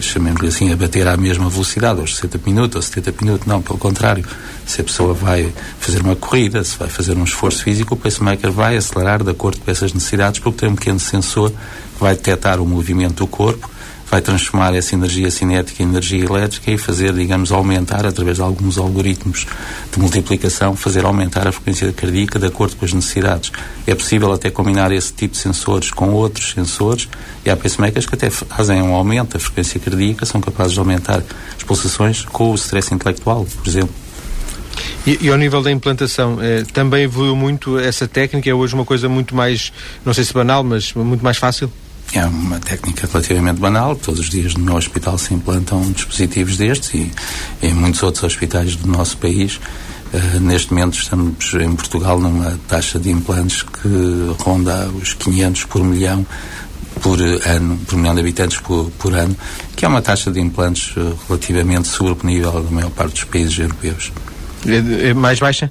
chamemos-lhe 0.00 0.48
assim, 0.48 0.72
a 0.72 0.76
bater 0.76 1.06
à 1.06 1.16
mesma 1.16 1.48
velocidade, 1.48 2.00
aos 2.00 2.16
60 2.16 2.40
minutos 2.46 2.76
ou 2.76 2.82
70 2.82 3.14
minutos, 3.20 3.46
não, 3.46 3.62
pelo 3.62 3.78
contrário. 3.78 4.24
Se 4.66 4.80
a 4.80 4.84
pessoa 4.84 5.14
vai 5.14 5.52
fazer 5.80 6.02
uma 6.02 6.16
corrida, 6.16 6.62
se 6.62 6.76
vai 6.78 6.88
fazer 6.88 7.16
um 7.16 7.24
esforço 7.24 7.64
físico, 7.64 7.94
o 7.94 7.96
pacemaker 7.96 8.50
vai 8.50 8.76
acelerar 8.76 9.22
de 9.22 9.30
acordo 9.30 9.60
com 9.60 9.70
essas 9.70 9.92
necessidades, 9.92 10.40
porque 10.40 10.58
tem 10.58 10.68
um 10.68 10.74
pequeno 10.74 11.00
sensor 11.00 11.50
que 11.50 12.00
vai 12.00 12.14
detectar 12.14 12.60
o 12.60 12.66
movimento 12.66 13.14
do 13.14 13.26
corpo 13.26 13.77
vai 14.10 14.20
transformar 14.20 14.74
essa 14.74 14.94
energia 14.94 15.30
cinética 15.30 15.82
em 15.82 15.86
energia 15.86 16.24
elétrica 16.24 16.70
e 16.70 16.78
fazer, 16.78 17.12
digamos, 17.12 17.52
aumentar, 17.52 18.06
através 18.06 18.36
de 18.36 18.42
alguns 18.42 18.78
algoritmos 18.78 19.46
de 19.92 19.98
multiplicação, 20.00 20.74
fazer 20.74 21.04
aumentar 21.04 21.46
a 21.46 21.52
frequência 21.52 21.92
cardíaca 21.92 22.38
de 22.38 22.46
acordo 22.46 22.76
com 22.76 22.84
as 22.84 22.92
necessidades. 22.92 23.52
É 23.86 23.94
possível 23.94 24.32
até 24.32 24.50
combinar 24.50 24.90
esse 24.92 25.12
tipo 25.12 25.32
de 25.32 25.38
sensores 25.38 25.90
com 25.90 26.10
outros 26.10 26.52
sensores 26.52 27.08
e 27.44 27.50
há 27.50 27.56
pacemakers 27.56 28.06
que 28.06 28.14
até 28.14 28.30
fazem 28.30 28.82
um 28.82 28.94
aumento 28.94 29.34
da 29.34 29.38
frequência 29.38 29.78
cardíaca, 29.78 30.24
são 30.24 30.40
capazes 30.40 30.72
de 30.72 30.78
aumentar 30.78 31.22
as 31.56 31.62
pulsações 31.62 32.22
com 32.22 32.50
o 32.50 32.54
stress 32.54 32.92
intelectual, 32.94 33.44
por 33.44 33.68
exemplo. 33.68 33.94
E, 35.06 35.18
e, 35.22 35.28
ao 35.30 35.36
nível 35.36 35.62
da 35.62 35.70
implantação, 35.70 36.38
eh, 36.40 36.64
também 36.72 37.04
evoluiu 37.04 37.34
muito 37.34 37.78
essa 37.78 38.06
técnica? 38.06 38.48
É 38.48 38.54
hoje 38.54 38.74
uma 38.74 38.84
coisa 38.84 39.08
muito 39.08 39.34
mais, 39.34 39.72
não 40.04 40.12
sei 40.12 40.24
se 40.24 40.32
banal, 40.32 40.62
mas 40.62 40.92
muito 40.92 41.24
mais 41.24 41.36
fácil? 41.36 41.70
É 42.12 42.24
uma 42.24 42.58
técnica 42.58 43.06
relativamente 43.10 43.60
banal. 43.60 43.94
Todos 43.94 44.20
os 44.20 44.30
dias 44.30 44.54
no 44.54 44.64
meu 44.64 44.76
hospital 44.76 45.18
se 45.18 45.34
implantam 45.34 45.92
dispositivos 45.92 46.56
destes 46.56 46.94
e 46.94 47.12
em 47.62 47.74
muitos 47.74 48.02
outros 48.02 48.24
hospitais 48.24 48.76
do 48.76 48.88
nosso 48.88 49.18
país. 49.18 49.60
Uh, 50.12 50.40
neste 50.40 50.72
momento 50.72 50.98
estamos 50.98 51.52
em 51.54 51.76
Portugal 51.76 52.18
numa 52.18 52.58
taxa 52.66 52.98
de 52.98 53.10
implantes 53.10 53.62
que 53.62 54.34
ronda 54.38 54.88
os 54.88 55.12
500 55.12 55.64
por 55.64 55.84
milhão 55.84 56.26
por 57.02 57.20
ano, 57.20 57.78
por 57.86 57.96
milhão 57.96 58.14
de 58.14 58.20
habitantes 58.20 58.58
por, 58.58 58.90
por 58.98 59.14
ano, 59.14 59.36
que 59.76 59.84
é 59.84 59.88
uma 59.88 60.02
taxa 60.02 60.30
de 60.30 60.40
implantes 60.40 60.96
uh, 60.96 61.16
relativamente 61.28 61.88
sobreponível 61.88 62.52
da 62.62 62.70
maior 62.70 62.90
parte 62.90 63.12
dos 63.12 63.24
países 63.24 63.58
europeus. 63.58 64.10
É, 64.66 65.10
é 65.10 65.14
mais 65.14 65.38
baixa? 65.38 65.70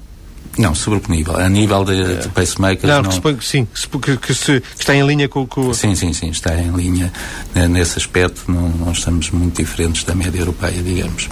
Não, 0.58 0.74
sobreponível. 0.74 1.36
A 1.36 1.48
nível 1.48 1.84
de, 1.84 2.16
de 2.16 2.28
pacemakers. 2.30 2.92
Não, 2.92 3.02
não... 3.02 3.34
Que, 3.36 3.44
sim, 3.44 3.66
que, 4.02 4.16
que, 4.16 4.34
se, 4.34 4.60
que, 4.60 4.80
está 4.80 4.94
em 4.94 5.06
linha 5.06 5.28
com, 5.28 5.46
o. 5.56 5.72
Sim, 5.72 5.94
sim, 5.94 6.12
sim, 6.12 6.30
está 6.30 6.54
em 6.56 6.72
linha 6.72 7.12
né, 7.54 7.68
nesse 7.68 7.96
aspecto. 7.96 8.42
Não, 8.48 8.68
não 8.68 8.92
estamos 8.92 9.30
muito 9.30 9.62
diferentes 9.62 10.02
da 10.02 10.14
média 10.14 10.40
europeia, 10.40 10.82
digamos. 10.82 11.28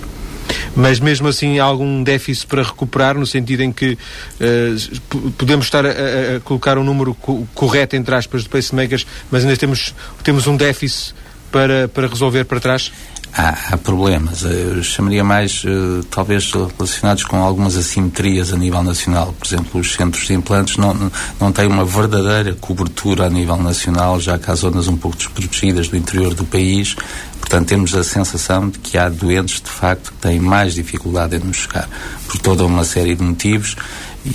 Mas 0.76 1.00
mesmo 1.00 1.26
assim 1.26 1.58
há 1.58 1.64
algum 1.64 2.02
déficit 2.04 2.46
para 2.46 2.62
recuperar, 2.62 3.18
no 3.18 3.26
sentido 3.26 3.62
em 3.62 3.72
que 3.72 3.98
uh, 4.40 5.30
podemos 5.32 5.66
estar 5.66 5.84
a, 5.84 5.90
a, 5.90 6.40
colocar 6.44 6.78
um 6.78 6.84
número 6.84 7.14
co 7.14 7.46
correto, 7.52 7.96
entre 7.96 8.14
aspas, 8.14 8.44
de 8.44 8.48
pacemakers, 8.48 9.06
mas 9.30 9.42
ainda 9.42 9.56
temos, 9.56 9.94
temos 10.22 10.46
um 10.46 10.56
déficit 10.56 11.14
para, 11.50 11.88
para 11.88 12.06
resolver 12.06 12.44
para 12.44 12.60
trás? 12.60 12.92
Há, 13.36 13.72
há 13.72 13.76
problemas. 13.76 14.42
Eu 14.42 14.82
chamaria 14.82 15.22
mais, 15.22 15.62
uh, 15.64 16.02
talvez, 16.10 16.50
relacionados 16.52 17.24
com 17.24 17.42
algumas 17.42 17.76
assimetrias 17.76 18.52
a 18.52 18.56
nível 18.56 18.82
nacional. 18.82 19.34
Por 19.38 19.46
exemplo, 19.46 19.80
os 19.80 19.92
centros 19.92 20.26
de 20.26 20.34
implantes 20.34 20.76
não, 20.76 21.10
não 21.38 21.52
têm 21.52 21.66
uma 21.66 21.84
verdadeira 21.84 22.54
cobertura 22.54 23.26
a 23.26 23.30
nível 23.30 23.56
nacional, 23.56 24.18
já 24.18 24.38
que 24.38 24.50
há 24.50 24.54
zonas 24.54 24.88
um 24.88 24.96
pouco 24.96 25.16
desprotegidas 25.16 25.88
do 25.88 25.96
interior 25.96 26.34
do 26.34 26.44
país. 26.44 26.96
Portanto, 27.38 27.68
temos 27.68 27.94
a 27.94 28.02
sensação 28.02 28.68
de 28.68 28.78
que 28.78 28.98
há 28.98 29.08
doentes, 29.08 29.60
de 29.60 29.70
facto, 29.70 30.12
que 30.12 30.18
têm 30.18 30.40
mais 30.40 30.74
dificuldade 30.74 31.36
em 31.36 31.38
nos 31.38 31.58
chegar, 31.58 31.88
por 32.26 32.38
toda 32.40 32.64
uma 32.64 32.84
série 32.84 33.14
de 33.14 33.22
motivos. 33.22 33.76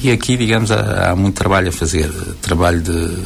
E 0.01 0.09
aqui, 0.11 0.37
digamos, 0.37 0.71
há, 0.71 1.11
há 1.11 1.15
muito 1.15 1.35
trabalho 1.35 1.69
a 1.69 1.71
fazer. 1.71 2.09
Trabalho 2.41 2.79
de 2.81 3.17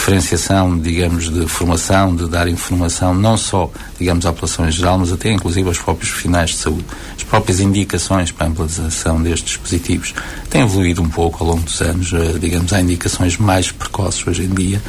referenciação, 0.00 0.78
digamos, 0.78 1.28
de 1.28 1.46
formação, 1.46 2.16
de 2.16 2.26
dar 2.26 2.48
informação, 2.48 3.14
não 3.14 3.36
só, 3.36 3.70
digamos, 3.98 4.24
à 4.24 4.32
população 4.32 4.66
em 4.66 4.72
geral, 4.72 4.98
mas 4.98 5.12
até 5.12 5.30
inclusive 5.30 5.68
aos 5.68 5.78
próprios 5.78 6.10
finais 6.10 6.50
de 6.50 6.56
saúde. 6.56 6.86
As 7.14 7.22
próprias 7.22 7.60
indicações 7.60 8.32
para 8.32 8.46
a 8.46 8.50
implantação 8.50 9.22
destes 9.22 9.50
dispositivos 9.50 10.14
têm 10.48 10.62
evoluído 10.62 11.02
um 11.02 11.08
pouco 11.08 11.44
ao 11.44 11.50
longo 11.50 11.62
dos 11.62 11.82
anos. 11.82 12.12
Eh, 12.14 12.38
digamos, 12.40 12.72
há 12.72 12.80
indicações 12.80 13.36
mais 13.36 13.70
precoces 13.70 14.26
hoje 14.26 14.44
em 14.44 14.48
dia 14.48 14.80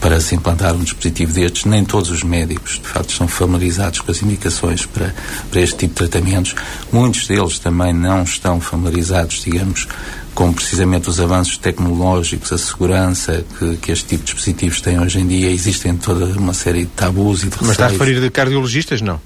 para 0.00 0.18
se 0.18 0.34
implantar 0.34 0.74
um 0.74 0.82
dispositivo 0.82 1.34
destes. 1.34 1.66
Nem 1.66 1.84
todos 1.84 2.10
os 2.10 2.22
médicos, 2.22 2.80
de 2.82 2.88
facto, 2.88 3.10
estão 3.10 3.28
familiarizados 3.28 4.00
com 4.00 4.10
as 4.10 4.22
indicações 4.22 4.86
para, 4.86 5.14
para 5.50 5.60
este 5.60 5.76
tipo 5.76 5.92
de 6.02 6.08
tratamentos. 6.08 6.54
Muitos 6.90 7.26
deles 7.26 7.58
também 7.58 7.92
não 7.92 8.22
estão 8.22 8.58
familiarizados, 8.60 9.42
digamos, 9.44 9.86
com 10.34 10.52
precisamente 10.52 11.08
os 11.08 11.20
avanços 11.20 11.56
tecnológicos, 11.56 12.52
a 12.52 12.58
segurança 12.58 13.44
que, 13.58 13.76
que 13.76 13.92
este 13.92 14.06
tipo 14.06 14.24
de 14.24 14.32
dispositivos 14.32 14.80
têm 14.80 14.98
hoje 14.98 15.20
em 15.20 15.26
dia, 15.26 15.50
existem 15.50 15.96
toda 15.96 16.24
uma 16.38 16.52
série 16.52 16.80
de 16.80 16.90
tabus 16.90 17.42
e 17.42 17.46
de 17.46 17.50
receios. 17.50 17.66
Mas 17.66 17.70
está 17.70 17.86
a 17.86 17.88
referir 17.88 18.20
de 18.20 18.30
cardiologistas, 18.30 19.00
não? 19.00 19.20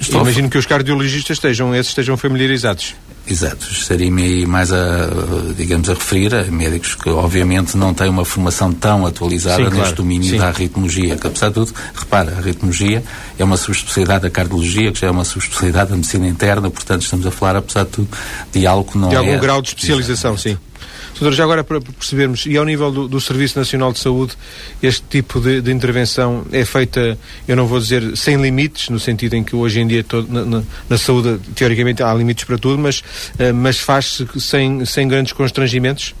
Estou 0.00 0.20
Imagino 0.20 0.50
que 0.50 0.58
os 0.58 0.66
cardiologistas 0.66 1.38
estejam, 1.38 1.74
esses 1.74 1.88
estejam 1.88 2.16
familiarizados. 2.16 2.94
Exato, 3.28 3.66
estaria-me 3.70 4.22
aí 4.22 4.46
mais 4.46 4.72
a, 4.72 5.08
digamos, 5.56 5.90
a 5.90 5.94
referir 5.94 6.32
a 6.32 6.44
médicos 6.44 6.94
que 6.94 7.08
obviamente 7.10 7.76
não 7.76 7.92
têm 7.92 8.08
uma 8.08 8.24
formação 8.24 8.72
tão 8.72 9.04
atualizada 9.04 9.56
Sim, 9.56 9.62
neste 9.64 9.78
claro. 9.78 9.96
domínio 9.96 10.30
Sim. 10.30 10.38
da 10.38 10.46
arritmologia, 10.46 11.16
que 11.16 11.26
apesar 11.26 11.48
de 11.48 11.54
tudo, 11.54 11.74
repara, 11.94 12.32
a 12.32 12.38
arritmologia 12.38 13.02
é 13.36 13.42
uma 13.42 13.56
subespecialidade 13.56 14.22
da 14.22 14.30
cardiologia, 14.30 14.92
que 14.92 15.00
já 15.00 15.08
é 15.08 15.10
uma 15.10 15.24
subespecialidade 15.24 15.90
da 15.90 15.96
medicina 15.96 16.28
interna, 16.28 16.70
portanto 16.70 17.02
estamos 17.02 17.26
a 17.26 17.30
falar, 17.32 17.56
apesar 17.56 17.84
de 17.84 17.90
tudo, 17.90 18.08
de 18.52 18.64
algo 18.64 18.92
que 18.92 18.96
não 18.96 19.08
de 19.08 19.16
é... 19.16 19.20
De 19.20 19.26
algum 19.28 19.40
grau 19.40 19.60
de 19.60 19.68
especialização, 19.68 20.34
Exatamente. 20.34 20.60
sim. 20.60 20.75
Doutor, 21.18 21.34
já 21.34 21.44
agora 21.44 21.64
para 21.64 21.80
percebermos, 21.80 22.44
e 22.44 22.56
ao 22.58 22.64
nível 22.64 22.92
do, 22.92 23.08
do 23.08 23.20
Serviço 23.20 23.58
Nacional 23.58 23.90
de 23.90 23.98
Saúde, 23.98 24.34
este 24.82 25.02
tipo 25.08 25.40
de, 25.40 25.62
de, 25.62 25.72
intervenção 25.72 26.44
é 26.52 26.62
feita, 26.62 27.18
eu 27.48 27.56
não 27.56 27.66
vou 27.66 27.78
dizer 27.78 28.14
sem 28.16 28.36
limites, 28.36 28.90
no 28.90 29.00
sentido 29.00 29.34
em 29.34 29.42
que 29.42 29.56
hoje 29.56 29.80
em 29.80 29.86
dia 29.86 30.04
todo, 30.04 30.30
na, 30.30 30.44
na, 30.44 30.62
na, 30.90 30.98
saúde, 30.98 31.40
teoricamente, 31.54 32.02
há 32.02 32.12
limites 32.12 32.44
para 32.44 32.58
tudo, 32.58 32.78
mas, 32.78 33.00
uh, 33.00 33.54
mas 33.54 33.78
faz-se 33.78 34.26
sem, 34.38 34.84
sem 34.84 35.08
grandes 35.08 35.32
constrangimentos? 35.32 36.14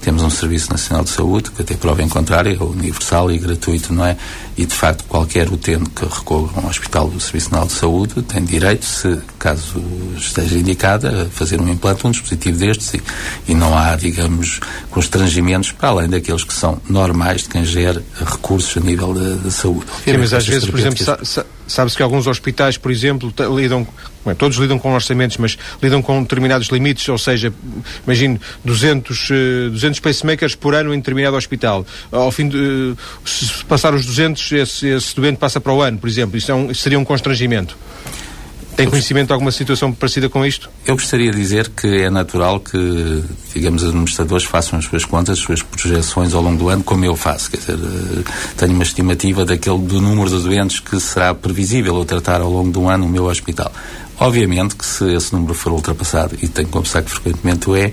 Temos 0.00 0.22
um 0.22 0.30
Serviço 0.30 0.70
Nacional 0.70 1.04
de 1.04 1.10
Saúde, 1.10 1.50
que 1.50 1.62
até 1.62 1.74
prova 1.74 2.02
em 2.02 2.08
contrário, 2.08 2.56
é 2.58 2.62
universal 2.62 3.30
e 3.30 3.38
gratuito, 3.38 3.92
não 3.92 4.04
é? 4.04 4.16
E, 4.56 4.64
de 4.66 4.74
facto, 4.74 5.04
qualquer 5.04 5.48
utente 5.48 5.90
que 5.90 6.04
recorra 6.04 6.52
a 6.56 6.66
um 6.66 6.68
hospital 6.68 7.08
do 7.08 7.20
Serviço 7.20 7.50
Nacional 7.50 7.66
de 7.66 7.72
Saúde 7.74 8.22
tem 8.22 8.44
direito, 8.44 8.84
se 8.84 9.18
caso 9.38 9.82
esteja 10.16 10.58
indicada, 10.58 11.22
a 11.22 11.30
fazer 11.30 11.60
um 11.60 11.68
implante, 11.68 12.06
um 12.06 12.10
dispositivo 12.10 12.58
destes 12.58 12.94
e, 12.94 13.02
e 13.48 13.54
não 13.54 13.76
há, 13.76 13.96
digamos, 13.96 14.60
constrangimentos 14.90 15.72
para 15.72 15.90
além 15.90 16.08
daqueles 16.08 16.44
que 16.44 16.54
são 16.54 16.80
normais 16.88 17.42
de 17.42 17.48
quem 17.48 17.64
gera 17.64 18.02
recursos 18.24 18.76
a 18.76 18.80
nível 18.80 19.14
da 19.14 19.50
saúde. 19.50 19.86
Sim, 20.04 20.16
mas 20.18 20.32
às 20.32 20.46
vezes, 20.46 20.68
por 20.68 20.78
exemplo, 20.78 20.98
sabe-se 21.66 21.96
que 21.96 22.02
alguns 22.02 22.26
hospitais, 22.26 22.76
por 22.76 22.90
exemplo, 22.90 23.32
lidam 23.54 23.86
Bem, 24.24 24.34
todos 24.34 24.56
lidam 24.58 24.78
com 24.78 24.92
orçamentos, 24.92 25.36
mas 25.36 25.56
lidam 25.82 26.02
com 26.02 26.22
determinados 26.22 26.68
limites, 26.68 27.08
ou 27.08 27.18
seja, 27.18 27.52
imagino 28.04 28.40
200, 28.64 29.28
200 29.72 30.00
pacemakers 30.00 30.54
por 30.54 30.74
ano 30.74 30.92
em 30.92 30.98
determinado 30.98 31.36
hospital. 31.36 31.86
Ao 32.10 32.30
fim 32.30 32.48
de, 32.48 32.94
se 33.24 33.64
passar 33.64 33.94
os 33.94 34.04
200, 34.04 34.52
esse, 34.52 34.86
esse 34.88 35.16
doente 35.16 35.38
passa 35.38 35.60
para 35.60 35.72
o 35.72 35.80
ano, 35.80 35.98
por 35.98 36.08
exemplo. 36.08 36.36
Isso, 36.36 36.50
é 36.50 36.54
um, 36.54 36.70
isso 36.70 36.82
seria 36.82 36.98
um 36.98 37.04
constrangimento. 37.04 37.76
Tem 38.78 38.88
conhecimento 38.88 39.26
de 39.26 39.32
alguma 39.32 39.50
situação 39.50 39.92
parecida 39.92 40.28
com 40.28 40.46
isto? 40.46 40.70
Eu 40.86 40.94
gostaria 40.94 41.32
de 41.32 41.36
dizer 41.36 41.68
que 41.70 42.02
é 42.02 42.08
natural 42.08 42.60
que, 42.60 43.24
digamos, 43.52 43.82
os 43.82 43.88
administradores 43.88 44.44
façam 44.44 44.78
as 44.78 44.84
suas 44.84 45.04
contas, 45.04 45.36
as 45.36 45.44
suas 45.44 45.62
projeções 45.62 46.32
ao 46.32 46.40
longo 46.40 46.56
do 46.56 46.68
ano, 46.68 46.84
como 46.84 47.04
eu 47.04 47.16
faço. 47.16 47.50
Quer 47.50 47.56
dizer, 47.56 47.74
eh, 47.74 48.22
tenho 48.56 48.74
uma 48.74 48.84
estimativa 48.84 49.44
daquele, 49.44 49.78
do 49.78 50.00
número 50.00 50.30
de 50.30 50.40
doentes 50.44 50.78
que 50.78 51.00
será 51.00 51.34
previsível 51.34 51.96
eu 51.96 52.04
tratar 52.04 52.40
ao 52.40 52.52
longo 52.52 52.70
do 52.70 52.88
ano 52.88 53.06
no 53.06 53.10
meu 53.10 53.24
hospital. 53.24 53.72
Obviamente 54.20 54.74
que 54.74 54.84
se 54.84 55.12
esse 55.14 55.32
número 55.32 55.54
for 55.54 55.72
ultrapassado, 55.72 56.34
e 56.42 56.48
tenho 56.48 56.66
que 56.66 56.72
confessar 56.72 57.02
que 57.02 57.10
frequentemente 57.10 57.70
o 57.70 57.76
é, 57.76 57.92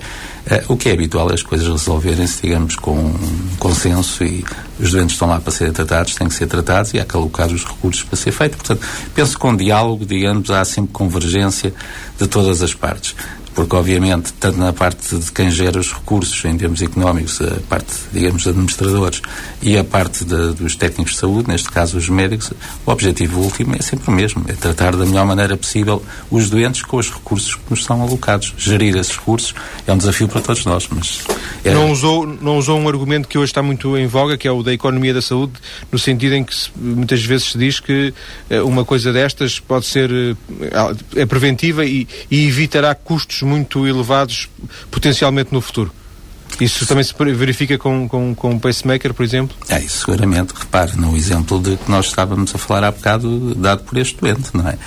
uh, 0.50 0.74
o 0.74 0.78
que 0.78 0.90
é 0.90 0.94
habitual 0.94 1.30
é 1.30 1.36
as 1.36 1.44
coisas 1.44 1.68
resolverem-se, 1.68 2.42
digamos, 2.42 2.76
com 2.76 2.98
um 2.98 3.50
consenso 3.60 4.24
e 4.24 4.44
os 4.80 4.92
doentes 4.92 5.14
estão 5.14 5.28
lá 5.28 5.40
para 5.40 5.52
serem 5.52 5.72
tratados, 5.72 6.16
têm 6.16 6.28
que 6.28 6.34
ser 6.34 6.48
tratados 6.48 6.94
e 6.94 7.00
há 7.00 7.06
que 7.06 7.16
alocar 7.16 7.48
os 7.48 7.64
recursos 7.64 8.04
para 8.04 8.16
ser 8.16 8.32
feito. 8.32 8.58
Portanto, 8.58 8.86
penso 9.14 9.34
que 9.34 9.40
com 9.40 9.56
diálogo, 9.56 10.04
digamos, 10.04 10.50
há 10.50 10.66
sempre 10.66 10.92
convergência 10.92 11.72
de 12.20 12.28
todas 12.28 12.64
as 12.64 12.74
partes 12.74 13.16
porque 13.56 13.74
obviamente, 13.74 14.34
tanto 14.34 14.60
na 14.60 14.74
parte 14.74 15.18
de 15.18 15.32
quem 15.32 15.50
gera 15.50 15.80
os 15.80 15.94
recursos 15.94 16.44
em 16.44 16.58
termos 16.58 16.82
económicos, 16.82 17.42
a 17.42 17.58
parte, 17.70 17.94
digamos, 18.12 18.44
dos 18.44 18.48
administradores 18.50 19.22
e 19.62 19.78
a 19.78 19.84
parte 19.84 20.26
de, 20.26 20.54
dos 20.54 20.76
técnicos 20.76 21.14
de 21.14 21.20
saúde, 21.20 21.48
neste 21.48 21.70
caso 21.72 21.98
os 21.98 22.10
médicos, 22.10 22.52
o 22.86 22.92
objetivo 22.92 23.40
último 23.40 23.74
é 23.76 23.82
sempre 23.82 24.10
o 24.10 24.12
mesmo, 24.12 24.44
é 24.50 24.54
tratar 24.54 24.96
da 24.96 25.06
melhor 25.06 25.26
maneira 25.26 25.56
possível 25.56 26.04
os 26.30 26.50
doentes 26.50 26.82
com 26.82 26.98
os 26.98 27.10
recursos 27.10 27.56
que 27.56 27.62
nos 27.70 27.86
são 27.86 28.02
alocados. 28.02 28.54
Gerir 28.58 28.98
esses 28.98 29.16
recursos 29.16 29.56
é 29.88 29.94
um 29.94 29.98
desafio 29.98 30.28
para 30.28 30.42
todos 30.42 30.66
nós, 30.66 30.88
mas... 30.92 31.22
É... 31.64 31.74
Não, 31.74 31.92
usou, 31.92 32.28
não 32.28 32.58
usou 32.58 32.78
um 32.78 32.90
argumento 32.90 33.28
que 33.28 33.38
hoje 33.38 33.52
está 33.52 33.64
muito 33.64 33.98
em 33.98 34.06
voga, 34.06 34.38
que 34.38 34.48
é 34.48 34.52
o 34.52 34.62
da 34.62 34.74
economia 34.74 35.14
da 35.14 35.22
saúde, 35.22 35.54
no 35.90 35.98
sentido 35.98 36.36
em 36.36 36.44
que 36.44 36.54
se, 36.54 36.70
muitas 36.76 37.24
vezes 37.24 37.54
se 37.54 37.58
diz 37.58 37.80
que 37.80 38.14
eh, 38.50 38.62
uma 38.62 38.84
coisa 38.84 39.14
destas 39.14 39.60
pode 39.60 39.86
ser 39.86 40.12
eh, 40.12 40.36
é 41.16 41.26
preventiva 41.26 41.86
e, 41.86 42.06
e 42.30 42.48
evitará 42.48 42.94
custos 42.94 43.45
muito 43.46 43.88
elevados 43.88 44.50
potencialmente 44.92 45.54
no 45.54 45.62
futuro. 45.62 45.92
Isso 46.60 46.86
também 46.86 47.04
se 47.04 47.14
verifica 47.34 47.78
com, 47.78 48.08
com, 48.08 48.34
com 48.34 48.56
o 48.56 48.60
pacemaker, 48.60 49.14
por 49.14 49.24
exemplo? 49.24 49.56
É, 49.68 49.80
isso 49.80 50.06
seguramente. 50.06 50.54
Repare 50.56 50.96
no 50.96 51.16
exemplo 51.18 51.60
de 51.60 51.76
que 51.76 51.92
nós 51.92 52.06
estávamos 52.06 52.56
a 52.56 52.58
falar 52.58 52.86
há 52.86 52.92
bocado, 52.92 53.54
dado 53.56 53.84
por 53.84 53.98
este 53.98 54.18
doente, 54.22 54.52
não 54.54 54.68
é? 54.68 54.78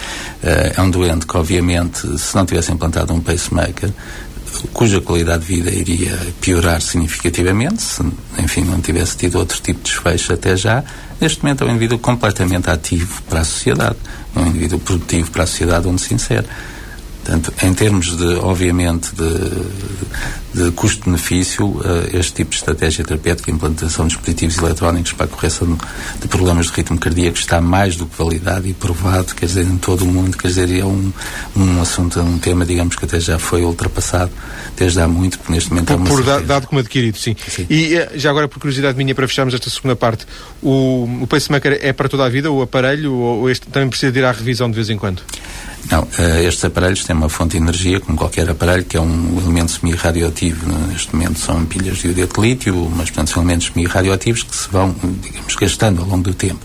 Eh, 0.42 0.72
é 0.76 0.80
um 0.80 0.90
doente 0.90 1.26
que, 1.26 1.36
obviamente, 1.36 2.18
se 2.18 2.34
não 2.34 2.46
tivesse 2.46 2.72
implantado 2.72 3.12
um 3.12 3.20
pacemaker, 3.20 3.90
cuja 4.72 5.00
qualidade 5.00 5.44
de 5.44 5.54
vida 5.54 5.70
iria 5.70 6.18
piorar 6.40 6.80
significativamente, 6.80 7.82
se, 7.82 8.02
enfim, 8.38 8.62
não 8.62 8.80
tivesse 8.80 9.16
tido 9.16 9.38
outro 9.38 9.60
tipo 9.60 9.80
de 9.80 9.90
desfecho 9.90 10.32
até 10.32 10.56
já, 10.56 10.82
neste 11.20 11.42
momento 11.42 11.64
é 11.64 11.66
um 11.66 11.70
indivíduo 11.70 11.98
completamente 11.98 12.70
ativo 12.70 13.22
para 13.28 13.40
a 13.40 13.44
sociedade, 13.44 13.96
um 14.34 14.46
indivíduo 14.46 14.78
produtivo 14.78 15.30
para 15.30 15.44
a 15.44 15.46
sociedade 15.46 15.86
onde 15.86 16.00
se 16.00 16.14
insere. 16.14 16.46
Portanto, 17.28 17.52
em 17.62 17.74
termos 17.74 18.16
de, 18.16 18.36
obviamente, 18.36 19.10
de, 19.14 20.64
de 20.64 20.70
custo-benefício, 20.70 21.66
uh, 21.66 21.82
este 22.14 22.32
tipo 22.32 22.52
de 22.52 22.56
estratégia 22.56 23.04
terapêutica, 23.04 23.50
implantação 23.50 24.06
de 24.06 24.14
dispositivos 24.14 24.56
eletrónicos 24.56 25.12
para 25.12 25.26
a 25.26 25.28
correção 25.28 25.78
de 26.18 26.26
problemas 26.26 26.68
de 26.68 26.72
ritmo 26.72 26.98
cardíaco 26.98 27.36
está 27.36 27.60
mais 27.60 27.96
do 27.96 28.06
que 28.06 28.16
validado 28.16 28.66
e 28.66 28.72
provado, 28.72 29.34
quer 29.34 29.44
dizer, 29.44 29.66
em 29.66 29.76
todo 29.76 30.06
o 30.06 30.06
mundo, 30.06 30.38
quer 30.38 30.48
dizer, 30.48 30.74
é 30.74 30.82
um, 30.82 31.12
um 31.54 31.82
assunto, 31.82 32.18
um 32.18 32.38
tema, 32.38 32.64
digamos, 32.64 32.96
que 32.96 33.04
até 33.04 33.20
já 33.20 33.38
foi 33.38 33.62
ultrapassado 33.62 34.32
desde 34.74 34.98
há 34.98 35.06
muito, 35.06 35.38
porque 35.38 35.52
neste 35.52 35.68
momento 35.68 35.88
por, 35.88 35.92
é 35.92 35.96
uma 35.96 36.06
por 36.06 36.24
da, 36.24 36.38
dado 36.38 36.66
como 36.66 36.80
adquirido, 36.80 37.18
sim. 37.18 37.36
sim. 37.46 37.66
E 37.68 37.94
eh, 37.94 38.12
já 38.14 38.30
agora, 38.30 38.48
por 38.48 38.58
curiosidade 38.58 38.96
minha, 38.96 39.14
para 39.14 39.28
fecharmos 39.28 39.52
esta 39.52 39.68
segunda 39.68 39.94
parte, 39.94 40.26
o, 40.62 41.06
o 41.20 41.26
pacemaker 41.26 41.78
é 41.82 41.92
para 41.92 42.08
toda 42.08 42.24
a 42.24 42.28
vida, 42.30 42.50
o 42.50 42.62
aparelho, 42.62 43.12
ou 43.12 43.50
este 43.50 43.66
também 43.66 43.90
precisa 43.90 44.10
de 44.10 44.18
ir 44.18 44.24
à 44.24 44.32
revisão 44.32 44.70
de 44.70 44.76
vez 44.76 44.88
em 44.88 44.96
quando? 44.96 45.20
Não, 45.90 46.02
uh, 46.02 46.38
estes 46.46 46.64
aparelhos 46.64 47.04
têm 47.04 47.16
uma 47.16 47.28
fonte 47.28 47.52
de 47.52 47.56
energia, 47.58 47.98
como 48.00 48.18
qualquer 48.18 48.50
aparelho, 48.50 48.84
que 48.84 48.96
é 48.96 49.00
um 49.00 49.38
elemento 49.38 49.72
semi-radioativo. 49.72 50.66
Neste 50.88 51.14
momento 51.14 51.38
são 51.38 51.64
pilhas 51.64 51.98
de 51.98 52.08
iodeto 52.08 52.40
de 52.40 52.48
lítio, 52.48 52.92
mas 52.94 53.08
portanto, 53.10 53.30
são 53.30 53.42
elementos 53.42 53.68
semi-radioativos 53.68 54.42
que 54.42 54.54
se 54.54 54.68
vão, 54.70 54.94
digamos, 55.22 55.54
gastando 55.54 56.02
ao 56.02 56.08
longo 56.08 56.24
do 56.24 56.34
tempo. 56.34 56.60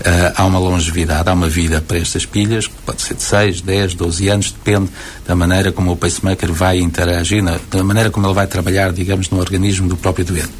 Uh, 0.00 0.32
há 0.34 0.46
uma 0.46 0.58
longevidade, 0.58 1.28
há 1.28 1.32
uma 1.32 1.48
vida 1.48 1.80
para 1.80 1.98
estas 1.98 2.24
pilhas, 2.24 2.66
que 2.66 2.74
pode 2.86 3.02
ser 3.02 3.14
de 3.14 3.22
6, 3.22 3.60
10, 3.60 3.94
12 3.94 4.28
anos, 4.28 4.52
depende 4.52 4.88
da 5.26 5.34
maneira 5.34 5.72
como 5.72 5.92
o 5.92 5.96
pacemaker 5.96 6.52
vai 6.52 6.78
interagir, 6.78 7.42
na, 7.42 7.58
da 7.70 7.84
maneira 7.84 8.10
como 8.10 8.26
ele 8.26 8.34
vai 8.34 8.46
trabalhar, 8.46 8.92
digamos, 8.92 9.28
no 9.30 9.38
organismo 9.38 9.88
do 9.88 9.96
próprio 9.96 10.24
doente. 10.24 10.50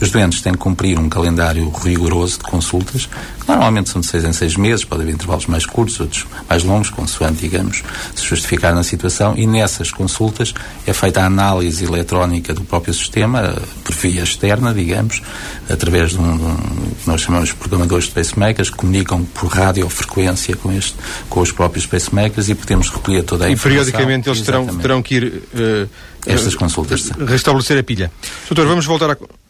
Os 0.00 0.10
doentes 0.10 0.40
têm 0.40 0.52
que 0.52 0.58
cumprir 0.58 0.98
um 0.98 1.08
calendário 1.08 1.70
rigoroso 1.70 2.38
de 2.38 2.44
consultas, 2.44 3.06
que 3.40 3.48
normalmente 3.48 3.90
são 3.90 4.00
de 4.00 4.06
6 4.06 4.24
em 4.24 4.32
6 4.32 4.56
meses, 4.56 4.84
pode 4.84 5.02
haver 5.02 5.14
intervalos 5.14 5.46
mais 5.46 5.66
curtos, 5.66 6.00
outros 6.00 6.26
mais 6.48 6.64
longos, 6.64 6.88
consoante, 6.88 7.45
digamos, 7.48 7.82
se 8.14 8.24
justificar 8.24 8.74
na 8.74 8.82
situação, 8.82 9.34
e 9.36 9.46
nessas 9.46 9.90
consultas 9.90 10.52
é 10.86 10.92
feita 10.92 11.22
a 11.22 11.26
análise 11.26 11.84
eletrónica 11.84 12.52
do 12.52 12.62
próprio 12.62 12.92
sistema, 12.92 13.56
por 13.84 13.94
via 13.94 14.22
externa, 14.22 14.74
digamos, 14.74 15.22
através 15.70 16.10
de 16.10 16.18
um, 16.18 16.36
de 16.36 16.44
um 16.44 16.56
que 17.02 17.08
nós 17.08 17.20
chamamos 17.20 17.50
de 17.50 17.54
programadores 17.54 18.06
de 18.06 18.12
pacemakers, 18.12 18.70
que 18.70 18.76
comunicam 18.76 19.24
por 19.24 19.48
radiofrequência 19.48 20.56
com, 20.56 20.72
este, 20.72 20.94
com 21.28 21.40
os 21.40 21.52
próprios 21.52 21.86
pacemakers 21.86 22.48
e 22.48 22.54
podemos 22.54 22.90
recolher 22.90 23.22
toda 23.22 23.46
a 23.46 23.48
e 23.48 23.52
informação. 23.52 23.82
E 23.82 23.84
periodicamente 23.84 24.28
eles 24.28 24.42
terão, 24.42 24.66
terão 24.66 25.02
que 25.02 25.14
ir 25.14 25.24
uh, 25.24 25.88
estas 26.26 26.54
consultas. 26.54 27.10
Restabelecer 27.10 27.78
a 27.78 27.82
pilha. 27.82 28.10
Doutor, 28.48 28.66
vamos 28.66 28.84
voltar 28.84 29.10
a. 29.10 29.45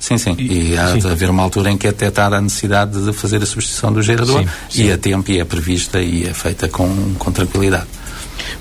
Sim, 0.00 0.16
sim. 0.16 0.34
E, 0.38 0.72
e 0.72 0.78
há 0.78 0.92
sim. 0.92 0.98
de 0.98 1.06
haver 1.06 1.28
uma 1.28 1.42
altura 1.42 1.70
em 1.70 1.76
que 1.76 1.86
é 1.86 1.92
detectada 1.92 2.36
a 2.36 2.40
necessidade 2.40 3.04
de 3.04 3.12
fazer 3.12 3.42
a 3.42 3.46
substituição 3.46 3.92
do 3.92 4.02
gerador 4.02 4.42
sim, 4.42 4.48
sim. 4.70 4.84
e 4.86 4.92
a 4.92 4.98
tempo 4.98 5.30
e 5.30 5.38
é 5.38 5.44
prevista 5.44 6.00
e 6.00 6.26
é 6.26 6.32
feita 6.32 6.68
com, 6.68 7.14
com 7.18 7.30
tranquilidade. 7.30 7.86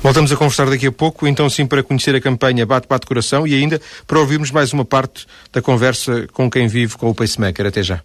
Voltamos 0.03 0.31
a 0.31 0.35
conversar 0.35 0.69
daqui 0.69 0.87
a 0.87 0.91
pouco, 0.91 1.25
então 1.25 1.49
sim 1.49 1.65
para 1.65 1.81
conhecer 1.81 2.13
a 2.13 2.21
campanha 2.21 2.65
Bate 2.65 2.87
Bate 2.87 3.07
Coração 3.07 3.47
e 3.47 3.55
ainda 3.55 3.81
para 4.05 4.19
ouvirmos 4.19 4.51
mais 4.51 4.73
uma 4.73 4.83
parte 4.83 5.25
da 5.51 5.61
conversa 5.61 6.27
com 6.33 6.49
quem 6.51 6.67
vive 6.67 6.97
com 6.97 7.09
o 7.09 7.15
pacemaker. 7.15 7.65
Até 7.65 7.81
já. 7.81 8.01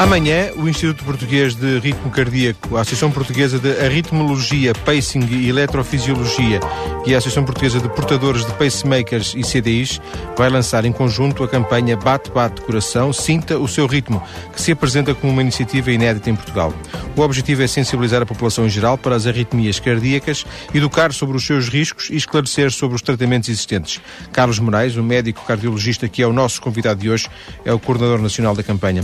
Amanhã, 0.00 0.50
o 0.56 0.66
Instituto 0.66 1.04
Português 1.04 1.54
de 1.54 1.78
Ritmo 1.78 2.10
Cardíaco, 2.10 2.74
a 2.74 2.80
Associação 2.80 3.10
Portuguesa 3.10 3.58
de 3.58 3.84
Arritmologia, 3.84 4.72
Pacing 4.72 5.28
e 5.30 5.46
Eletrofisiologia 5.50 6.58
e 7.04 7.14
a 7.14 7.18
Associação 7.18 7.44
Portuguesa 7.44 7.80
de 7.80 7.88
Portadores 7.90 8.46
de 8.46 8.52
Pacemakers 8.54 9.34
e 9.36 9.42
CDIs 9.42 10.00
vai 10.38 10.48
lançar 10.48 10.86
em 10.86 10.90
conjunto 10.90 11.44
a 11.44 11.48
campanha 11.48 11.98
Bate 11.98 12.30
Bate 12.30 12.62
Coração, 12.62 13.12
Sinta 13.12 13.58
o 13.58 13.68
Seu 13.68 13.86
Ritmo, 13.86 14.22
que 14.54 14.62
se 14.62 14.72
apresenta 14.72 15.14
como 15.14 15.34
uma 15.34 15.42
iniciativa 15.42 15.92
inédita 15.92 16.30
em 16.30 16.34
Portugal. 16.34 16.72
O 17.14 17.20
objetivo 17.20 17.62
é 17.62 17.66
sensibilizar 17.66 18.22
a 18.22 18.26
população 18.26 18.64
em 18.64 18.70
geral 18.70 18.96
para 18.96 19.14
as 19.14 19.26
arritmias 19.26 19.78
cardíacas, 19.78 20.46
educar 20.72 21.12
sobre 21.12 21.36
os 21.36 21.44
seus 21.44 21.68
riscos 21.68 22.08
e 22.08 22.16
esclarecer 22.16 22.70
sobre 22.70 22.96
os 22.96 23.02
tratamentos 23.02 23.50
existentes. 23.50 24.00
Carlos 24.32 24.58
Moraes, 24.58 24.96
o 24.96 25.02
médico 25.02 25.44
cardiologista 25.46 26.08
que 26.08 26.22
é 26.22 26.26
o 26.26 26.32
nosso 26.32 26.58
convidado 26.62 27.00
de 27.00 27.10
hoje, 27.10 27.28
é 27.66 27.72
o 27.74 27.78
coordenador 27.78 28.22
nacional 28.22 28.54
da 28.54 28.62
campanha. 28.62 29.02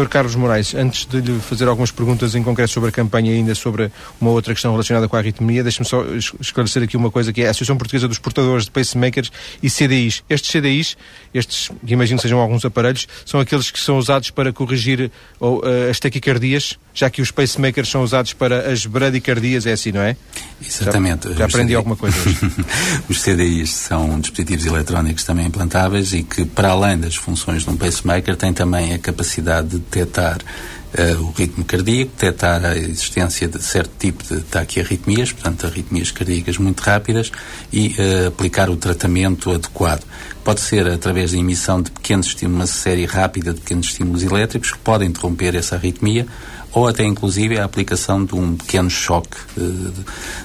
Dr. 0.00 0.08
Carlos 0.08 0.34
Moraes, 0.34 0.74
antes 0.74 1.04
de 1.04 1.20
lhe 1.20 1.38
fazer 1.40 1.68
algumas 1.68 1.90
perguntas 1.90 2.34
em 2.34 2.42
concreto 2.42 2.72
sobre 2.72 2.88
a 2.88 2.92
campanha 2.92 3.32
e 3.32 3.36
ainda 3.36 3.54
sobre 3.54 3.90
uma 4.20 4.30
outra 4.30 4.54
questão 4.54 4.72
relacionada 4.72 5.06
com 5.08 5.16
a 5.16 5.18
arritmia, 5.18 5.62
deixe-me 5.62 5.86
só 5.86 6.02
esclarecer 6.40 6.82
aqui 6.82 6.96
uma 6.96 7.10
coisa 7.10 7.32
que 7.32 7.42
é 7.42 7.48
a 7.48 7.50
Associação 7.50 7.76
Portuguesa 7.76 8.08
dos 8.08 8.18
Portadores 8.18 8.64
de 8.64 8.70
Pacemakers 8.70 9.30
e 9.62 9.68
CDIs. 9.68 10.22
Estes 10.28 10.50
CDIs, 10.50 10.96
estes 11.34 11.70
que 11.84 11.92
imagino 11.92 12.20
sejam 12.20 12.38
alguns 12.38 12.64
aparelhos, 12.64 13.06
são 13.26 13.40
aqueles 13.40 13.70
que 13.70 13.78
são 13.78 13.98
usados 13.98 14.30
para 14.30 14.52
corrigir 14.52 15.10
ou, 15.38 15.58
uh, 15.58 15.90
as 15.90 16.00
taquicardias, 16.00 16.78
já 16.94 17.10
que 17.10 17.20
os 17.20 17.30
pacemakers 17.30 17.88
são 17.88 18.02
usados 18.02 18.32
para 18.32 18.70
as 18.70 18.86
bradicardias, 18.86 19.66
é 19.66 19.72
assim, 19.72 19.92
não 19.92 20.00
é? 20.00 20.16
Exatamente. 20.60 21.28
Já, 21.28 21.34
já 21.34 21.44
aprendi 21.44 21.74
alguma 21.74 21.96
coisa 21.96 22.16
hoje. 22.18 22.38
os 23.08 23.20
CDIs 23.20 23.70
são 23.70 24.18
dispositivos 24.20 24.66
eletrónicos 24.66 25.24
também 25.24 25.46
implantáveis 25.46 26.12
e 26.12 26.22
que, 26.22 26.44
para 26.44 26.70
além 26.70 26.98
das 26.98 27.16
funções 27.16 27.64
de 27.64 27.70
um 27.70 27.76
pacemaker, 27.76 28.36
têm 28.36 28.52
também 28.52 28.94
a 28.94 28.98
capacidade 28.98 29.68
de 29.68 29.78
detectar 29.90 30.38
uh, 30.38 31.22
o 31.22 31.30
ritmo 31.32 31.64
cardíaco, 31.64 32.12
detectar 32.12 32.64
a 32.64 32.76
existência 32.76 33.48
de 33.48 33.62
certo 33.62 33.92
tipo 33.98 34.22
de 34.24 34.42
taquiarritmias, 34.42 35.32
portanto, 35.32 35.66
arritmias 35.66 36.10
cardíacas 36.10 36.58
muito 36.58 36.80
rápidas, 36.80 37.30
e 37.72 37.88
uh, 37.98 38.28
aplicar 38.28 38.70
o 38.70 38.76
tratamento 38.76 39.50
adequado. 39.50 40.04
Pode 40.44 40.60
ser 40.60 40.86
através 40.88 41.32
da 41.32 41.38
emissão 41.38 41.82
de 41.82 41.90
pequenos 41.90 42.26
estímulos, 42.26 42.60
uma 42.60 42.66
série 42.66 43.04
rápida 43.04 43.52
de 43.52 43.60
pequenos 43.60 43.86
estímulos 43.86 44.22
elétricos 44.22 44.72
que 44.72 44.78
podem 44.78 45.08
interromper 45.08 45.54
essa 45.54 45.76
arritmia, 45.76 46.26
ou 46.72 46.86
até 46.86 47.04
inclusive 47.04 47.58
a 47.58 47.64
aplicação 47.64 48.24
de 48.24 48.34
um 48.34 48.56
pequeno 48.56 48.88
choque 48.88 49.36
de, 49.56 49.90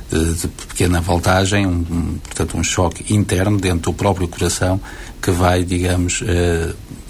de, 0.09 0.33
de 0.33 0.47
pequena 0.47 0.99
voltagem, 0.99 1.67
um, 1.67 2.17
portanto 2.23 2.57
um 2.57 2.63
choque 2.63 3.13
interno 3.13 3.59
dentro 3.59 3.91
do 3.91 3.93
próprio 3.93 4.27
coração 4.27 4.81
que 5.21 5.31
vai, 5.31 5.63
digamos, 5.63 6.23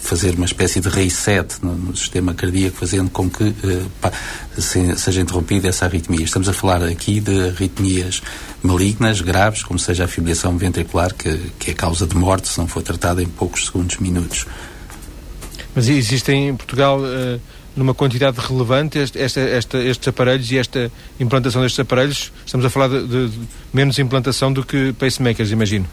fazer 0.05 0.35
uma 0.35 0.45
espécie 0.45 0.79
de 0.79 0.87
reset 0.87 1.57
no, 1.61 1.95
sistema 1.95 2.33
cardíaco, 2.33 2.77
fazendo 2.77 3.09
com 3.09 3.29
que 3.29 3.43
uh, 3.43 3.91
pá, 3.99 4.11
se, 4.57 4.95
seja 4.97 5.21
interrompida 5.21 5.67
essa 5.67 5.85
arritmia. 5.85 6.23
Estamos 6.23 6.47
a 6.47 6.53
falar 6.53 6.83
aqui 6.83 7.19
de 7.19 7.49
arritmias 7.49 8.21
malignas, 8.61 9.21
graves, 9.21 9.63
como 9.63 9.79
seja 9.79 10.05
a 10.05 10.07
fibrilação 10.07 10.57
ventricular, 10.57 11.13
que, 11.13 11.37
que 11.59 11.71
é 11.71 11.73
causa 11.73 12.05
de 12.05 12.15
morte 12.15 12.47
se 12.47 12.57
não 12.57 12.67
for 12.67 12.81
tratada 12.83 13.21
em 13.21 13.27
poucos 13.27 13.65
segundos, 13.65 13.97
minutos. 13.97 14.45
Mas 15.73 15.89
existem 15.89 16.49
em 16.49 16.55
Portugal 16.55 16.99
uh, 16.99 17.41
numa 17.76 17.93
quantidade 17.93 18.39
relevante 18.39 18.97
este, 18.99 19.19
esta, 19.19 19.39
esta, 19.41 19.78
estes 19.78 20.07
aparelhos 20.07 20.51
e 20.51 20.57
esta 20.57 20.91
implantação 21.19 21.61
destes 21.61 21.80
aparelhos? 21.80 22.32
Estamos 22.45 22.65
a 22.65 22.69
falar 22.69 22.88
de, 22.89 23.07
de, 23.07 23.30
de 23.30 23.39
menos 23.73 23.99
implantação 23.99 24.51
do 24.51 24.65
que 24.65 24.93
pacemakers, 24.93 25.51
imagino. 25.51 25.86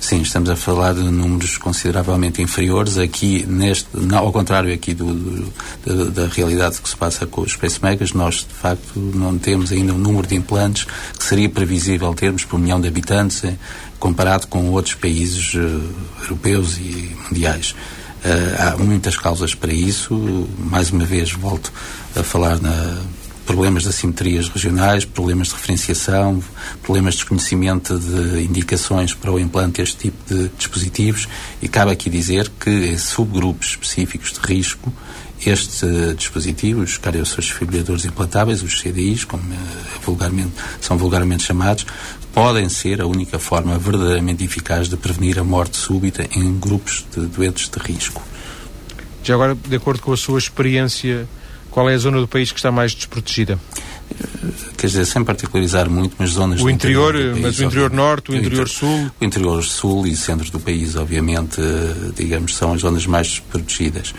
Sim, 0.00 0.22
estamos 0.22 0.48
a 0.48 0.56
falar 0.56 0.94
de 0.94 1.02
números 1.02 1.58
consideravelmente 1.58 2.40
inferiores. 2.40 2.96
Aqui, 2.96 3.44
neste, 3.46 3.86
não, 3.94 4.18
ao 4.18 4.32
contrário 4.32 4.72
aqui 4.72 4.94
do, 4.94 5.14
do, 5.14 5.52
da, 5.84 6.22
da, 6.22 6.26
realidade 6.26 6.80
que 6.80 6.88
se 6.88 6.96
passa 6.96 7.26
com 7.26 7.42
os 7.42 7.54
pacemakers, 7.54 8.14
nós 8.14 8.36
de 8.36 8.54
facto 8.54 8.98
não 8.98 9.38
temos 9.38 9.70
ainda 9.70 9.92
um 9.92 9.98
número 9.98 10.26
de 10.26 10.34
implantes 10.34 10.84
que 10.84 11.22
seria 11.22 11.50
previsível 11.50 12.14
termos 12.14 12.44
por 12.44 12.58
milhão 12.58 12.80
de 12.80 12.88
habitantes 12.88 13.44
eh, 13.44 13.56
comparado 13.98 14.46
com 14.46 14.70
outros 14.70 14.94
países 14.94 15.52
uh, 15.52 15.82
europeus 16.22 16.78
e 16.78 17.14
mundiais. 17.28 17.74
Uh, 18.24 18.74
há 18.74 18.76
muitas 18.76 19.16
causas 19.16 19.54
para 19.54 19.72
isso. 19.72 20.46
Mais 20.58 20.90
uma 20.90 21.04
vez 21.04 21.32
volto 21.32 21.72
a 22.14 22.22
falar 22.22 22.60
na 22.60 23.00
problemas 23.50 23.82
de 23.82 23.88
assimetrias 23.88 24.48
regionais, 24.48 25.04
problemas 25.04 25.48
de 25.48 25.54
referenciação, 25.54 26.40
problemas 26.84 27.14
de 27.14 27.20
desconhecimento 27.20 27.98
de 27.98 28.44
indicações 28.44 29.12
para 29.12 29.32
o 29.32 29.40
implante 29.40 29.80
deste 29.80 29.96
tipo 29.96 30.32
de 30.32 30.48
dispositivos 30.56 31.26
e 31.60 31.66
cabe 31.66 31.90
aqui 31.90 32.08
dizer 32.08 32.48
que 32.60 32.70
em 32.70 32.96
subgrupos 32.96 33.70
específicos 33.70 34.34
de 34.34 34.38
risco 34.38 34.92
estes 35.44 35.82
uh, 35.82 36.14
dispositivos, 36.14 36.96
cardiosofibrilhadores 36.98 38.04
implantáveis, 38.04 38.62
os 38.62 38.80
CDIs, 38.80 39.24
como 39.24 39.42
uh, 39.42 39.56
vulgarmente, 40.04 40.52
são 40.80 40.96
vulgarmente 40.96 41.42
chamados, 41.42 41.84
podem 42.32 42.68
ser 42.68 43.00
a 43.00 43.06
única 43.06 43.40
forma 43.40 43.76
verdadeiramente 43.78 44.44
eficaz 44.44 44.88
de 44.88 44.96
prevenir 44.96 45.40
a 45.40 45.44
morte 45.44 45.76
súbita 45.76 46.24
em 46.36 46.56
grupos 46.56 47.04
de 47.16 47.26
doentes 47.26 47.68
de 47.68 47.78
risco. 47.80 48.22
Já 49.24 49.34
agora, 49.34 49.56
de 49.56 49.74
acordo 49.74 50.00
com 50.02 50.12
a 50.12 50.16
sua 50.16 50.38
experiência, 50.38 51.26
qual 51.70 51.88
é 51.88 51.94
a 51.94 51.98
zona 51.98 52.20
do 52.20 52.28
país 52.28 52.52
que 52.52 52.58
está 52.58 52.70
mais 52.70 52.92
desprotegida? 52.94 53.58
Quer 54.76 54.86
dizer, 54.86 55.06
sem 55.06 55.22
particularizar 55.22 55.88
muito, 55.88 56.16
mas 56.18 56.30
zonas 56.30 56.60
o 56.60 56.68
interior, 56.68 57.14
interior 57.14 57.32
país, 57.32 57.44
mas 57.44 57.58
o 57.58 57.64
interior 57.64 57.90
norte, 57.92 58.32
o 58.32 58.36
interior 58.36 58.68
sul? 58.68 59.10
O 59.20 59.24
interior 59.24 59.62
sul 59.62 60.06
e 60.06 60.16
centros 60.16 60.50
do 60.50 60.58
país, 60.58 60.96
obviamente, 60.96 61.60
digamos, 62.16 62.56
são 62.56 62.72
as 62.72 62.80
zonas 62.80 63.06
mais 63.06 63.28
desprotegidas. 63.28 64.12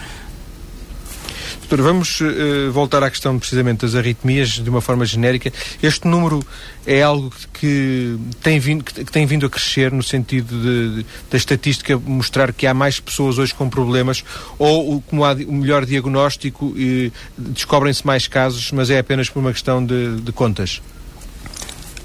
Vamos 1.80 2.20
uh, 2.20 2.72
voltar 2.72 3.04
à 3.04 3.10
questão 3.10 3.40
precisamente 3.40 3.82
das 3.82 3.96
arritmias 3.96 4.50
de 4.50 4.70
uma 4.70 4.82
forma 4.82 5.06
genérica. 5.06 5.54
Este 5.82 6.08
número 6.08 6.46
é 6.86 7.02
algo 7.02 7.32
que 7.54 8.18
tem 8.42 8.60
vindo, 8.60 8.84
que 8.84 9.06
tem 9.06 9.26
vindo 9.26 9.46
a 9.46 9.50
crescer 9.50 9.92
no 9.92 10.04
sentido 10.04 10.60
de, 10.60 10.96
de, 10.96 11.06
da 11.30 11.38
estatística 11.38 11.98
mostrar 11.98 12.52
que 12.52 12.68
há 12.68 12.74
mais 12.74 13.00
pessoas 13.00 13.38
hoje 13.38 13.54
com 13.54 13.70
problemas 13.70 14.24
ou 14.58 15.02
como 15.02 15.24
há 15.24 15.34
o 15.34 15.54
melhor 15.54 15.86
diagnóstico 15.86 16.74
e 16.76 17.12
descobrem-se 17.38 18.06
mais 18.06 18.28
casos, 18.28 18.72
mas 18.72 18.90
é 18.90 19.00
apenas 19.00 19.30
por 19.30 19.40
uma 19.40 19.54
questão 19.54 19.86
de, 19.86 20.18
de 20.22 20.32
contas? 20.32 20.82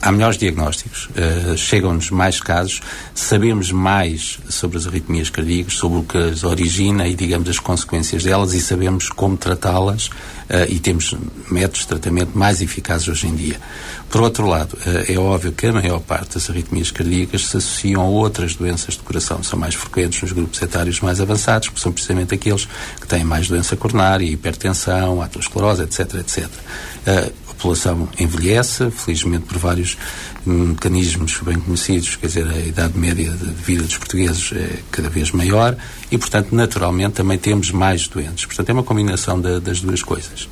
Há 0.07 0.13
melhores 0.13 0.39
diagnósticos, 0.39 1.07
uh, 1.07 1.57
chegam-nos 1.57 2.11
mais 2.13 2.39
casos, 2.41 2.81
sabemos 3.13 3.73
mais 3.73 4.39
sobre 4.49 4.79
as 4.79 4.87
arritmias 4.87 5.29
cardíacas, 5.29 5.75
sobre 5.75 5.99
o 5.99 6.03
que 6.05 6.17
as 6.17 6.45
origina 6.45 7.09
e, 7.09 7.15
digamos, 7.15 7.49
as 7.49 7.59
consequências 7.59 8.23
delas 8.23 8.55
e 8.55 8.61
sabemos 8.61 9.09
como 9.09 9.37
tratá-las 9.37 10.07
uh, 10.07 10.13
e 10.69 10.79
temos 10.79 11.13
métodos 11.51 11.81
de 11.81 11.89
tratamento 11.89 12.39
mais 12.39 12.63
eficazes 12.63 13.09
hoje 13.09 13.27
em 13.27 13.35
dia. 13.35 13.61
Por 14.09 14.21
outro 14.21 14.47
lado, 14.47 14.75
uh, 14.75 15.13
é 15.13 15.19
óbvio 15.19 15.51
que 15.51 15.67
a 15.67 15.73
maior 15.73 15.99
parte 15.99 16.35
das 16.35 16.49
arritmias 16.49 16.93
cardíacas 16.93 17.49
se 17.49 17.57
associam 17.57 18.01
a 18.03 18.07
outras 18.07 18.55
doenças 18.55 18.95
de 18.95 19.01
coração, 19.01 19.43
são 19.43 19.59
mais 19.59 19.75
frequentes 19.75 20.23
nos 20.23 20.31
grupos 20.31 20.63
etários 20.63 21.01
mais 21.01 21.21
avançados, 21.21 21.69
que 21.69 21.81
são 21.81 21.91
precisamente 21.91 22.33
aqueles 22.33 22.69
que 23.01 23.09
têm 23.09 23.25
mais 23.25 23.49
doença 23.49 23.77
coronária, 23.77 24.25
hipertensão, 24.25 25.21
aterosclerose, 25.21 25.83
etc, 25.83 26.15
etc 26.15 26.49
população 27.57 28.09
envelhece, 28.19 28.91
felizmente 28.91 29.47
por 29.47 29.59
vários 29.59 29.97
mecanismos 30.45 31.41
bem 31.43 31.59
conhecidos, 31.59 32.17
quer 32.17 32.27
dizer, 32.27 32.47
a 32.47 32.59
idade 32.59 32.99
média 32.99 33.31
de 33.31 33.47
vida 33.47 33.83
dos 33.83 33.97
portugueses 33.97 34.53
é 34.53 34.79
cada 34.91 35.09
vez 35.09 35.33
maior 35.33 35.77
e, 36.11 36.17
portanto, 36.17 36.55
naturalmente 36.55 37.15
também 37.15 37.39
temos 37.39 37.71
mais 37.71 38.07
doentes. 38.07 38.45
Portanto, 38.45 38.69
é 38.69 38.73
uma 38.73 38.85
combinação 38.85 39.41
das 39.41 39.81
duas 39.81 40.03
coisas. 40.03 40.49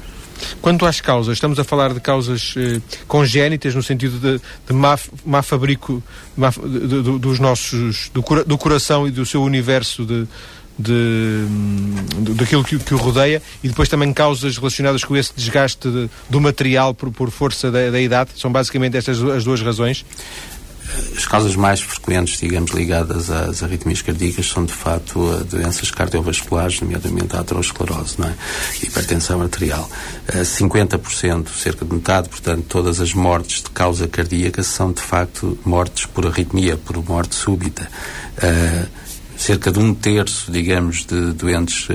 Quanto 0.61 0.85
às 0.85 1.01
causas, 1.01 1.35
estamos 1.35 1.59
a 1.59 1.65
falar 1.65 1.95
de 1.95 2.01
causas 2.01 2.55
eh, 2.57 2.81
congénitas, 3.07 3.75
no 3.75 3.83
sentido 3.83 4.19
de, 4.19 4.41
de 4.67 4.73
má, 4.73 4.99
má 5.25 5.43
fabrico 5.43 6.03
má, 6.37 6.51
de, 6.51 7.03
de, 7.03 7.19
dos 7.19 7.39
nossos, 7.39 8.11
do, 8.13 8.23
do 8.45 8.59
coração 8.59 9.07
e 9.07 9.11
do 9.11 9.25
seu 9.25 9.43
universo 9.43 10.05
de, 10.05 10.27
de, 10.79 11.47
de, 12.18 12.35
daquilo 12.35 12.64
que, 12.64 12.79
que, 12.79 12.95
o 12.95 12.97
rodeia 12.97 13.43
e 13.62 13.68
depois 13.68 13.89
também 13.89 14.12
causas 14.12 14.57
relacionadas 14.57 15.05
com 15.05 15.16
esse 15.16 15.33
desgaste 15.35 15.89
de, 15.89 16.11
do 16.29 16.41
material 16.41 16.95
por, 16.95 17.11
por 17.11 17.31
força 17.31 17.70
da, 17.70 17.91
da, 17.91 18.01
idade? 18.01 18.31
São 18.37 18.51
basicamente 18.51 18.97
estas 18.97 19.22
as 19.22 19.45
duas 19.45 19.61
razões? 19.62 20.05
As 21.16 21.27
causas 21.27 21.57
mais 21.57 21.81
frequentes, 21.81 22.39
digamos, 22.39 22.70
ligadas 22.72 23.31
às 23.31 23.62
arritmias 23.62 24.03
cardíacas 24.03 24.47
são, 24.47 24.64
de 24.64 24.72
facto, 24.72 25.45
doenças 25.45 25.91
cardiovasculares, 25.91 26.81
nomeadamente 26.81 27.35
a 27.35 27.41
aterosclerose, 27.41 28.16
não 28.18 28.29
é? 28.29 28.35
hipertensão 28.83 29.41
arterial. 29.41 29.89
50%, 30.29 31.49
cerca 31.49 31.85
de 31.85 31.95
metade, 31.95 32.29
portanto, 32.29 32.64
todas 32.68 33.01
as 33.01 33.14
mortes 33.14 33.62
de 33.62 33.70
causa 33.70 34.07
cardíaca 34.07 34.62
são, 34.62 34.93
de 34.93 35.01
facto, 35.01 35.59
mortes 35.64 36.05
por 36.07 36.27
arritmia, 36.27 36.77
por 36.77 37.03
morte 37.03 37.35
súbita. 37.35 37.89
Uh, 38.37 39.04
cerca 39.37 39.70
de 39.70 39.78
um 39.78 39.95
terço, 39.95 40.51
digamos, 40.51 41.05
de 41.05 41.32
doentes 41.32 41.89
eh, 41.91 41.95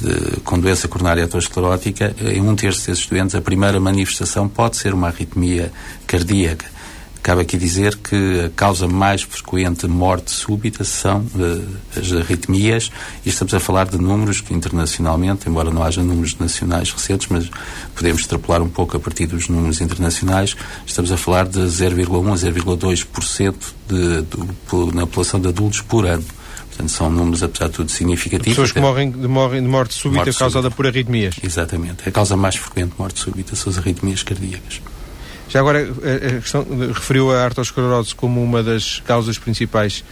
de, 0.00 0.08
de, 0.08 0.40
com 0.40 0.58
doença 0.58 0.88
coronária 0.88 1.24
aterosclerótica, 1.24 2.14
em 2.20 2.40
um 2.40 2.56
terço 2.56 2.86
desses 2.86 3.06
doentes, 3.06 3.34
a 3.34 3.40
primeira 3.40 3.78
manifestação 3.78 4.48
pode 4.48 4.76
ser 4.76 4.94
uma 4.94 5.08
arritmia 5.08 5.70
cardíaca. 6.06 6.66
Cabe 7.22 7.42
aqui 7.42 7.58
dizer 7.58 7.96
que 7.96 8.46
a 8.46 8.50
causa 8.50 8.88
mais 8.88 9.22
frequente 9.22 9.86
de 9.86 9.92
morte 9.92 10.30
súbita 10.30 10.84
são 10.84 11.20
uh, 11.20 11.68
as 11.98 12.12
arritmias, 12.12 12.90
e 13.24 13.28
estamos 13.28 13.52
a 13.52 13.60
falar 13.60 13.86
de 13.86 13.98
números 13.98 14.40
que 14.40 14.54
internacionalmente, 14.54 15.48
embora 15.48 15.70
não 15.70 15.82
haja 15.82 16.02
números 16.02 16.36
nacionais 16.38 16.90
recentes, 16.90 17.28
mas 17.28 17.50
podemos 17.94 18.22
extrapolar 18.22 18.62
um 18.62 18.68
pouco 18.68 18.96
a 18.96 19.00
partir 19.00 19.26
dos 19.26 19.48
números 19.48 19.80
internacionais, 19.82 20.56
estamos 20.86 21.12
a 21.12 21.16
falar 21.16 21.46
de 21.46 21.60
0,1 21.60 22.32
a 22.32 22.36
0,2% 22.36 23.54
na 24.94 25.06
população 25.06 25.40
de 25.40 25.48
adultos 25.48 25.80
por 25.82 26.06
ano. 26.06 26.24
Portanto, 26.68 26.90
são 26.90 27.10
números, 27.10 27.42
apesar 27.42 27.66
de 27.68 27.74
tudo, 27.74 27.90
significativos. 27.90 28.54
Pessoas 28.54 28.72
que 28.72 28.80
morrem, 28.80 29.10
morrem 29.10 29.60
de 29.60 29.68
morte 29.68 29.94
súbita 29.94 30.24
morte 30.24 30.38
causada 30.38 30.62
súbita. 30.64 30.76
por 30.76 30.86
arritmias. 30.86 31.36
Exatamente. 31.42 32.08
A 32.08 32.12
causa 32.12 32.36
mais 32.36 32.56
frequente 32.56 32.92
de 32.92 32.98
morte 32.98 33.20
súbita 33.20 33.54
são 33.54 33.70
as 33.70 33.78
arritmias 33.78 34.22
cardíacas. 34.22 34.80
Já 35.50 35.58
agora, 35.58 35.80
a 35.82 36.40
questão, 36.40 36.64
referiu 36.94 37.32
a 37.32 37.44
arteriosclerose 37.44 38.14
como 38.14 38.42
uma 38.42 38.62
das 38.62 39.00
causas 39.00 39.36
principais 39.36 40.04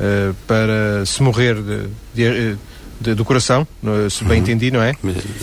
uh, 0.00 0.34
para 0.46 1.04
se 1.04 1.22
morrer 1.22 1.54
de, 1.54 1.86
de, 2.14 2.24
eh, 2.24 2.56
de, 2.98 3.14
do 3.14 3.22
coração, 3.22 3.68
se 4.10 4.24
bem 4.24 4.38
uhum. 4.38 4.42
entendi, 4.42 4.70
não 4.70 4.82
é? 4.82 4.94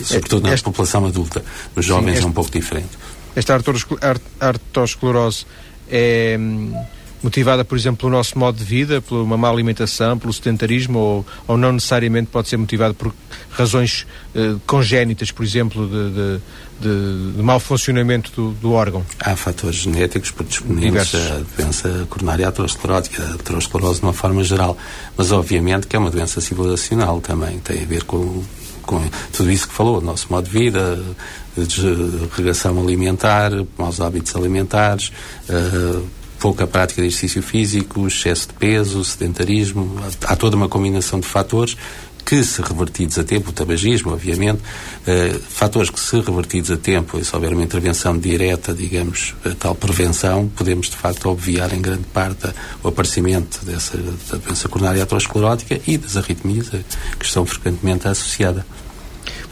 Sobretudo 0.02 0.42
na 0.48 0.52
Esta... 0.52 0.64
população 0.64 1.06
adulta. 1.06 1.44
Nos 1.76 1.86
jovens 1.86 2.18
Sim, 2.18 2.24
é 2.24 2.26
um 2.26 2.32
pouco 2.32 2.50
diferente. 2.50 2.98
Esta 3.36 3.54
arteriosclerose 3.54 5.46
é 5.88 6.36
hum, 6.38 6.74
motivada, 7.22 7.64
por 7.64 7.76
exemplo, 7.76 7.98
pelo 8.00 8.12
nosso 8.12 8.38
modo 8.38 8.58
de 8.58 8.64
vida, 8.64 9.00
por 9.00 9.22
uma 9.22 9.36
má 9.36 9.48
alimentação, 9.48 10.18
pelo 10.18 10.32
sedentarismo, 10.32 10.98
ou, 10.98 11.26
ou 11.48 11.56
não 11.56 11.72
necessariamente 11.72 12.28
pode 12.30 12.48
ser 12.48 12.56
motivada 12.58 12.92
por 12.92 13.14
razões 13.50 14.06
uh, 14.34 14.60
congénitas, 14.66 15.30
por 15.30 15.44
exemplo, 15.44 15.86
de, 15.88 16.10
de, 16.10 16.40
de, 16.80 17.32
de 17.36 17.42
mau 17.42 17.60
funcionamento 17.60 18.30
do, 18.32 18.50
do, 18.52 18.72
órgão? 18.72 19.04
Há 19.20 19.36
fatores 19.36 19.76
genéticos 19.76 20.30
predisponentes 20.30 21.14
à 21.14 21.40
doença 21.56 22.06
coronária 22.08 22.48
aterosclerótica, 22.48 23.22
a 23.22 23.34
aterosclerose 23.34 24.00
de 24.00 24.06
uma 24.06 24.12
forma 24.12 24.42
geral, 24.44 24.76
mas 25.16 25.32
obviamente 25.32 25.86
que 25.86 25.96
é 25.96 25.98
uma 25.98 26.10
doença 26.10 26.40
civilizacional 26.40 27.20
também, 27.20 27.58
tem 27.58 27.82
a 27.82 27.86
ver 27.86 28.04
com 28.04 28.42
com 28.84 29.02
tudo 29.32 29.50
isso 29.50 29.66
que 29.66 29.74
falou, 29.74 29.98
o 29.98 30.00
nosso 30.00 30.26
modo 30.30 30.44
de 30.44 30.50
vida, 30.50 31.02
desregação 31.56 32.78
alimentar, 32.78 33.50
maus 33.78 34.00
hábitos 34.00 34.36
alimentares, 34.36 35.10
uh, 35.48 36.06
pouca 36.38 36.66
prática 36.66 37.00
de 37.00 37.08
exercício 37.08 37.42
físico, 37.42 38.06
excesso 38.06 38.48
de 38.48 38.54
peso, 38.54 39.02
sedentarismo, 39.02 39.98
há 40.26 40.36
toda 40.36 40.56
uma 40.56 40.68
combinação 40.68 41.18
de 41.18 41.26
fatores 41.26 41.76
que, 42.24 42.42
se 42.42 42.62
revertidos 42.62 43.18
a 43.18 43.24
tempo, 43.24 43.50
o 43.50 43.52
tabagismo, 43.52 44.12
obviamente, 44.12 44.60
eh, 45.06 45.38
fatores 45.48 45.90
que, 45.90 46.00
se 46.00 46.20
revertidos 46.20 46.70
a 46.70 46.76
tempo, 46.76 47.18
e 47.18 47.24
se 47.24 47.34
houver 47.34 47.52
uma 47.52 47.62
intervenção 47.62 48.18
direta, 48.18 48.72
digamos, 48.72 49.34
tal 49.58 49.74
prevenção, 49.74 50.48
podemos, 50.48 50.88
de 50.88 50.96
facto, 50.96 51.28
obviar 51.28 51.72
em 51.72 51.82
grande 51.82 52.04
parte 52.12 52.48
o 52.82 52.88
aparecimento 52.88 53.64
dessa, 53.64 53.96
da 53.98 54.38
doença 54.38 54.68
coronária 54.68 55.02
aterosclerótica 55.02 55.80
e 55.86 55.98
das 55.98 56.16
arritmias 56.16 56.72
eh, 56.72 56.80
que 57.18 57.24
estão 57.26 57.44
frequentemente 57.44 58.08
associadas. 58.08 58.64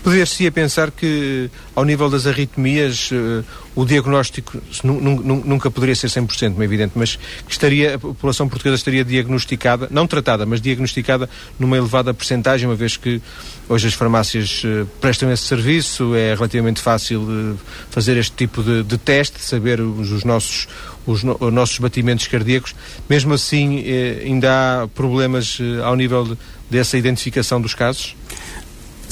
Poder-se 0.03 0.51
pensar 0.51 0.91
que, 0.91 1.49
ao 1.77 1.85
nível 1.85 2.11
das 2.11 2.27
arritmias, 2.27 3.11
uh, 3.13 3.45
o 3.75 3.85
diagnóstico 3.85 4.61
nunca 4.83 5.71
poderia 5.71 5.95
ser 5.95 6.09
100%, 6.09 6.51
como 6.51 6.63
é 6.63 6.65
evidente, 6.65 6.93
mas 6.97 7.15
que 7.15 7.53
estaria, 7.53 7.95
a 7.95 7.99
população 7.99 8.49
portuguesa 8.49 8.75
estaria 8.75 9.05
diagnosticada, 9.05 9.89
não 9.93 10.07
tratada, 10.07 10.45
mas 10.45 10.61
diagnosticada 10.61 11.31
numa 11.57 11.77
elevada 11.77 12.13
percentagem, 12.13 12.69
uma 12.69 12.75
vez 12.75 12.97
que 12.97 13.23
hoje 13.69 13.87
as 13.87 13.95
farmácias 13.95 14.63
uh, 14.65 14.87
prestam 15.01 15.31
esse 15.31 15.45
serviço, 15.45 16.17
é 16.17 16.35
relativamente 16.35 16.81
fácil 16.81 17.21
uh, 17.23 17.59
fazer 17.91 18.17
este 18.17 18.33
tipo 18.33 18.61
de, 18.61 18.83
de 18.83 18.99
teste, 18.99 19.41
saber 19.41 19.81
os, 19.81 20.11
os 20.11 20.25
nossos 20.25 20.67
os, 21.07 21.23
no, 21.23 21.37
os, 21.39 21.53
nossos 21.53 21.79
batimentos 21.79 22.27
cardíacos. 22.27 22.75
Mesmo 23.09 23.35
assim, 23.35 23.85
ainda 24.25 24.83
há 24.83 24.89
problemas 24.89 25.59
ao 25.85 25.97
nível 25.97 26.25
de, 26.25 26.39
dessa 26.71 26.97
identificação 26.97 27.61
dos 27.61 27.75
casos? 27.75 28.17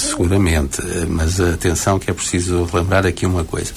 Seguramente, 0.00 0.80
mas 1.08 1.38
atenção 1.38 1.98
que 1.98 2.10
é 2.10 2.14
preciso 2.14 2.66
lembrar 2.72 3.06
aqui 3.06 3.26
uma 3.26 3.44
coisa. 3.44 3.72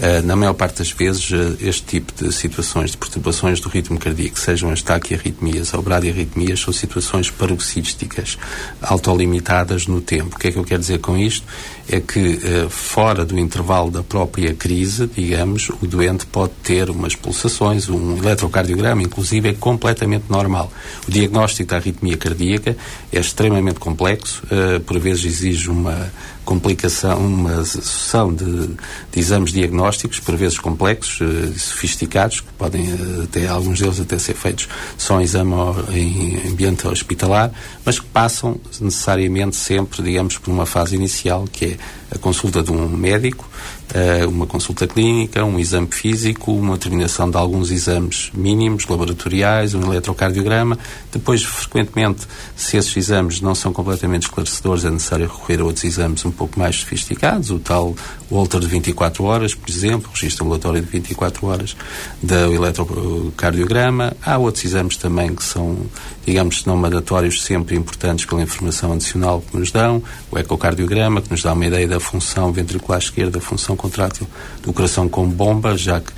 Eh, 0.00 0.20
na 0.22 0.34
maior 0.34 0.54
parte 0.54 0.78
das 0.78 0.90
vezes, 0.90 1.30
eh, 1.32 1.68
este 1.68 1.82
tipo 1.84 2.12
de 2.12 2.32
situações 2.32 2.90
de 2.90 2.96
perturbações 2.96 3.60
do 3.60 3.68
ritmo 3.68 3.96
cardíaco, 3.96 4.38
sejam 4.38 4.70
as 4.70 4.82
taquiarritmias 4.82 5.72
ou 5.72 5.80
bradiarritmias, 5.80 6.58
são 6.58 6.72
situações 6.72 7.30
paroxísticas, 7.30 8.36
autolimitadas 8.82 9.86
no 9.86 10.00
tempo. 10.00 10.34
O 10.34 10.38
que 10.38 10.48
é 10.48 10.52
que 10.52 10.58
eu 10.58 10.64
quero 10.64 10.80
dizer 10.80 10.98
com 10.98 11.16
isto? 11.16 11.46
É 11.92 11.98
que 12.00 12.38
eh, 12.42 12.68
fora 12.68 13.24
do 13.24 13.36
intervalo 13.38 13.90
da 13.90 14.02
própria 14.02 14.54
crise, 14.54 15.08
digamos, 15.08 15.70
o 15.82 15.86
doente 15.86 16.24
pode 16.24 16.52
ter 16.62 16.88
umas 16.88 17.16
pulsações, 17.16 17.88
um 17.88 18.16
eletrocardiograma, 18.16 19.02
inclusive, 19.02 19.48
é 19.48 19.54
completamente 19.54 20.26
normal. 20.28 20.72
O 21.08 21.10
diagnóstico 21.10 21.70
da 21.70 21.76
arritmia 21.76 22.16
cardíaca 22.16 22.76
é 23.12 23.18
extremamente 23.18 23.80
complexo, 23.80 24.42
por 24.86 25.00
vezes 25.00 25.24
exige 25.24 25.68
uma 25.68 26.12
complicação, 26.50 27.16
uma 27.16 27.64
sucessão 27.64 28.34
de, 28.34 28.66
de, 29.12 29.20
exames 29.20 29.52
diagnósticos, 29.52 30.18
por 30.18 30.34
vezes 30.34 30.58
complexos 30.58 31.20
e 31.20 31.24
uh, 31.24 31.56
sofisticados, 31.56 32.40
que 32.40 32.52
podem 32.58 32.92
uh, 32.92 33.22
até, 33.22 33.46
alguns 33.46 33.78
deles 33.78 34.00
até 34.00 34.18
ser 34.18 34.34
feitos 34.34 34.68
só 34.98 35.20
em 35.20 35.22
exame 35.22 35.52
em 35.92 36.50
ambiente 36.50 36.88
hospitalar, 36.88 37.52
mas 37.84 38.00
que 38.00 38.06
passam 38.06 38.60
necessariamente 38.80 39.54
sempre, 39.54 40.02
digamos, 40.02 40.38
por 40.38 40.50
uma 40.50 40.66
fase 40.66 40.96
inicial, 40.96 41.44
que 41.52 41.66
é 41.66 41.76
a 42.10 42.18
consulta 42.18 42.62
de 42.62 42.70
um 42.72 42.88
médico, 42.88 43.48
uh, 43.94 44.28
uma 44.28 44.46
consulta 44.46 44.86
clínica, 44.86 45.44
um 45.44 45.58
exame 45.58 45.88
físico, 45.90 46.52
uma 46.52 46.74
determinação 46.74 47.30
de 47.30 47.36
alguns 47.36 47.70
exames 47.70 48.30
mínimos, 48.34 48.86
laboratoriais, 48.86 49.74
um 49.74 49.82
eletrocardiograma. 49.84 50.78
Depois, 51.12 51.42
frequentemente, 51.42 52.26
se 52.56 52.76
esses 52.76 52.96
exames 52.96 53.40
não 53.40 53.54
são 53.54 53.72
completamente 53.72 54.24
esclarecedores, 54.24 54.84
é 54.84 54.90
necessário 54.90 55.26
recorrer 55.26 55.60
a 55.60 55.64
outros 55.64 55.84
exames 55.84 56.24
um 56.24 56.30
pouco 56.30 56.58
mais 56.58 56.76
sofisticados, 56.76 57.50
o 57.50 57.58
tal 57.58 57.94
Holter 58.30 58.60
de 58.60 58.66
24 58.68 59.24
horas, 59.24 59.54
por 59.54 59.68
exemplo, 59.68 60.08
o 60.08 60.14
registro 60.14 60.44
ambulatório 60.44 60.80
de 60.80 60.86
24 60.88 61.46
horas 61.46 61.76
do 62.22 62.54
eletrocardiograma. 62.54 64.12
Há 64.22 64.38
outros 64.38 64.64
exames 64.64 64.96
também 64.96 65.34
que 65.34 65.42
são, 65.42 65.76
digamos, 66.24 66.64
não 66.64 66.76
mandatórios, 66.76 67.42
sempre 67.42 67.76
importantes 67.76 68.24
pela 68.24 68.40
informação 68.40 68.92
adicional 68.92 69.42
que 69.42 69.56
nos 69.56 69.72
dão, 69.72 70.02
o 70.30 70.38
ecocardiograma, 70.38 71.20
que 71.20 71.30
nos 71.30 71.42
dá 71.42 71.52
uma 71.52 71.66
ideia 71.66 71.88
da 71.88 71.99
função 72.00 72.52
ventricular 72.52 72.98
esquerda, 72.98 73.32
da 73.32 73.40
função 73.40 73.76
contrátil 73.76 74.26
do 74.62 74.72
coração 74.72 75.08
com 75.08 75.28
bomba, 75.28 75.76
já 75.76 76.00
que 76.00 76.12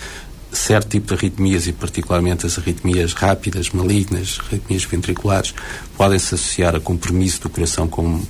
certo 0.53 0.89
tipo 0.89 1.09
de 1.09 1.15
arritmias 1.15 1.67
e 1.67 1.73
particularmente 1.73 2.47
as 2.47 2.59
arritmias 2.59 3.15
rápidas, 3.15 3.71
malignas, 3.71 4.39
arritmias 4.47 4.85
ventriculares, 4.85 5.55
podem 5.97 6.19
se 6.19 6.35
associar 6.35 6.77
a 6.77 6.81
compromisso 6.81 7.41
do 7.43 7.51
coração 7.51 7.89
com 7.89 8.21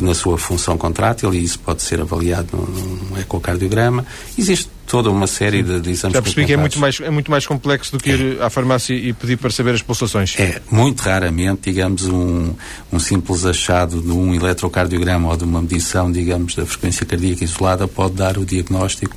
na 0.00 0.14
sua 0.14 0.38
função 0.38 0.78
contrátil 0.78 1.34
e 1.34 1.44
isso 1.44 1.58
pode 1.58 1.82
ser 1.82 2.00
avaliado 2.00 2.56
num, 2.56 3.18
ecocardiograma. 3.18 4.06
Existe 4.38 4.70
toda 4.86 5.10
uma 5.10 5.26
série 5.26 5.62
de, 5.62 5.80
de 5.80 5.90
exames 5.90 6.14
Já 6.14 6.22
percebi 6.22 6.46
que 6.46 6.52
é 6.52 6.56
muito, 6.56 6.78
mais, 6.78 7.00
é 7.00 7.10
muito 7.10 7.30
mais 7.30 7.46
complexo 7.46 7.92
do 7.92 8.02
que 8.02 8.10
é. 8.10 8.14
ir 8.14 8.42
à 8.42 8.50
farmácia 8.50 8.94
e 8.94 9.12
pedir 9.12 9.36
para 9.36 9.50
saber 9.50 9.74
as 9.74 9.82
pulsações. 9.82 10.34
É, 10.38 10.60
muito 10.70 11.00
raramente, 11.00 11.70
digamos, 11.70 12.06
um, 12.08 12.54
um 12.92 12.98
simples 12.98 13.44
achado 13.44 14.00
de 14.00 14.10
um 14.10 14.34
eletrocardiograma 14.34 15.28
ou 15.28 15.36
de 15.36 15.44
uma 15.44 15.60
medição, 15.60 16.10
digamos, 16.10 16.54
da 16.54 16.66
frequência 16.66 17.06
cardíaca 17.06 17.44
isolada 17.44 17.88
pode 17.88 18.14
dar 18.14 18.36
o 18.38 18.44
diagnóstico 18.44 19.16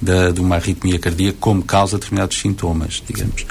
da, 0.00 0.30
de 0.30 0.40
uma 0.40 0.56
arritmia 0.56 0.98
cardíaca 0.98 1.38
como 1.40 1.62
causa 1.62 1.96
de 1.96 2.02
determinados 2.02 2.38
sintomas, 2.38 3.02
digamos. 3.06 3.46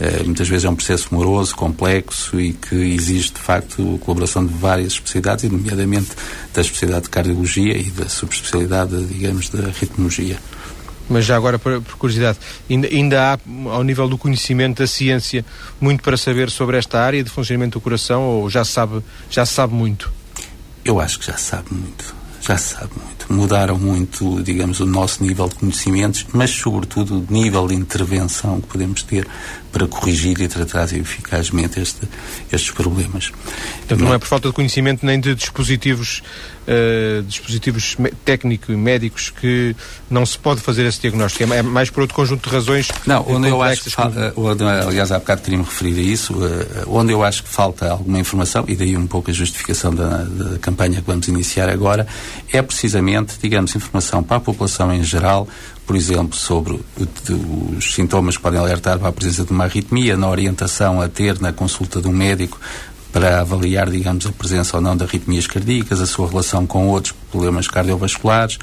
Eh, 0.00 0.22
muitas 0.24 0.48
vezes 0.48 0.64
é 0.64 0.70
um 0.70 0.74
processo 0.74 1.08
moroso, 1.14 1.54
complexo 1.54 2.40
e 2.40 2.54
que 2.54 2.74
exige, 2.74 3.32
de 3.32 3.38
facto, 3.38 3.96
a 3.96 4.04
colaboração 4.04 4.46
de 4.46 4.54
várias 4.54 4.94
especialidades, 4.94 5.50
nomeadamente 5.50 6.08
da 6.54 6.62
especialidade 6.62 7.04
de 7.04 7.10
cardiologia 7.10 7.76
e 7.76 7.90
da 7.90 8.08
subespecialidade, 8.08 9.04
digamos, 9.04 9.50
da 9.50 9.68
ritmologia. 9.68 10.38
Mas 11.10 11.26
já 11.26 11.36
agora, 11.36 11.58
por, 11.58 11.82
por 11.82 11.96
curiosidade, 11.96 12.38
ainda, 12.70 12.86
ainda, 12.86 13.34
há, 13.34 13.38
ao 13.70 13.82
nível 13.82 14.08
do 14.08 14.16
conhecimento 14.16 14.78
da 14.78 14.86
ciência, 14.86 15.44
muito 15.80 16.02
para 16.02 16.16
saber 16.16 16.48
sobre 16.50 16.78
esta 16.78 17.00
área 17.00 17.22
de 17.22 17.28
funcionamento 17.28 17.78
do 17.78 17.82
coração 17.82 18.22
ou 18.22 18.48
já 18.48 18.64
sabe, 18.64 19.02
já 19.28 19.44
sabe 19.44 19.74
muito? 19.74 20.12
Eu 20.84 21.00
acho 21.00 21.18
que 21.18 21.26
já 21.26 21.36
sabe 21.36 21.66
muito 21.72 22.20
já 22.40 22.56
sabe 22.56 22.90
muito. 22.96 23.32
Mudaram 23.32 23.78
muito, 23.78 24.42
digamos, 24.42 24.80
o 24.80 24.86
nosso 24.86 25.22
nível 25.22 25.48
de 25.48 25.54
conhecimentos, 25.56 26.26
mas, 26.32 26.50
sobretudo, 26.50 27.24
o 27.28 27.32
nível 27.32 27.68
de 27.68 27.74
intervenção 27.74 28.60
que 28.60 28.66
podemos 28.66 29.02
ter 29.02 29.26
para 29.72 29.86
corrigir 29.86 30.40
e 30.40 30.48
tratar 30.48 30.92
eficazmente 30.92 31.80
este, 31.80 32.00
estes 32.52 32.70
problemas. 32.70 33.30
Portanto, 33.78 34.00
não 34.00 34.14
é 34.14 34.18
por 34.18 34.26
falta 34.26 34.48
de 34.48 34.54
conhecimento 34.54 35.04
nem 35.04 35.20
de 35.20 35.34
dispositivos, 35.34 36.22
uh, 36.66 37.22
dispositivos 37.22 37.96
técnicos 38.24 38.68
e 38.68 38.76
médicos 38.76 39.30
que 39.30 39.74
não 40.10 40.26
se 40.26 40.38
pode 40.38 40.60
fazer 40.60 40.86
esse 40.86 41.00
diagnóstico. 41.00 41.52
É 41.52 41.62
mais 41.62 41.90
por 41.90 42.00
outro 42.00 42.14
conjunto 42.16 42.48
de 42.48 42.54
razões. 42.54 42.88
Não, 43.06 43.24
onde 43.28 43.48
eu 43.48 43.62
acho 43.62 43.84
que 43.84 43.90
falta, 43.90 44.32
onde, 44.36 44.64
aliás, 44.64 45.12
há 45.12 45.18
bocado 45.18 45.42
queria-me 45.42 45.64
referir 45.64 45.98
a 45.98 46.02
isso, 46.02 46.34
uh, 46.34 46.86
onde 46.86 47.12
eu 47.12 47.22
acho 47.22 47.42
que 47.42 47.48
falta 47.48 47.90
alguma 47.90 48.18
informação, 48.18 48.64
e 48.66 48.74
daí 48.74 48.96
um 48.96 49.06
pouco 49.06 49.30
a 49.30 49.34
justificação 49.34 49.94
da, 49.94 50.24
da 50.24 50.58
campanha 50.58 51.00
que 51.00 51.06
vamos 51.06 51.28
iniciar 51.28 51.68
agora, 51.68 52.06
é 52.52 52.60
precisamente, 52.60 53.34
digamos, 53.40 53.74
informação 53.74 54.22
para 54.22 54.36
a 54.38 54.40
população 54.40 54.92
em 54.92 55.02
geral 55.02 55.48
por 55.90 55.96
exemplo, 55.96 56.36
sobre 56.38 56.80
os 57.76 57.94
sintomas 57.94 58.36
que 58.36 58.42
podem 58.44 58.60
alertar 58.60 58.96
para 58.96 59.08
a 59.08 59.12
presença 59.12 59.44
de 59.44 59.50
uma 59.50 59.64
arritmia, 59.64 60.16
na 60.16 60.28
orientação 60.28 61.00
a 61.00 61.08
ter 61.08 61.40
na 61.40 61.52
consulta 61.52 62.00
de 62.00 62.06
um 62.06 62.12
médico 62.12 62.60
para 63.12 63.40
avaliar, 63.40 63.90
digamos, 63.90 64.26
a 64.26 64.32
presença 64.32 64.76
ou 64.76 64.82
não 64.82 64.96
de 64.96 65.04
arritmias 65.04 65.46
cardíacas, 65.46 66.00
a 66.00 66.06
sua 66.06 66.28
relação 66.28 66.66
com 66.66 66.88
outros 66.88 67.14
problemas 67.30 67.66
cardiovasculares, 67.68 68.58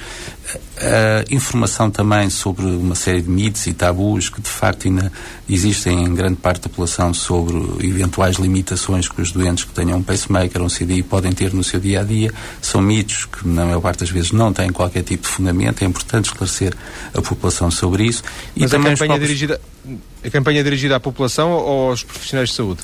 a 0.77 1.33
informação 1.33 1.89
também 1.89 2.29
sobre 2.29 2.65
uma 2.65 2.95
série 2.95 3.21
de 3.21 3.29
mitos 3.29 3.65
e 3.67 3.73
tabus 3.73 4.29
que 4.29 4.41
de 4.41 4.49
facto 4.49 4.87
ainda 4.87 5.11
existem 5.49 6.03
em 6.03 6.13
grande 6.13 6.35
parte 6.35 6.61
da 6.61 6.69
população 6.69 7.13
sobre 7.13 7.57
eventuais 7.85 8.35
limitações 8.35 9.07
que 9.07 9.21
os 9.21 9.31
doentes 9.31 9.63
que 9.63 9.71
tenham 9.71 9.97
um 9.99 10.03
pacemaker 10.03 10.61
ou 10.61 10.67
um 10.67 10.69
CDI 10.69 11.03
podem 11.03 11.31
ter 11.31 11.53
no 11.53 11.63
seu 11.63 11.79
dia 11.79 12.01
a 12.01 12.03
dia. 12.03 12.31
São 12.61 12.81
mitos 12.81 13.25
que, 13.25 13.47
na 13.47 13.65
maior 13.65 13.81
parte 13.81 13.99
das 14.01 14.09
vezes, 14.09 14.31
não 14.31 14.53
têm 14.53 14.71
qualquer 14.71 15.03
tipo 15.03 15.23
de 15.23 15.29
fundamento. 15.29 15.83
É 15.83 15.85
importante 15.85 16.25
esclarecer 16.25 16.73
a 17.13 17.21
população 17.21 17.71
sobre 17.71 18.05
isso. 18.05 18.23
Mas 18.55 18.71
e 18.71 18.75
a, 18.75 18.79
campanha 18.79 18.97
próprios... 18.97 19.19
dirigida, 19.19 19.61
a 20.23 20.29
campanha 20.29 20.59
é 20.59 20.63
dirigida 20.63 20.95
à 20.95 20.99
população 20.99 21.51
ou 21.51 21.89
aos 21.89 22.03
profissionais 22.03 22.49
de 22.49 22.55
saúde? 22.55 22.81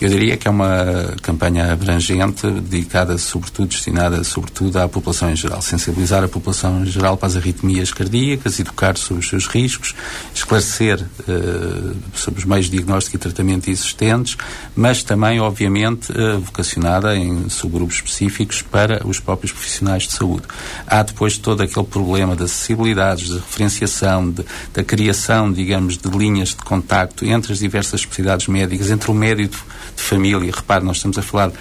Eu 0.00 0.08
diria 0.08 0.36
que 0.36 0.48
é 0.48 0.50
uma 0.50 1.14
campanha 1.22 1.72
abrangente, 1.72 2.50
dedicada 2.50 3.16
sobretudo, 3.16 3.68
destinada 3.68 4.24
sobretudo 4.24 4.78
à 4.78 4.88
população 4.88 5.30
em 5.30 5.36
geral. 5.36 5.62
Sensibilizar 5.62 6.22
a 6.24 6.28
população 6.28 6.82
em 6.82 6.86
geral 6.86 7.16
para 7.16 7.28
as 7.28 7.36
arritmias 7.36 7.92
cardíacas, 7.92 8.58
educar 8.58 8.96
sobre 8.98 9.22
os 9.22 9.28
seus 9.28 9.46
riscos, 9.46 9.94
esclarecer 10.34 11.00
uh, 11.00 11.96
sobre 12.12 12.40
os 12.40 12.44
meios 12.44 12.66
de 12.66 12.72
diagnóstico 12.72 13.16
e 13.16 13.18
tratamento 13.20 13.70
existentes, 13.70 14.36
mas 14.74 15.02
também, 15.04 15.38
obviamente, 15.40 16.10
uh, 16.10 16.40
vocacionada 16.40 17.16
em 17.16 17.48
subgrupos 17.48 17.96
específicos 17.96 18.62
para 18.62 19.06
os 19.06 19.20
próprios 19.20 19.52
profissionais 19.52 20.02
de 20.02 20.12
saúde. 20.12 20.42
Há 20.88 21.04
depois 21.04 21.38
todo 21.38 21.62
aquele 21.62 21.86
problema 21.86 22.34
de 22.34 22.42
acessibilidades, 22.42 23.28
de 23.28 23.34
referenciação, 23.34 24.28
de, 24.28 24.44
da 24.72 24.82
criação, 24.82 25.52
digamos, 25.52 25.96
de 25.96 26.08
linhas 26.08 26.48
de 26.48 26.56
contacto 26.56 27.24
entre 27.24 27.52
as 27.52 27.60
diversas 27.60 28.00
especialidades 28.00 28.48
médicas, 28.48 28.90
entre 28.90 29.10
o 29.10 29.14
médico 29.14 29.64
de 29.94 30.02
família. 30.02 30.52
Repare, 30.54 30.84
nós 30.84 30.96
estamos 30.96 31.18
a 31.18 31.22
falar, 31.22 31.52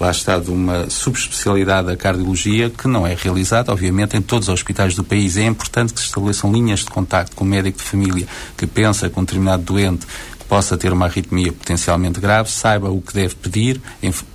lá 0.00 0.10
está, 0.10 0.38
de 0.38 0.50
uma 0.50 0.88
subespecialidade 0.88 1.88
da 1.88 1.96
cardiologia 1.96 2.70
que 2.70 2.88
não 2.88 3.06
é 3.06 3.14
realizada, 3.14 3.72
obviamente, 3.72 4.16
em 4.16 4.22
todos 4.22 4.48
os 4.48 4.54
hospitais 4.54 4.94
do 4.94 5.04
país. 5.04 5.36
É 5.36 5.44
importante 5.44 5.92
que 5.92 6.00
se 6.00 6.06
estabeleçam 6.06 6.52
linhas 6.52 6.80
de 6.80 6.86
contacto 6.86 7.36
com 7.36 7.44
o 7.44 7.46
médico 7.46 7.78
de 7.78 7.84
família 7.84 8.26
que 8.56 8.66
pensa 8.66 9.08
com 9.10 9.20
um 9.20 9.24
determinado 9.24 9.62
doente 9.62 10.06
que 10.06 10.31
possa 10.52 10.76
ter 10.76 10.92
uma 10.92 11.06
arritmia 11.06 11.50
potencialmente 11.50 12.20
grave, 12.20 12.50
saiba 12.50 12.90
o 12.90 13.00
que 13.00 13.14
deve 13.14 13.34
pedir, 13.36 13.80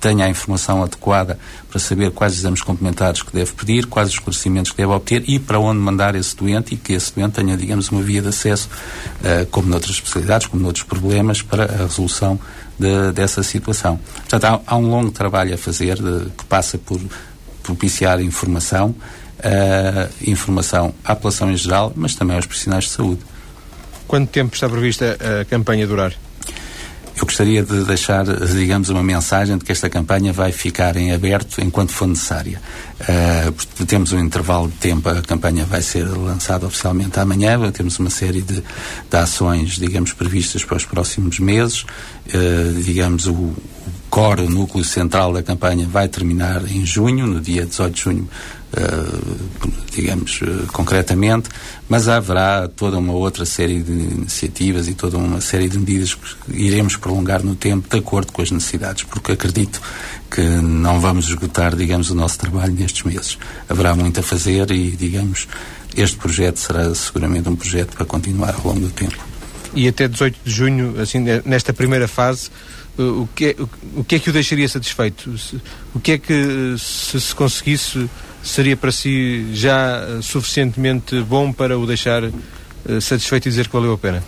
tenha 0.00 0.24
a 0.24 0.28
informação 0.28 0.82
adequada 0.82 1.38
para 1.70 1.78
saber 1.78 2.10
quais 2.10 2.36
exames 2.36 2.60
complementares 2.60 3.22
que 3.22 3.32
deve 3.32 3.52
pedir, 3.52 3.86
quais 3.86 4.08
os 4.08 4.14
esclarecimentos 4.14 4.72
que 4.72 4.78
deve 4.78 4.92
obter 4.92 5.22
e 5.28 5.38
para 5.38 5.60
onde 5.60 5.78
mandar 5.78 6.16
esse 6.16 6.34
doente 6.34 6.74
e 6.74 6.76
que 6.76 6.94
esse 6.94 7.14
doente 7.14 7.34
tenha, 7.34 7.56
digamos, 7.56 7.88
uma 7.90 8.02
via 8.02 8.20
de 8.20 8.26
acesso, 8.30 8.68
uh, 9.20 9.46
como 9.52 9.68
noutras 9.68 9.94
especialidades, 9.94 10.48
como 10.48 10.60
noutros 10.60 10.84
problemas, 10.84 11.40
para 11.40 11.66
a 11.66 11.86
resolução 11.86 12.36
de, 12.76 13.12
dessa 13.12 13.44
situação. 13.44 14.00
Portanto, 14.28 14.44
há, 14.44 14.60
há, 14.66 14.76
um 14.76 14.90
longo 14.90 15.12
trabalho 15.12 15.54
a 15.54 15.56
fazer 15.56 16.02
de, 16.02 16.30
que 16.30 16.44
passa 16.46 16.78
por 16.78 17.00
propiciar 17.62 18.20
informação 18.20 18.92
uh, 19.38 20.12
informação 20.28 20.92
à 21.04 21.14
população 21.14 21.52
em 21.52 21.56
geral, 21.56 21.92
mas 21.94 22.16
também 22.16 22.34
aos 22.34 22.46
profissionais 22.46 22.86
de 22.86 22.90
saúde. 22.90 23.20
Quanto 24.08 24.30
tempo 24.30 24.54
está 24.54 24.68
prevista 24.68 25.18
a 25.20 25.44
campanha 25.44 25.86
durar? 25.86 26.14
Eu 27.14 27.24
gostaria 27.24 27.64
de 27.64 27.84
deixar, 27.84 28.24
digamos, 28.24 28.88
uma 28.90 29.02
mensagem 29.02 29.58
de 29.58 29.64
que 29.64 29.72
esta 29.72 29.90
campanha 29.90 30.32
vai 30.32 30.52
ficar 30.52 30.96
em 30.96 31.12
aberto 31.12 31.60
enquanto 31.60 31.90
for 31.90 32.06
necessária. 32.06 32.60
Uh, 33.00 33.84
temos 33.84 34.12
um 34.12 34.20
intervalo 34.20 34.68
de 34.68 34.76
tempo, 34.76 35.08
a 35.08 35.20
campanha 35.20 35.64
vai 35.64 35.82
ser 35.82 36.04
lançada 36.04 36.64
oficialmente 36.66 37.18
amanhã, 37.18 37.58
temos 37.72 37.98
uma 37.98 38.08
série 38.08 38.40
de, 38.40 38.62
de 38.62 39.16
ações, 39.16 39.70
digamos, 39.72 40.12
previstas 40.12 40.64
para 40.64 40.76
os 40.76 40.84
próximos 40.86 41.40
meses. 41.40 41.82
Uh, 42.32 42.80
digamos, 42.84 43.26
o, 43.26 43.32
o 43.32 43.56
core, 44.10 44.42
o 44.42 44.50
núcleo 44.50 44.84
central 44.84 45.32
da 45.32 45.42
campanha 45.42 45.86
vai 45.86 46.08
terminar 46.08 46.62
em 46.70 46.84
junho, 46.84 47.26
no 47.26 47.40
dia 47.40 47.64
18 47.66 47.94
de 47.94 48.00
junho 48.00 48.28
Uh, 48.68 49.38
digamos, 49.96 50.42
uh, 50.42 50.66
concretamente, 50.74 51.48
mas 51.88 52.06
haverá 52.06 52.68
toda 52.68 52.98
uma 52.98 53.14
outra 53.14 53.46
série 53.46 53.82
de 53.82 53.90
iniciativas 53.92 54.88
e 54.88 54.94
toda 54.94 55.16
uma 55.16 55.40
série 55.40 55.70
de 55.70 55.78
medidas 55.78 56.14
que 56.14 56.52
iremos 56.52 56.94
prolongar 56.94 57.42
no 57.42 57.54
tempo 57.54 57.88
de 57.88 57.96
acordo 57.96 58.30
com 58.30 58.42
as 58.42 58.50
necessidades, 58.50 59.04
porque 59.04 59.32
acredito 59.32 59.80
que 60.30 60.42
não 60.42 61.00
vamos 61.00 61.28
esgotar, 61.28 61.74
digamos, 61.74 62.10
o 62.10 62.14
nosso 62.14 62.38
trabalho 62.38 62.74
nestes 62.74 63.04
meses. 63.04 63.38
Haverá 63.70 63.94
muito 63.94 64.20
a 64.20 64.22
fazer 64.22 64.70
e, 64.70 64.90
digamos, 64.90 65.48
este 65.96 66.18
projeto 66.18 66.58
será 66.58 66.94
seguramente 66.94 67.48
um 67.48 67.56
projeto 67.56 67.96
para 67.96 68.04
continuar 68.04 68.54
ao 68.54 68.64
longo 68.64 68.80
do 68.80 68.90
tempo. 68.90 69.16
E 69.74 69.88
até 69.88 70.06
18 70.08 70.38
de 70.44 70.50
junho, 70.50 71.00
assim, 71.00 71.24
nesta 71.44 71.72
primeira 71.72 72.06
fase, 72.06 72.50
o 72.98 73.28
que, 73.34 73.46
é, 73.46 73.56
o 73.96 74.02
que 74.02 74.16
é 74.16 74.18
que 74.18 74.30
o 74.30 74.32
deixaria 74.32 74.68
satisfeito? 74.68 75.32
O 75.94 76.00
que 76.00 76.12
é 76.12 76.18
que, 76.18 76.74
se 76.78 77.20
se 77.20 77.34
conseguisse, 77.34 78.10
seria 78.42 78.76
para 78.76 78.90
si 78.90 79.48
já 79.52 80.00
eh, 80.00 80.22
suficientemente 80.22 81.20
bom 81.22 81.52
para 81.52 81.78
o 81.78 81.86
deixar 81.86 82.24
uh, 82.24 82.32
satisfeito 83.00 83.46
e 83.46 83.50
dizer 83.50 83.68
que 83.68 83.72
valeu 83.72 83.92
a 83.92 83.98
pena? 83.98 84.22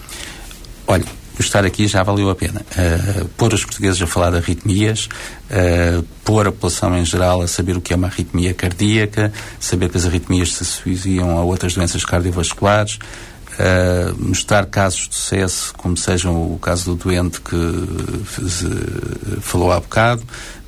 Olha, 0.86 1.04
estar 1.38 1.64
aqui 1.64 1.86
já 1.86 2.02
valeu 2.02 2.30
a 2.30 2.34
pena. 2.34 2.60
Uh, 2.60 3.28
pôr 3.36 3.52
os 3.52 3.64
portugueses 3.64 4.00
a 4.02 4.06
falar 4.06 4.30
de 4.30 4.36
arritmias, 4.36 5.06
uh, 5.50 6.04
pôr 6.24 6.46
a 6.46 6.52
população 6.52 6.96
em 6.96 7.04
geral 7.04 7.42
a 7.42 7.48
saber 7.48 7.76
o 7.76 7.80
que 7.80 7.92
é 7.92 7.96
uma 7.96 8.06
arritmia 8.08 8.54
cardíaca, 8.54 9.32
saber 9.58 9.88
que 9.88 9.96
as 9.96 10.06
arritmias 10.06 10.54
se 10.54 10.62
associam 10.62 11.38
a 11.38 11.42
outras 11.42 11.74
doenças 11.74 12.04
cardiovasculares, 12.04 12.98
uh, 13.60 14.16
mostrar 14.18 14.66
casos 14.66 15.08
de 15.08 15.14
sucesso, 15.14 15.74
como 15.76 15.96
sejam 15.96 16.52
o 16.52 16.58
caso 16.58 16.94
do 16.94 17.04
doente 17.04 17.40
que 17.40 17.56
falou 19.40 19.70
há 19.70 19.78
bocado, 19.80 20.22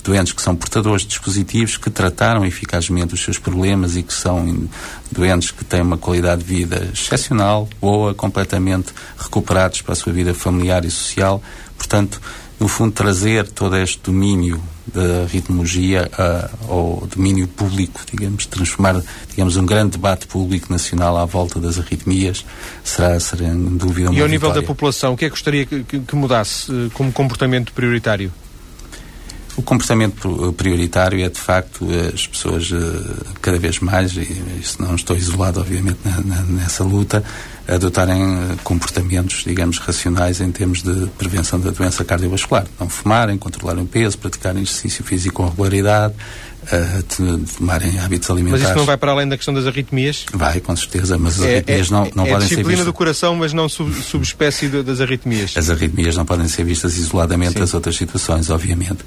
doentes 0.04 0.32
que 0.32 0.42
são 0.42 0.54
portadores 0.54 1.02
de 1.02 1.08
dispositivos 1.08 1.76
que 1.76 1.88
trataram 1.90 2.44
eficazmente 2.44 3.14
os 3.14 3.22
seus 3.22 3.38
problemas 3.38 3.96
e 3.96 4.02
que 4.02 4.12
são 4.12 4.68
doentes 5.10 5.50
que 5.50 5.64
têm 5.64 5.80
uma 5.80 5.96
qualidade 5.96 6.42
de 6.42 6.48
vida 6.48 6.88
excepcional, 6.92 7.68
boa, 7.80 8.14
completamente 8.14 8.92
recuperados 9.16 9.80
para 9.80 9.92
a 9.92 9.96
sua 9.96 10.12
vida 10.12 10.34
familiar 10.34 10.84
e 10.84 10.90
social. 10.90 11.42
Portanto, 11.76 12.20
no 12.58 12.68
fundo, 12.68 12.92
trazer 12.92 13.48
todo 13.48 13.76
este 13.76 14.00
domínio 14.02 14.62
da 14.86 15.26
ritmologia 15.26 16.10
uh, 16.12 16.72
ao 16.72 17.06
domínio 17.06 17.46
público, 17.46 18.00
digamos, 18.10 18.46
transformar, 18.46 19.00
digamos, 19.30 19.56
um 19.56 19.64
grande 19.64 19.92
debate 19.92 20.26
público 20.26 20.72
nacional 20.72 21.16
à 21.16 21.24
volta 21.24 21.60
das 21.60 21.78
arritmias, 21.78 22.44
será, 22.82 23.18
será 23.20 23.46
em 23.46 23.76
dúvida 23.76 24.10
uma 24.10 24.18
E 24.18 24.22
ao 24.22 24.28
vitória. 24.28 24.28
nível 24.28 24.52
da 24.52 24.62
população, 24.62 25.14
o 25.14 25.16
que 25.16 25.24
é 25.24 25.28
que 25.28 25.32
gostaria 25.32 25.66
que, 25.66 25.84
que, 25.84 26.00
que 26.00 26.16
mudasse 26.16 26.70
uh, 26.70 26.90
como 26.94 27.12
comportamento 27.12 27.72
prioritário? 27.72 28.32
O 29.54 29.62
comportamento 29.62 30.54
prioritário 30.56 31.22
é, 31.22 31.28
de 31.28 31.38
facto, 31.38 31.86
as 32.12 32.26
pessoas 32.26 32.70
eh, 32.72 33.32
cada 33.42 33.58
vez 33.58 33.80
mais, 33.80 34.12
e 34.12 34.22
isso 34.58 34.80
não 34.80 34.94
estou 34.94 35.14
isolado, 35.14 35.60
obviamente, 35.60 35.98
nessa 36.48 36.82
luta, 36.82 37.22
adotarem 37.68 38.22
eh, 38.22 38.56
comportamentos, 38.64 39.44
digamos, 39.44 39.78
racionais 39.78 40.40
em 40.40 40.50
termos 40.50 40.82
de 40.82 41.06
prevenção 41.18 41.60
da 41.60 41.70
doença 41.70 42.02
cardiovascular. 42.02 42.66
Não 42.80 42.88
fumarem, 42.88 43.36
controlarem 43.36 43.82
o 43.84 43.86
peso, 43.86 44.16
praticarem 44.16 44.62
exercício 44.62 45.04
físico 45.04 45.42
com 45.42 45.48
regularidade, 45.50 46.14
uh, 46.62 47.56
tomarem 47.56 47.98
hábitos 47.98 48.30
alimentares. 48.30 48.62
Mas 48.62 48.70
isso 48.70 48.78
não 48.78 48.86
vai 48.86 48.96
para 48.96 49.12
além 49.12 49.28
da 49.28 49.36
questão 49.36 49.54
das 49.54 49.66
arritmias? 49.66 50.26
Vai, 50.32 50.60
com 50.60 50.74
certeza, 50.76 51.18
mas 51.18 51.40
as 51.40 51.46
é, 51.46 51.54
arritmias 51.56 51.88
é, 51.88 51.90
não, 51.90 52.10
não 52.14 52.26
é 52.26 52.30
podem 52.30 52.30
ser 52.30 52.32
vistas... 52.32 52.48
disciplina 52.48 52.84
do 52.84 52.92
coração, 52.92 53.36
mas 53.36 53.52
não 53.52 53.68
sub, 53.68 53.92
subespécie 54.02 54.68
das 54.68 55.00
arritmias. 55.00 55.54
As 55.56 55.70
arritmias 55.70 56.16
não 56.16 56.24
podem 56.24 56.48
ser 56.48 56.64
vistas 56.64 56.96
isoladamente 56.96 57.58
das 57.58 57.74
outras 57.74 57.96
situações, 57.96 58.50
obviamente. 58.50 59.02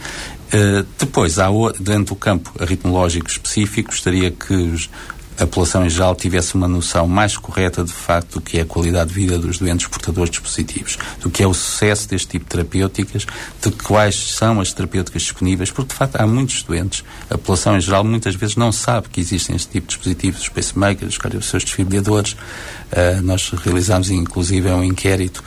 Uh, 0.54 0.86
depois, 0.98 1.40
há, 1.40 1.48
dentro 1.80 2.14
do 2.14 2.16
campo 2.16 2.52
arritmológico 2.60 3.30
específico, 3.30 3.90
gostaria 3.90 4.32
que 4.32 4.54
os, 4.54 4.90
a 5.38 5.46
população 5.46 5.86
em 5.86 5.90
geral 5.90 6.16
tivesse 6.16 6.56
uma 6.56 6.68
noção 6.68 7.08
mais 7.08 7.38
correta 7.38 7.84
de 7.84 7.92
facto 7.92 8.36
do 8.36 8.42
que 8.42 8.58
é 8.58 8.62
a 8.62 8.66
qualidade 8.66 9.10
de 9.10 9.16
vida 9.16 9.38
dos 9.38 9.58
doentes 9.58 9.88
portadores 9.88 10.30
de 10.30 10.40
dispositivos, 10.40 10.98
do 11.22 11.30
que 11.30 11.44
é 11.44 11.48
o 11.48 11.54
sucesso 11.54 12.08
deste 12.08 12.28
tipo 12.30 12.46
de 12.46 12.52
terapêuticas, 12.52 13.26
de 13.62 13.72
quais 13.72 14.16
são 14.16 14.62
as 14.62 14.72
terapêuticas 14.72 15.24
disponíveis, 15.24 15.72
porque 15.72 15.94
de 15.94 15.96
facto 15.96 16.16
há 16.16 16.26
muitos 16.26 16.64
doentes, 16.64 17.04
a 17.30 17.38
população 17.38 17.78
em 17.78 17.82
geral 17.82 18.04
muitas 18.04 18.36
vezes 18.36 18.56
não 18.56 18.72
sabe 18.72 19.10
que 19.10 19.20
existem 19.20 19.56
este 19.56 19.70
tipo 19.70 19.88
de 19.88 19.96
dispositivos, 19.96 20.42
os 20.42 20.50
pacemakers, 20.50 21.18
os 21.38 21.46
seus 21.46 21.64
desfibriladores. 21.64 22.34
Uh, 22.34 23.22
nós 23.24 23.50
realizamos 23.50 24.10
inclusive 24.10 24.70
um 24.70 24.84
inquérito 24.84 25.44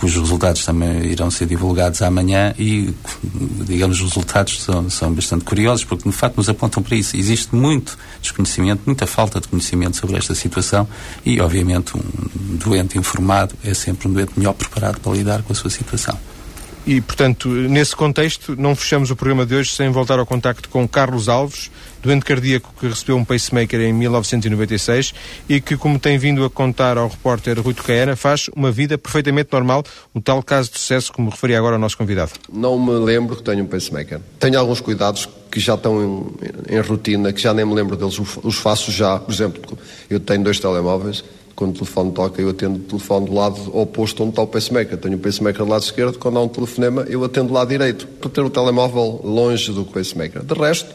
cujos 0.00 0.22
resultados 0.22 0.64
também 0.64 1.04
irão 1.12 1.30
ser 1.30 1.44
divulgados 1.44 2.00
amanhã 2.00 2.54
e, 2.58 2.88
digamos, 3.66 4.00
os 4.00 4.08
resultados 4.08 4.62
são, 4.62 4.88
são 4.88 5.12
bastante 5.12 5.44
curiosos 5.44 5.84
porque, 5.84 6.08
de 6.08 6.16
facto, 6.16 6.38
nos 6.38 6.48
apontam 6.48 6.82
para 6.82 6.96
isso. 6.96 7.18
Existe 7.18 7.54
muito 7.54 7.98
desconhecimento, 8.18 8.80
muita 8.86 9.06
falta 9.06 9.38
de 9.42 9.48
conhecimento 9.48 9.98
sobre 9.98 10.16
esta 10.16 10.34
situação 10.34 10.88
e, 11.22 11.38
obviamente, 11.38 11.94
um 11.98 12.56
doente 12.56 12.96
informado 12.96 13.54
é 13.62 13.74
sempre 13.74 14.08
um 14.08 14.12
doente 14.14 14.32
melhor 14.38 14.54
preparado 14.54 14.98
para 15.00 15.12
lidar 15.12 15.42
com 15.42 15.52
a 15.52 15.56
sua 15.56 15.68
situação. 15.68 16.18
E, 16.90 17.00
portanto, 17.00 17.48
nesse 17.48 17.94
contexto, 17.94 18.56
não 18.56 18.74
fechamos 18.74 19.12
o 19.12 19.14
programa 19.14 19.46
de 19.46 19.54
hoje 19.54 19.70
sem 19.70 19.88
voltar 19.90 20.18
ao 20.18 20.26
contacto 20.26 20.68
com 20.68 20.88
Carlos 20.88 21.28
Alves, 21.28 21.70
doente 22.02 22.24
cardíaco 22.24 22.74
que 22.80 22.88
recebeu 22.88 23.16
um 23.16 23.24
pacemaker 23.24 23.80
em 23.80 23.92
1996 23.92 25.14
e 25.48 25.60
que, 25.60 25.76
como 25.76 26.00
tem 26.00 26.18
vindo 26.18 26.44
a 26.44 26.50
contar 26.50 26.98
ao 26.98 27.06
repórter 27.06 27.60
Rui 27.60 27.74
Tocaena, 27.74 28.16
faz 28.16 28.50
uma 28.56 28.72
vida 28.72 28.98
perfeitamente 28.98 29.50
normal, 29.52 29.84
um 30.12 30.20
tal 30.20 30.42
caso 30.42 30.72
de 30.72 30.80
sucesso 30.80 31.12
como 31.12 31.30
referia 31.30 31.58
agora 31.58 31.76
ao 31.76 31.80
nosso 31.80 31.96
convidado. 31.96 32.32
Não 32.52 32.76
me 32.76 32.90
lembro 33.04 33.36
que 33.36 33.44
tenho 33.44 33.62
um 33.62 33.68
pacemaker. 33.68 34.18
Tenho 34.40 34.58
alguns 34.58 34.80
cuidados 34.80 35.28
que 35.48 35.60
já 35.60 35.74
estão 35.74 36.02
em, 36.68 36.74
em 36.74 36.80
rotina, 36.80 37.32
que 37.32 37.40
já 37.40 37.54
nem 37.54 37.64
me 37.64 37.72
lembro 37.72 37.96
deles, 37.96 38.20
os 38.42 38.56
faço 38.56 38.90
já. 38.90 39.16
Por 39.16 39.32
exemplo, 39.32 39.78
eu 40.10 40.18
tenho 40.18 40.42
dois 40.42 40.58
telemóveis 40.58 41.22
quando 41.60 41.72
o 41.72 41.74
telefone 41.74 42.12
toca, 42.12 42.40
eu 42.40 42.48
atendo 42.48 42.76
o 42.76 42.82
telefone 42.82 43.26
do 43.26 43.34
lado 43.34 43.76
oposto 43.76 44.22
onde 44.22 44.30
está 44.30 44.40
o 44.40 44.46
pacemaker. 44.46 44.96
Tenho 44.96 45.16
o 45.16 45.20
pacemaker 45.20 45.62
do 45.62 45.70
lado 45.70 45.82
esquerdo, 45.82 46.18
quando 46.18 46.38
há 46.38 46.42
um 46.42 46.48
telefonema, 46.48 47.02
eu 47.02 47.22
atendo 47.22 47.48
do 47.48 47.54
lado 47.54 47.68
direito, 47.68 48.06
para 48.06 48.30
ter 48.30 48.40
o 48.40 48.48
telemóvel 48.48 49.20
longe 49.22 49.70
do 49.70 49.84
pacemaker. 49.84 50.42
De 50.42 50.54
resto, 50.54 50.88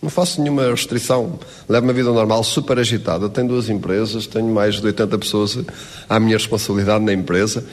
não 0.00 0.08
faço 0.08 0.40
nenhuma 0.40 0.70
restrição. 0.70 1.36
Levo 1.68 1.86
uma 1.86 1.92
vida 1.92 2.12
normal, 2.12 2.44
super 2.44 2.78
agitada. 2.78 3.28
Tenho 3.28 3.48
duas 3.48 3.68
empresas, 3.68 4.28
tenho 4.28 4.46
mais 4.46 4.76
de 4.76 4.86
80 4.86 5.18
pessoas 5.18 5.58
à 6.08 6.20
minha 6.20 6.36
responsabilidade 6.36 7.04
na 7.04 7.12
empresa. 7.12 7.64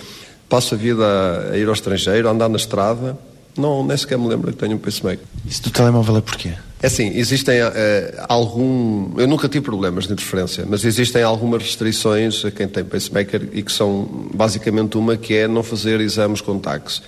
Passo 0.50 0.74
a 0.74 0.78
vida 0.80 1.52
a 1.52 1.56
ir 1.56 1.68
ao 1.68 1.74
estrangeiro, 1.74 2.28
a 2.28 2.32
andar 2.32 2.50
na 2.50 2.58
estrada. 2.58 3.16
Não, 3.58 3.86
nem 3.86 3.98
sequer 3.98 4.18
me 4.18 4.28
lembro 4.28 4.52
que 4.52 4.58
tenho 4.58 4.76
um 4.76 4.80
pacemaker. 4.80 5.26
Isso 5.46 5.64
do 5.64 5.72
telemóvel 5.72 6.18
é 6.18 6.22
porquê? 6.22 6.54
É 6.82 6.88
assim, 6.88 7.12
existem 7.16 7.62
uh, 7.62 7.68
algum. 8.28 9.12
Eu 9.20 9.28
nunca 9.28 9.48
tive 9.48 9.64
problemas 9.64 10.08
de 10.08 10.14
interferência, 10.14 10.66
mas 10.68 10.84
existem 10.84 11.22
algumas 11.22 11.62
restrições 11.62 12.44
a 12.44 12.50
quem 12.50 12.68
tem 12.68 12.84
pacemaker 12.84 13.50
e 13.52 13.62
que 13.62 13.72
são 13.72 14.30
basicamente 14.34 14.98
uma 14.98 15.16
que 15.16 15.36
é 15.36 15.48
não 15.48 15.62
fazer 15.62 16.02
exames 16.02 16.42
com 16.42 16.58
taques. 16.58 17.02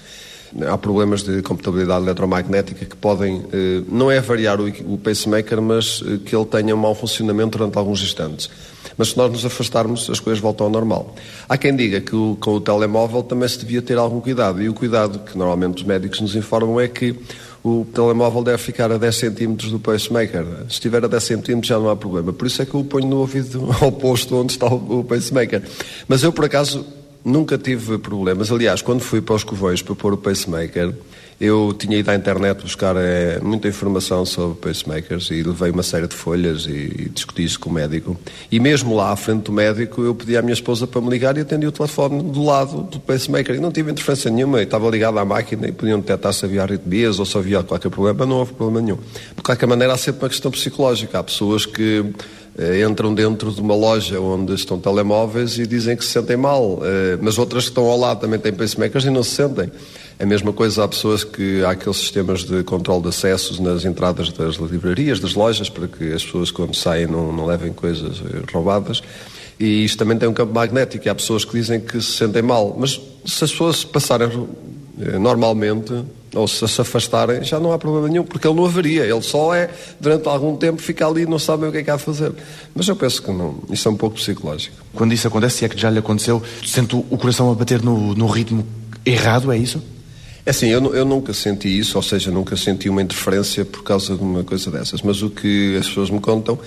Há 0.69 0.77
problemas 0.77 1.23
de 1.23 1.41
compatibilidade 1.41 2.05
eletromagnética 2.05 2.85
que 2.85 2.95
podem, 2.95 3.37
uh, 3.37 3.85
não 3.89 4.11
é 4.11 4.21
variar 4.21 4.61
o, 4.61 4.67
o 4.67 4.97
pacemaker, 4.99 5.59
mas 5.59 6.01
uh, 6.01 6.19
que 6.19 6.35
ele 6.35 6.45
tenha 6.45 6.75
um 6.75 6.79
mau 6.79 6.93
funcionamento 6.93 7.57
durante 7.57 7.75
alguns 7.75 8.03
instantes. 8.03 8.51
Mas 8.97 9.09
se 9.09 9.17
nós 9.17 9.31
nos 9.31 9.45
afastarmos, 9.45 10.09
as 10.09 10.19
coisas 10.19 10.41
voltam 10.41 10.67
ao 10.67 10.71
normal. 10.71 11.15
Há 11.47 11.57
quem 11.57 11.75
diga 11.75 12.01
que 12.01 12.15
o, 12.15 12.37
com 12.39 12.55
o 12.55 12.61
telemóvel 12.61 13.23
também 13.23 13.47
se 13.47 13.59
devia 13.59 13.81
ter 13.81 13.97
algum 13.97 14.19
cuidado, 14.19 14.61
e 14.61 14.69
o 14.69 14.73
cuidado 14.73 15.19
que 15.19 15.37
normalmente 15.37 15.77
os 15.77 15.83
médicos 15.83 16.21
nos 16.21 16.35
informam 16.35 16.79
é 16.79 16.87
que 16.87 17.15
o 17.63 17.85
telemóvel 17.93 18.43
deve 18.43 18.57
ficar 18.57 18.91
a 18.91 18.97
10 18.97 19.15
centímetros 19.15 19.71
do 19.71 19.79
pacemaker. 19.79 20.45
Se 20.67 20.73
estiver 20.73 21.03
a 21.05 21.07
10 21.07 21.23
centímetros 21.23 21.67
já 21.67 21.79
não 21.79 21.89
há 21.89 21.95
problema. 21.95 22.33
Por 22.33 22.45
isso 22.45 22.61
é 22.61 22.65
que 22.65 22.73
eu 22.73 22.81
o 22.81 22.83
ponho 22.83 23.07
no 23.07 23.17
ouvido 23.17 23.69
oposto 23.81 24.35
onde 24.35 24.51
está 24.51 24.67
o 24.67 25.03
pacemaker. 25.03 25.63
Mas 26.07 26.23
eu, 26.23 26.33
por 26.33 26.43
acaso, 26.43 26.85
nunca 27.23 27.57
tive 27.57 27.97
problemas. 27.97 28.51
Aliás, 28.51 28.81
quando 28.81 28.99
fui 28.99 29.21
para 29.21 29.35
os 29.35 29.43
covões 29.43 29.81
para 29.81 29.95
pôr 29.95 30.13
o 30.13 30.17
pacemaker, 30.17 30.93
eu 31.39 31.75
tinha 31.77 31.97
ido 31.97 32.09
à 32.09 32.15
internet 32.15 32.61
buscar 32.61 32.95
é, 32.97 33.39
muita 33.39 33.67
informação 33.67 34.25
sobre 34.25 34.57
pacemakers 34.57 35.29
e 35.31 35.43
levei 35.43 35.71
uma 35.71 35.83
série 35.83 36.07
de 36.07 36.15
folhas 36.15 36.65
e, 36.65 36.71
e 36.71 37.09
discuti 37.13 37.43
isso 37.43 37.59
com 37.59 37.69
o 37.69 37.73
médico. 37.73 38.17
E 38.51 38.59
mesmo 38.59 38.95
lá 38.95 39.11
à 39.11 39.15
frente 39.15 39.43
do 39.43 39.51
médico, 39.51 40.01
eu 40.01 40.15
pedi 40.15 40.37
à 40.37 40.41
minha 40.41 40.53
esposa 40.53 40.87
para 40.87 41.01
me 41.01 41.09
ligar 41.09 41.37
e 41.37 41.41
atendi 41.41 41.67
o 41.67 41.71
telefone 41.71 42.23
do 42.23 42.43
lado 42.43 42.83
do 42.83 42.99
pacemaker. 42.99 43.55
E 43.55 43.59
não 43.59 43.71
tive 43.71 43.91
interferência 43.91 44.29
nenhuma, 44.31 44.59
e 44.59 44.63
estava 44.63 44.89
ligado 44.89 45.17
à 45.19 45.25
máquina 45.25 45.67
e 45.67 45.71
podiam 45.71 45.99
detectar 45.99 46.33
se 46.33 46.45
havia 46.45 46.63
arritmias 46.63 47.19
ou 47.19 47.25
se 47.25 47.37
havia 47.37 47.63
qualquer 47.63 47.89
problema, 47.89 48.25
não 48.25 48.37
houve 48.37 48.53
problema 48.53 48.81
nenhum. 48.81 48.97
De 49.35 49.41
qualquer 49.43 49.67
maneira, 49.67 49.93
há 49.93 49.97
sempre 49.97 50.23
uma 50.23 50.29
questão 50.29 50.51
psicológica. 50.51 51.19
Há 51.19 51.23
pessoas 51.23 51.65
que 51.65 52.05
eh, 52.57 52.85
entram 52.87 53.13
dentro 53.13 53.51
de 53.51 53.59
uma 53.59 53.75
loja 53.75 54.19
onde 54.19 54.53
estão 54.53 54.79
telemóveis 54.79 55.57
e 55.57 55.65
dizem 55.65 55.97
que 55.97 56.05
se 56.05 56.11
sentem 56.11 56.37
mal, 56.37 56.79
eh, 56.83 57.17
mas 57.19 57.37
outras 57.37 57.63
que 57.63 57.71
estão 57.71 57.85
ao 57.85 57.97
lado 57.97 58.19
também 58.21 58.39
têm 58.39 58.53
pacemakers 58.53 59.05
e 59.05 59.09
não 59.09 59.23
se 59.23 59.31
sentem. 59.31 59.71
A 60.19 60.25
mesma 60.25 60.53
coisa 60.53 60.83
há 60.83 60.87
pessoas 60.87 61.23
que 61.23 61.63
há 61.63 61.71
aqueles 61.71 61.97
sistemas 61.97 62.43
de 62.43 62.63
controle 62.63 63.01
de 63.01 63.09
acessos 63.09 63.59
nas 63.59 63.83
entradas 63.83 64.31
das 64.31 64.55
livrarias, 64.55 65.19
das 65.19 65.33
lojas, 65.33 65.69
para 65.69 65.87
que 65.87 66.13
as 66.13 66.23
pessoas 66.23 66.51
quando 66.51 66.75
saem 66.75 67.07
não, 67.07 67.31
não 67.31 67.45
levem 67.45 67.73
coisas 67.73 68.21
eh, 68.21 68.43
roubadas. 68.51 69.01
E 69.59 69.83
isto 69.83 69.97
também 69.97 70.17
tem 70.17 70.27
um 70.27 70.33
campo 70.33 70.53
magnético. 70.53 71.07
E 71.07 71.09
há 71.09 71.15
pessoas 71.15 71.45
que 71.45 71.53
dizem 71.53 71.79
que 71.79 72.01
se 72.01 72.13
sentem 72.13 72.41
mal. 72.41 72.75
Mas 72.77 72.99
se 73.25 73.43
as 73.43 73.51
pessoas 73.51 73.83
passarem 73.83 74.29
normalmente, 75.19 75.93
ou 76.33 76.47
se 76.47 76.67
se 76.67 76.81
afastarem, 76.81 77.43
já 77.43 77.59
não 77.59 77.71
há 77.71 77.79
problema 77.79 78.07
nenhum, 78.07 78.23
porque 78.23 78.47
ele 78.47 78.55
não 78.55 78.65
haveria, 78.65 79.03
ele 79.03 79.21
só 79.21 79.53
é, 79.53 79.69
durante 79.99 80.27
algum 80.27 80.55
tempo, 80.55 80.81
fica 80.81 81.07
ali 81.07 81.23
e 81.23 81.25
não 81.25 81.39
sabe 81.39 81.65
o 81.65 81.71
que 81.71 81.79
é 81.79 81.83
que 81.83 81.89
há 81.89 81.95
de 81.95 82.03
fazer. 82.03 82.31
Mas 82.75 82.87
eu 82.87 82.95
penso 82.95 83.21
que 83.21 83.31
não, 83.31 83.59
isso 83.69 83.87
é 83.87 83.91
um 83.91 83.95
pouco 83.95 84.15
psicológico. 84.15 84.75
Quando 84.93 85.13
isso 85.13 85.27
acontece, 85.27 85.57
se 85.57 85.65
é 85.65 85.69
que 85.69 85.79
já 85.79 85.89
lhe 85.89 85.99
aconteceu, 85.99 86.41
sente 86.65 86.95
o 86.95 87.17
coração 87.17 87.51
a 87.51 87.55
bater 87.55 87.81
no, 87.81 88.13
no 88.15 88.27
ritmo 88.27 88.65
errado, 89.05 89.51
é 89.51 89.57
isso? 89.57 89.81
É 90.45 90.49
assim, 90.49 90.67
eu, 90.69 90.93
eu, 90.93 91.05
nunca 91.05 91.33
senti 91.33 91.69
isso, 91.79 91.97
ou 91.97 92.03
seja, 92.03 92.29
nunca 92.29 92.57
senti 92.57 92.89
uma 92.89 93.01
interferência 93.01 93.63
por 93.63 93.81
causa 93.81 94.15
de 94.15 94.21
uma 94.21 94.43
coisa 94.43 94.69
dessas, 94.69 95.01
mas 95.01 95.21
o 95.21 95.29
que 95.29 95.77
as 95.77 95.87
pessoas 95.87 96.09
me 96.09 96.19
contam 96.19 96.59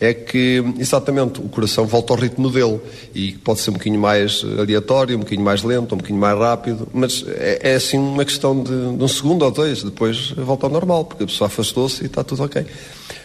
é 0.00 0.14
que, 0.14 0.62
exatamente, 0.78 1.40
o 1.40 1.48
coração 1.48 1.84
volta 1.84 2.12
ao 2.12 2.18
ritmo 2.18 2.48
dele. 2.48 2.80
E 3.12 3.32
pode 3.32 3.60
ser 3.60 3.70
um 3.70 3.74
bocadinho 3.74 4.00
mais 4.00 4.44
aleatório, 4.58 5.16
um 5.16 5.20
bocadinho 5.20 5.44
mais 5.44 5.62
lento, 5.64 5.94
um 5.94 5.98
bocadinho 5.98 6.20
mais 6.20 6.38
rápido, 6.38 6.88
mas 6.92 7.24
é, 7.26 7.72
é 7.72 7.74
assim 7.74 7.98
uma 7.98 8.24
questão 8.24 8.62
de, 8.62 8.70
de, 8.70 9.02
um 9.02 9.08
segundo 9.08 9.44
ou 9.44 9.50
dois, 9.50 9.82
depois 9.82 10.30
volta 10.30 10.66
ao 10.66 10.72
normal, 10.72 11.04
porque 11.04 11.24
a 11.24 11.26
pessoa 11.26 11.46
afastou-se 11.48 12.04
e 12.04 12.06
está 12.06 12.22
tudo 12.22 12.44
ok. 12.44 12.64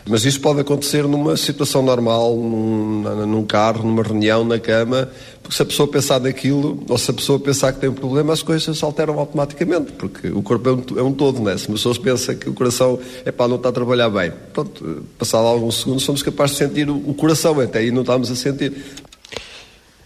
Mas 0.07 0.25
isso 0.25 0.41
pode 0.41 0.59
acontecer 0.59 1.03
numa 1.03 1.37
situação 1.37 1.81
normal, 1.81 2.35
num, 2.35 3.25
num 3.25 3.45
carro, 3.45 3.85
numa 3.85 4.03
reunião, 4.03 4.43
na 4.43 4.59
cama, 4.59 5.09
porque 5.41 5.55
se 5.55 5.61
a 5.61 5.65
pessoa 5.65 5.87
pensar 5.87 6.19
naquilo, 6.19 6.83
ou 6.87 6.97
se 6.97 7.11
a 7.11 7.13
pessoa 7.13 7.39
pensar 7.39 7.73
que 7.73 7.79
tem 7.79 7.89
um 7.89 7.93
problema, 7.93 8.33
as 8.33 8.41
coisas 8.41 8.81
alteram 8.83 9.19
automaticamente, 9.19 9.91
porque 9.93 10.27
o 10.29 10.41
corpo 10.41 10.69
é 10.69 10.73
um, 10.73 10.99
é 10.99 11.03
um 11.03 11.13
todo, 11.13 11.41
né? 11.41 11.57
Se 11.57 11.69
a 11.69 11.71
pessoa 11.73 11.95
pensa 11.95 12.35
que 12.35 12.49
o 12.49 12.53
coração 12.53 12.99
é 13.25 13.31
pá, 13.31 13.47
não 13.47 13.55
está 13.55 13.69
a 13.69 13.71
trabalhar 13.71 14.09
bem, 14.09 14.31
pronto, 14.53 15.03
passado 15.17 15.45
alguns 15.45 15.79
segundos 15.79 16.03
somos 16.03 16.23
capazes 16.23 16.57
de 16.57 16.65
sentir 16.65 16.89
o, 16.89 16.95
o 16.95 17.13
coração, 17.13 17.59
até 17.59 17.79
aí 17.79 17.91
não 17.91 18.01
estamos 18.01 18.31
a 18.31 18.35
sentir. 18.35 18.73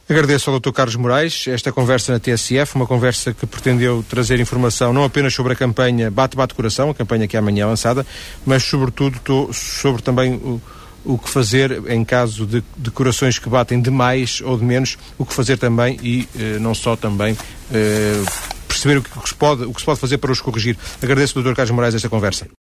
Agradeço 0.10 0.52
ao 0.52 0.60
Dr. 0.60 0.72
Carlos 0.72 0.98
Moraes 0.98 1.48
esta 1.48 1.72
conversa 1.72 2.12
na 2.12 2.20
TSF, 2.20 2.76
uma 2.76 2.86
conversa 2.86 3.34
que 3.34 3.46
pretendeu 3.46 4.04
trazer 4.08 4.38
informação 4.38 4.92
não 4.92 5.06
apenas 5.06 5.34
sobre 5.34 5.54
a 5.54 5.56
campanha 5.56 6.12
Bate 6.12 6.36
Bate 6.36 6.54
Coração, 6.54 6.90
a 6.90 6.94
campanha 6.94 7.26
que 7.26 7.38
é 7.38 7.40
amanhã 7.40 7.68
lançada, 7.68 8.06
mas 8.46 8.64
sobretudo 8.64 9.54
sobre 9.54 10.02
também 10.02 10.34
o, 10.34 10.62
o 11.06 11.18
que 11.18 11.30
fazer 11.30 11.90
em 11.90 12.04
caso 12.04 12.46
de, 12.46 12.62
de, 12.78 12.92
corações 12.92 13.40
que 13.40 13.48
batem 13.48 13.82
de 13.82 13.90
mais 13.90 14.42
ou 14.42 14.58
de 14.58 14.66
menos, 14.66 14.98
o 15.18 15.26
que 15.26 15.34
fazer 15.34 15.58
também 15.58 15.98
e 16.04 16.28
eh, 16.38 16.60
não 16.60 16.76
só 16.76 16.98
também 16.98 17.38
eh, 17.74 18.22
perceber 18.68 18.98
o 18.98 19.02
que, 19.02 19.30
se 19.30 19.36
pode, 19.36 19.64
o 19.64 19.74
que 19.74 19.80
se 19.80 19.86
pode 19.86 20.02
fazer 20.02 20.18
para 20.18 20.34
os 20.34 20.42
corrigir. 20.42 20.78
Agradeço 21.02 21.40
ao 21.40 21.44
Dr. 21.46 21.54
Carlos 21.54 21.72
Moraes 21.72 21.96
esta 21.96 22.10
conversa. 22.10 22.46